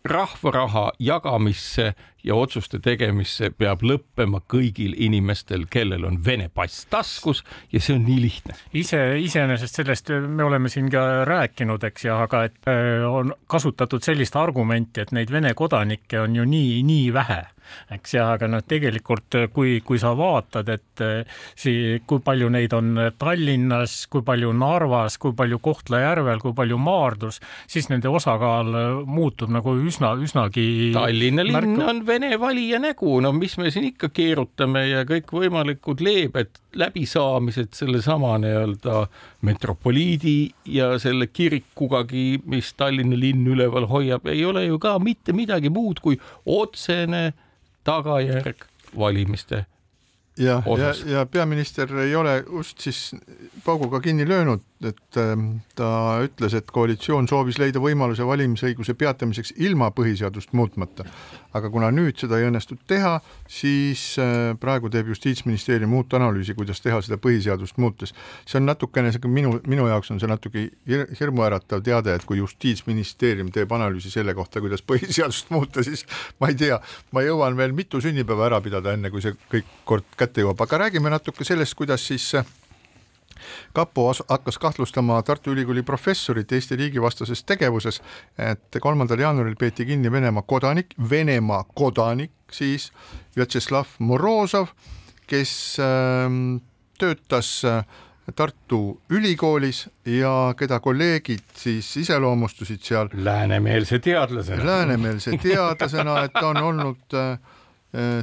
rahvaraha 0.05 0.93
jagamisse 0.99 1.95
ja 2.25 2.35
otsuste 2.35 2.79
tegemisse 2.85 3.51
peab 3.51 3.83
lõppema 3.85 4.41
kõigil 4.49 4.93
inimestel, 5.01 5.65
kellel 5.71 6.05
on 6.05 6.19
Vene 6.25 6.51
pass 6.53 6.85
taskus 6.93 7.43
ja 7.73 7.81
see 7.81 7.97
on 7.97 8.05
nii 8.05 8.21
lihtne. 8.21 8.57
ise, 8.73 9.01
iseenesest 9.21 9.81
sellest 9.81 10.13
me 10.29 10.45
oleme 10.45 10.69
siin 10.69 10.91
ka 10.93 11.25
rääkinud, 11.29 11.85
eks 11.89 12.05
ju, 12.05 12.15
aga 12.17 12.45
et 12.51 12.69
äh, 12.69 13.05
on 13.09 13.33
kasutatud 13.47 14.05
sellist 14.05 14.37
argumenti, 14.37 15.01
et 15.01 15.13
neid 15.13 15.33
Vene 15.33 15.55
kodanikke 15.55 16.21
on 16.21 16.37
ju 16.37 16.45
nii, 16.49 16.83
nii 16.85 17.13
vähe 17.15 17.43
eks 17.95 18.17
ja, 18.17 18.29
aga 18.35 18.49
noh, 18.51 18.63
tegelikult 18.67 19.39
kui, 19.55 19.79
kui 19.87 20.01
sa 20.01 20.15
vaatad, 20.19 20.71
et 20.75 21.05
äh, 21.05 21.39
sii-, 21.59 22.01
kui 22.09 22.23
palju 22.25 22.51
neid 22.55 22.75
on 22.77 22.93
Tallinnas, 23.19 23.97
kui 24.13 24.25
palju 24.27 24.53
Narvas, 24.57 25.19
kui 25.23 25.35
palju 25.37 25.61
Kohtla-Järvel, 25.65 26.43
kui 26.43 26.55
palju 26.57 26.79
Maardus, 26.81 27.41
siis 27.71 27.91
nende 27.93 28.11
osakaal 28.13 29.05
muutub 29.07 29.53
nagu 29.55 29.77
üsna, 29.85 30.15
üsnagi 30.21 30.93
Tallinna 30.97 31.47
linn 31.47 31.59
märkav. 31.59 31.89
on 31.91 32.05
Vene 32.07 32.35
valija 32.41 32.81
nägu, 32.83 33.19
no 33.25 33.33
mis 33.37 33.57
me 33.61 33.73
siin 33.75 33.89
ikka 33.93 34.11
keerutame 34.15 34.87
ja 34.91 35.05
kõikvõimalikud 35.09 36.05
leebed 36.05 36.64
läbisaamised 36.75 37.75
sellesama 37.77 38.37
nii-öelda 38.43 39.07
metropoliidi 39.43 40.51
ja 40.65 40.95
selle 40.99 41.27
kirikugagi, 41.27 42.41
mis 42.47 42.73
Tallinna 42.77 43.19
linn 43.19 43.47
üleval 43.55 43.89
hoiab, 43.91 44.27
ei 44.27 44.45
ole 44.45 44.65
ju 44.67 44.79
ka 44.79 44.99
mitte 44.99 45.33
midagi 45.33 45.71
muud 45.71 46.03
kui 46.05 46.19
otsene 46.47 47.33
tagajärg 47.85 48.67
valimiste 48.99 49.65
ja, 50.39 50.63
ja, 50.79 50.95
ja 51.07 51.27
peaminister 51.27 51.91
ei 51.99 52.15
ole 52.17 52.43
ust 52.59 52.81
siis 52.81 53.15
pauguga 53.65 54.01
kinni 54.01 54.27
löönud, 54.29 54.61
et 54.89 55.19
ähm, 55.21 55.61
ta 55.79 56.21
ütles, 56.25 56.55
et 56.57 56.71
koalitsioon 56.75 57.29
soovis 57.31 57.59
leida 57.61 57.81
võimaluse 57.83 58.27
valimisõiguse 58.27 58.95
peatamiseks 58.99 59.55
ilma 59.65 59.91
põhiseadust 59.95 60.53
muutmata. 60.53 61.05
aga 61.55 61.71
kuna 61.71 61.87
nüüd 61.95 62.19
seda 62.19 62.41
ei 62.41 62.49
õnnestunud 62.49 62.83
teha, 62.91 63.21
siis 63.47 64.17
äh, 64.19 64.57
praegu 64.59 64.91
teeb 64.91 65.13
Justiitsministeerium 65.13 65.93
uut 65.95 66.15
analüüsi, 66.19 66.55
kuidas 66.59 66.81
teha 66.83 66.99
seda 67.03 67.19
põhiseadust 67.23 67.79
muutes. 67.79 68.15
see 68.47 68.59
on 68.59 68.67
natukene, 68.67 69.13
minu, 69.27 69.61
minu 69.67 69.87
jaoks 69.89 70.11
on 70.11 70.21
see 70.21 70.31
natuke 70.31 70.67
hirmuäratav 71.21 71.85
teade, 71.87 72.15
et 72.15 72.25
kui 72.25 72.39
Justiitsministeerium 72.39 73.53
teeb 73.55 73.73
analüüsi 73.73 74.11
selle 74.11 74.35
kohta, 74.35 74.61
kuidas 74.61 74.83
põhiseadust 74.83 75.51
muuta, 75.55 75.83
siis 75.87 76.07
ma 76.41 76.51
ei 76.51 76.59
tea, 76.59 76.81
ma 77.13 77.23
jõuan 77.23 77.57
veel 77.57 77.73
mitu 77.73 78.01
sünnipäeva 78.03 78.51
ära 78.51 78.61
pidada, 78.65 78.93
enne 78.95 79.11
kui 79.15 79.23
see 79.23 79.37
kõik 79.53 79.71
kord 79.85 80.19
kätte 80.19 80.43
jõuab, 80.43 80.61
aga 80.67 80.87
räägime 80.87 81.13
natuke 81.13 81.47
sellest, 81.47 81.79
kuidas 81.79 82.07
siis 82.11 82.33
äh, 82.35 82.45
kapo 83.73 84.13
hakkas 84.29 84.59
kahtlustama 84.59 85.23
Tartu 85.23 85.53
Ülikooli 85.53 85.83
professorit 85.83 86.53
Eesti 86.53 86.77
riigivastases 86.77 87.45
tegevuses, 87.45 88.01
et 88.39 88.81
kolmandal 88.81 89.21
jaanuaril 89.21 89.57
peeti 89.59 89.87
kinni 89.87 90.13
Venemaa 90.13 90.43
kodanik, 90.43 90.95
Venemaa 91.11 91.65
kodanik 91.75 92.33
siis, 92.53 92.93
Vjatšeslav 93.37 93.99
Morozov, 93.99 94.75
kes 95.27 95.77
äh, 95.81 96.31
töötas 96.99 97.65
äh, 97.65 97.85
Tartu 98.37 99.01
Ülikoolis 99.13 99.89
ja 100.09 100.55
keda 100.57 100.79
kolleegid 100.81 101.45
siis 101.61 101.91
iseloomustasid 102.01 102.81
seal 102.81 103.11
läänemeelse 103.13 103.99
teadlasena. 103.99 104.65
läänemeelse 104.67 105.37
teadlasena, 105.43 106.23
et 106.25 106.33
ta 106.33 106.49
on 106.49 106.57
olnud 106.57 106.97
Äh, 107.13 107.39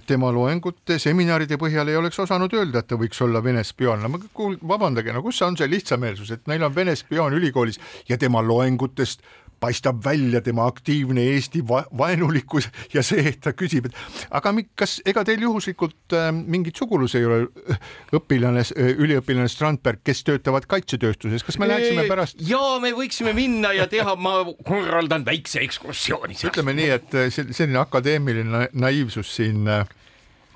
tema 0.07 0.31
loengute, 0.35 0.97
seminaride 0.99 1.55
põhjal 1.55 1.87
ei 1.87 1.95
oleks 1.95 2.19
osanud 2.19 2.51
öelda, 2.57 2.81
et 2.81 2.89
ta 2.91 2.97
võiks 2.99 3.21
olla 3.23 3.39
Vene 3.43 3.63
spioon. 3.63 4.01
no 4.03 4.19
kuul-, 4.35 4.57
vabandage, 4.67 5.13
no 5.15 5.21
kus 5.23 5.39
on 5.47 5.55
see 5.57 5.69
lihtsameelsus, 5.71 6.31
et 6.35 6.47
neil 6.51 6.65
on 6.67 6.75
Vene 6.75 6.95
spioon 6.99 7.37
ülikoolis 7.37 7.79
ja 8.09 8.17
tema 8.19 8.41
loengutest 8.43 9.23
paistab 9.61 10.01
välja 10.05 10.41
tema 10.41 10.65
aktiivne 10.69 11.23
Eesti 11.35 11.61
va 11.67 11.83
vaenulikkus 11.97 12.69
ja 12.93 13.03
see, 13.05 13.23
et 13.29 13.39
ta 13.43 13.53
küsib, 13.57 13.89
et 13.89 14.25
aga 14.33 14.53
kas, 14.79 14.97
ega 15.05 15.23
teil 15.27 15.43
juhuslikult 15.45 16.15
äh, 16.17 16.29
mingit 16.33 16.79
sugulus 16.81 17.15
ei 17.19 17.27
ole 17.27 17.43
äh, 17.45 17.81
õpilane, 18.17 18.63
äh, 18.73 18.91
üliõpilane 18.97 19.49
Strandberg, 19.51 20.01
kes 20.07 20.23
töötavad 20.27 20.65
kaitsetööstuses, 20.71 21.45
kas 21.45 21.59
me 21.61 21.69
läheksime 21.69 22.07
pärast? 22.09 22.41
ja 22.47 22.61
me 22.81 22.93
võiksime 22.97 23.35
minna 23.37 23.73
ja 23.77 23.87
teha, 23.91 24.15
ma 24.17 24.41
korraldan 24.67 25.25
väikse 25.27 25.61
ekskursiooni. 25.65 26.39
ütleme 26.51 26.75
nii, 26.77 26.89
et 26.97 27.19
selline 27.31 27.81
akadeemiline 27.83 28.67
naiivsus 28.73 29.35
siin 29.37 29.69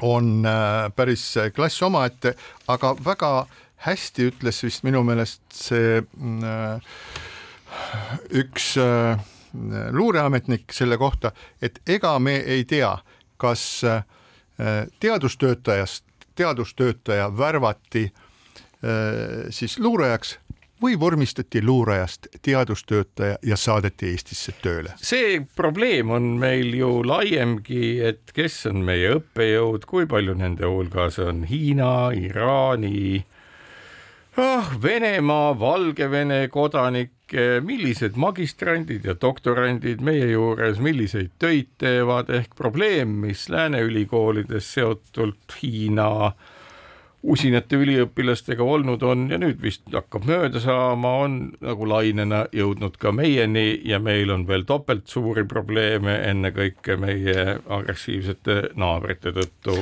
on 0.04 0.32
päris 0.96 1.30
klass 1.56 1.84
omaette, 1.86 2.34
aga 2.68 2.96
väga 3.06 3.32
hästi 3.86 4.30
ütles 4.32 4.64
vist 4.66 4.84
minu 4.86 5.04
meelest 5.06 5.42
see 5.54 6.00
äh, 6.02 6.96
üks 8.30 8.76
äh, 8.78 9.20
luureametnik 9.92 10.74
selle 10.74 10.98
kohta, 10.98 11.32
et 11.62 11.80
ega 11.88 12.18
me 12.20 12.38
ei 12.38 12.66
tea, 12.66 12.98
kas 13.38 13.84
äh, 13.84 14.04
teadustöötajast, 15.00 16.06
teadustöötaja 16.36 17.30
värvati 17.38 18.06
äh, 18.06 19.48
siis 19.50 19.80
luurajaks 19.80 20.40
või 20.82 21.00
vormistati 21.00 21.62
luurajast 21.64 22.28
teadustöötaja 22.42 23.38
ja 23.44 23.58
saadeti 23.58 24.10
Eestisse 24.12 24.54
tööle? 24.62 24.94
see 25.00 25.40
probleem 25.56 26.12
on 26.12 26.36
meil 26.40 26.74
ju 26.76 27.00
laiemgi, 27.08 28.02
et 28.04 28.34
kes 28.36 28.66
on 28.72 28.84
meie 28.86 29.16
õppejõud, 29.20 29.88
kui 29.88 30.08
palju 30.10 30.36
nende 30.38 30.68
hulgas 30.68 31.20
on 31.24 31.46
Hiina, 31.50 32.12
Iraani 32.12 33.24
oh,, 34.38 34.76
Venemaa, 34.84 35.54
Valgevene 35.60 36.48
kodanik, 36.52 37.15
millised 37.66 38.18
magistrandid 38.22 39.06
ja 39.08 39.16
doktorandid 39.22 40.04
meie 40.06 40.28
juures 40.32 40.78
milliseid 40.84 41.32
töid 41.42 41.72
teevad, 41.82 42.30
ehk 42.30 42.54
probleem, 42.56 43.18
mis 43.26 43.48
lääne 43.50 43.82
ülikoolides 43.82 44.68
seotult 44.76 45.58
Hiina 45.62 46.34
usinate 47.26 47.80
üliõpilastega 47.82 48.64
olnud 48.64 49.04
on 49.04 49.26
ja 49.32 49.40
nüüd 49.42 49.58
vist 49.62 49.90
hakkab 49.94 50.28
mööda 50.30 50.62
saama, 50.62 51.16
on 51.26 51.38
nagu 51.64 51.88
lainena 51.90 52.44
jõudnud 52.54 53.00
ka 53.02 53.12
meieni 53.16 53.82
ja 53.90 54.00
meil 54.00 54.32
on 54.34 54.46
veel 54.48 54.66
topelt 54.70 55.08
suuri 55.10 55.46
probleeme, 55.50 56.20
ennekõike 56.30 56.98
meie 57.02 57.58
agressiivsete 57.66 58.62
naabrite 58.78 59.34
tõttu 59.36 59.80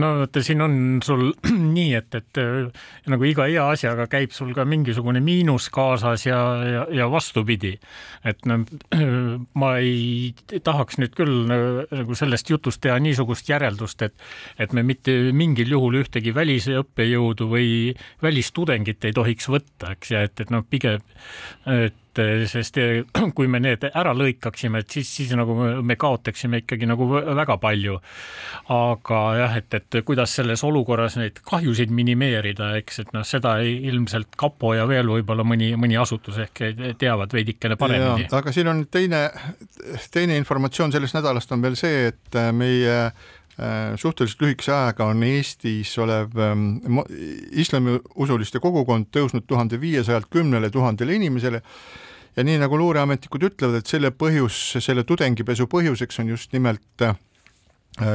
no 0.00 0.10
vaata, 0.22 0.42
siin 0.44 0.62
on 0.64 0.74
sul 1.04 1.30
nii, 1.76 1.94
et, 1.98 2.14
et 2.18 2.40
nagu 3.12 3.26
iga 3.28 3.46
hea 3.50 3.64
asjaga 3.74 4.06
käib 4.10 4.34
sul 4.34 4.52
ka 4.56 4.64
mingisugune 4.68 5.20
miinus 5.24 5.68
kaasas 5.74 6.26
ja, 6.26 6.40
ja, 6.66 6.84
ja 7.02 7.08
vastupidi. 7.12 7.74
et 8.24 8.46
no 8.48 8.62
ma 9.60 9.72
ei 9.82 10.32
tahaks 10.64 11.00
nüüd 11.02 11.16
küll 11.18 11.46
nagu 11.50 12.18
sellest 12.18 12.50
jutust 12.52 12.82
teha 12.84 12.98
niisugust 13.02 13.48
järeldust, 13.48 14.02
et, 14.02 14.16
et 14.58 14.72
me 14.72 14.84
mitte 14.86 15.14
mingil 15.36 15.74
juhul 15.76 16.00
ühtegi 16.02 16.34
välisõppejõudu 16.34 17.48
või 17.52 17.68
välistudengit 18.22 19.04
ei 19.08 19.16
tohiks 19.16 19.50
võtta, 19.52 19.96
eks, 19.96 20.14
ja 20.14 20.24
et, 20.28 20.40
et 20.40 20.52
noh, 20.52 20.64
pigem 20.68 21.02
et 21.66 21.98
et 22.18 22.46
sest 22.50 22.78
kui 23.36 23.48
me 23.50 23.60
need 23.62 23.86
ära 23.88 24.12
lõikaksime, 24.16 24.82
et 24.82 24.90
siis, 24.90 25.08
siis 25.16 25.32
nagu 25.38 25.56
me 25.82 25.96
kaotaksime 25.96 26.62
ikkagi 26.62 26.88
nagu 26.90 27.08
väga 27.12 27.58
palju. 27.62 27.98
aga 28.72 29.20
jah, 29.38 29.56
et, 29.60 29.74
et 29.78 30.00
kuidas 30.06 30.34
selles 30.38 30.64
olukorras 30.64 31.16
neid 31.20 31.40
kahjusid 31.46 31.92
minimeerida, 31.94 32.72
eks, 32.80 33.02
et 33.04 33.12
noh, 33.16 33.26
seda 33.26 33.58
ilmselt 33.62 34.36
kapo 34.36 34.74
ja 34.76 34.86
veel 34.88 35.10
võib-olla 35.12 35.44
mõni, 35.46 35.72
mõni 35.80 35.98
asutus 36.00 36.38
ehk 36.46 36.64
teavad 36.98 37.32
veidikene 37.32 37.76
paremini. 37.80 38.28
aga 38.32 38.54
siin 38.54 38.72
on 38.72 38.86
teine, 38.90 39.26
teine 40.12 40.36
informatsioon 40.40 40.92
sellest 40.92 41.18
nädalast 41.18 41.52
on 41.52 41.62
veel 41.64 41.78
see, 41.78 42.10
et 42.12 42.42
meie 42.56 42.98
Äh, 43.02 43.12
suhteliselt 44.00 44.40
lühikese 44.40 44.72
ajaga 44.72 45.10
on 45.12 45.22
Eestis 45.26 45.92
olev 46.00 46.38
ähm, 46.40 47.02
islamiusuliste 47.52 48.62
kogukond 48.64 49.10
tõusnud 49.12 49.44
tuhande 49.46 49.80
viiesajalt 49.80 50.30
kümnele 50.32 50.70
tuhandele 50.72 51.18
inimesele. 51.18 51.60
Ja 52.36 52.44
nii 52.48 52.56
nagu 52.62 52.78
luureametnikud 52.80 53.44
ütlevad, 53.50 53.82
et 53.82 53.90
selle 53.92 54.08
põhjus, 54.16 54.78
selle 54.80 55.04
tudengipesu 55.04 55.66
põhjuseks 55.68 56.22
on 56.22 56.32
just 56.32 56.54
nimelt 56.56 57.04
äh, 57.04 57.12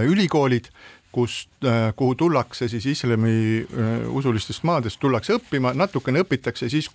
ülikoolid, 0.10 0.72
kus, 1.14 1.44
äh, 1.62 1.92
kuhu 1.96 2.18
tullakse 2.18 2.66
siis 2.72 2.90
islami 2.90 3.62
usulistest 4.10 4.66
maadest, 4.66 4.98
tullakse 5.00 5.38
õppima, 5.38 5.76
natukene 5.78 6.26
õpitakse, 6.26 6.66
siis 6.74 6.90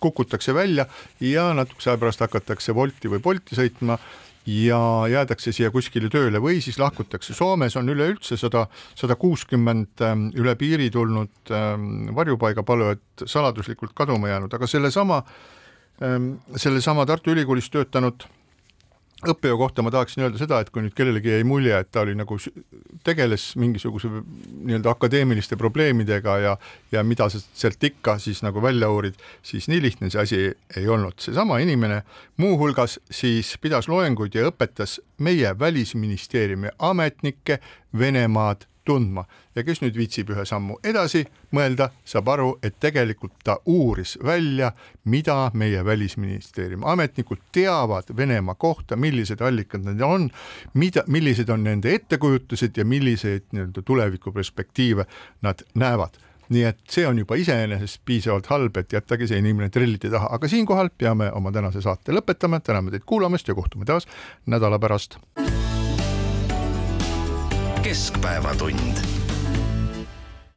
kukutakse 0.00 0.56
välja 0.56 0.88
ja 1.20 1.50
natukese 1.52 1.92
aja 1.92 2.00
pärast 2.00 2.24
hakatakse 2.24 2.72
Wolti 2.72 3.12
või 3.12 3.20
Bolti 3.28 3.60
sõitma 3.60 4.00
ja 4.46 4.78
jäädakse 5.08 5.52
siia 5.52 5.70
kuskile 5.72 6.10
tööle 6.12 6.40
või 6.42 6.60
siis 6.64 6.78
lahkutakse. 6.78 7.34
Soomes 7.34 7.76
on 7.80 7.88
üleüldse 7.88 8.36
sada, 8.36 8.66
sada 8.94 9.16
kuuskümmend 9.16 10.04
ähm, 10.04 10.28
üle 10.36 10.54
piiri 10.60 10.90
tulnud 10.92 11.52
ähm, 11.54 12.14
varjupaigapalujat 12.16 13.26
saladuslikult 13.26 13.94
kaduma 13.96 14.28
jäänud, 14.28 14.52
aga 14.54 14.68
sellesama, 14.68 15.22
ähm, 16.02 16.34
sellesama 16.56 17.06
Tartu 17.06 17.32
Ülikoolis 17.32 17.70
töötanud 17.72 18.28
õppejõu 19.32 19.58
kohta 19.58 19.82
ma 19.84 19.92
tahaksin 19.94 20.24
öelda 20.24 20.40
seda, 20.40 20.60
et 20.60 20.70
kui 20.74 20.84
nüüd 20.84 20.94
kellelegi 20.96 21.32
jäi 21.32 21.46
mulje, 21.48 21.78
et 21.78 21.90
ta 21.92 22.02
oli 22.04 22.14
nagu 22.18 22.38
tegeles 23.06 23.46
mingisuguse 23.60 24.10
nii-öelda 24.10 24.92
akadeemiliste 24.94 25.58
probleemidega 25.60 26.36
ja 26.42 26.56
ja 26.92 27.02
mida 27.04 27.28
sa 27.32 27.40
sealt 27.42 27.84
ikka 27.84 28.18
siis 28.22 28.42
nagu 28.44 28.62
välja 28.62 28.90
uurid, 28.90 29.16
siis 29.42 29.68
nii 29.68 29.82
lihtne 29.82 30.10
see 30.10 30.22
asi 30.22 30.42
ei 30.76 30.88
olnud. 30.88 31.18
seesama 31.18 31.58
inimene 31.58 32.02
muuhulgas 32.36 33.00
siis 33.10 33.56
pidas 33.60 33.88
loenguid 33.88 34.34
ja 34.34 34.48
õpetas 34.50 35.00
meie 35.18 35.58
välisministeeriumi 35.58 36.74
ametnikke 36.78 37.58
Venemaad 37.98 38.66
tundma 38.84 39.24
ja 39.54 39.64
kes 39.64 39.80
nüüd 39.82 39.96
viitsib 39.98 40.30
ühe 40.34 40.44
sammu 40.48 40.78
edasi 40.84 41.24
mõelda, 41.54 41.90
saab 42.04 42.28
aru, 42.34 42.48
et 42.62 42.76
tegelikult 42.82 43.36
ta 43.44 43.58
uuris 43.70 44.16
välja, 44.24 44.72
mida 45.04 45.50
meie 45.54 45.84
välisministeeriumi 45.84 46.84
ametnikud 46.86 47.42
teavad 47.52 48.12
Venemaa 48.16 48.54
kohta, 48.54 48.96
millised 48.96 49.40
allikad 49.40 49.86
need 49.86 50.02
on, 50.04 50.28
mida, 50.74 51.04
millised 51.06 51.48
on 51.48 51.64
nende 51.64 51.94
ettekujutused 51.94 52.76
ja 52.76 52.84
milliseid 52.84 53.50
nii-öelda 53.52 53.82
tulevikuperspektiive 53.82 55.06
nad 55.42 55.66
näevad. 55.74 56.20
Nii 56.52 56.64
et 56.68 56.80
see 56.92 57.06
on 57.08 57.18
juba 57.18 57.38
iseenesest 57.40 58.02
piisavalt 58.04 58.50
halb, 58.52 58.76
et 58.76 58.92
jättage 58.92 59.28
see 59.30 59.40
inimene 59.40 59.70
trellide 59.72 60.10
taha, 60.12 60.28
aga 60.36 60.50
siinkohal 60.50 60.92
peame 60.98 61.30
oma 61.32 61.52
tänase 61.52 61.80
saate 61.84 62.12
lõpetama, 62.12 62.60
täname 62.60 62.92
teid 62.92 63.08
kuulamast 63.08 63.48
ja 63.48 63.56
kohtume 63.56 63.88
taas 63.88 64.08
nädala 64.46 64.78
pärast 64.78 65.16
keskpäevatund 67.84 69.13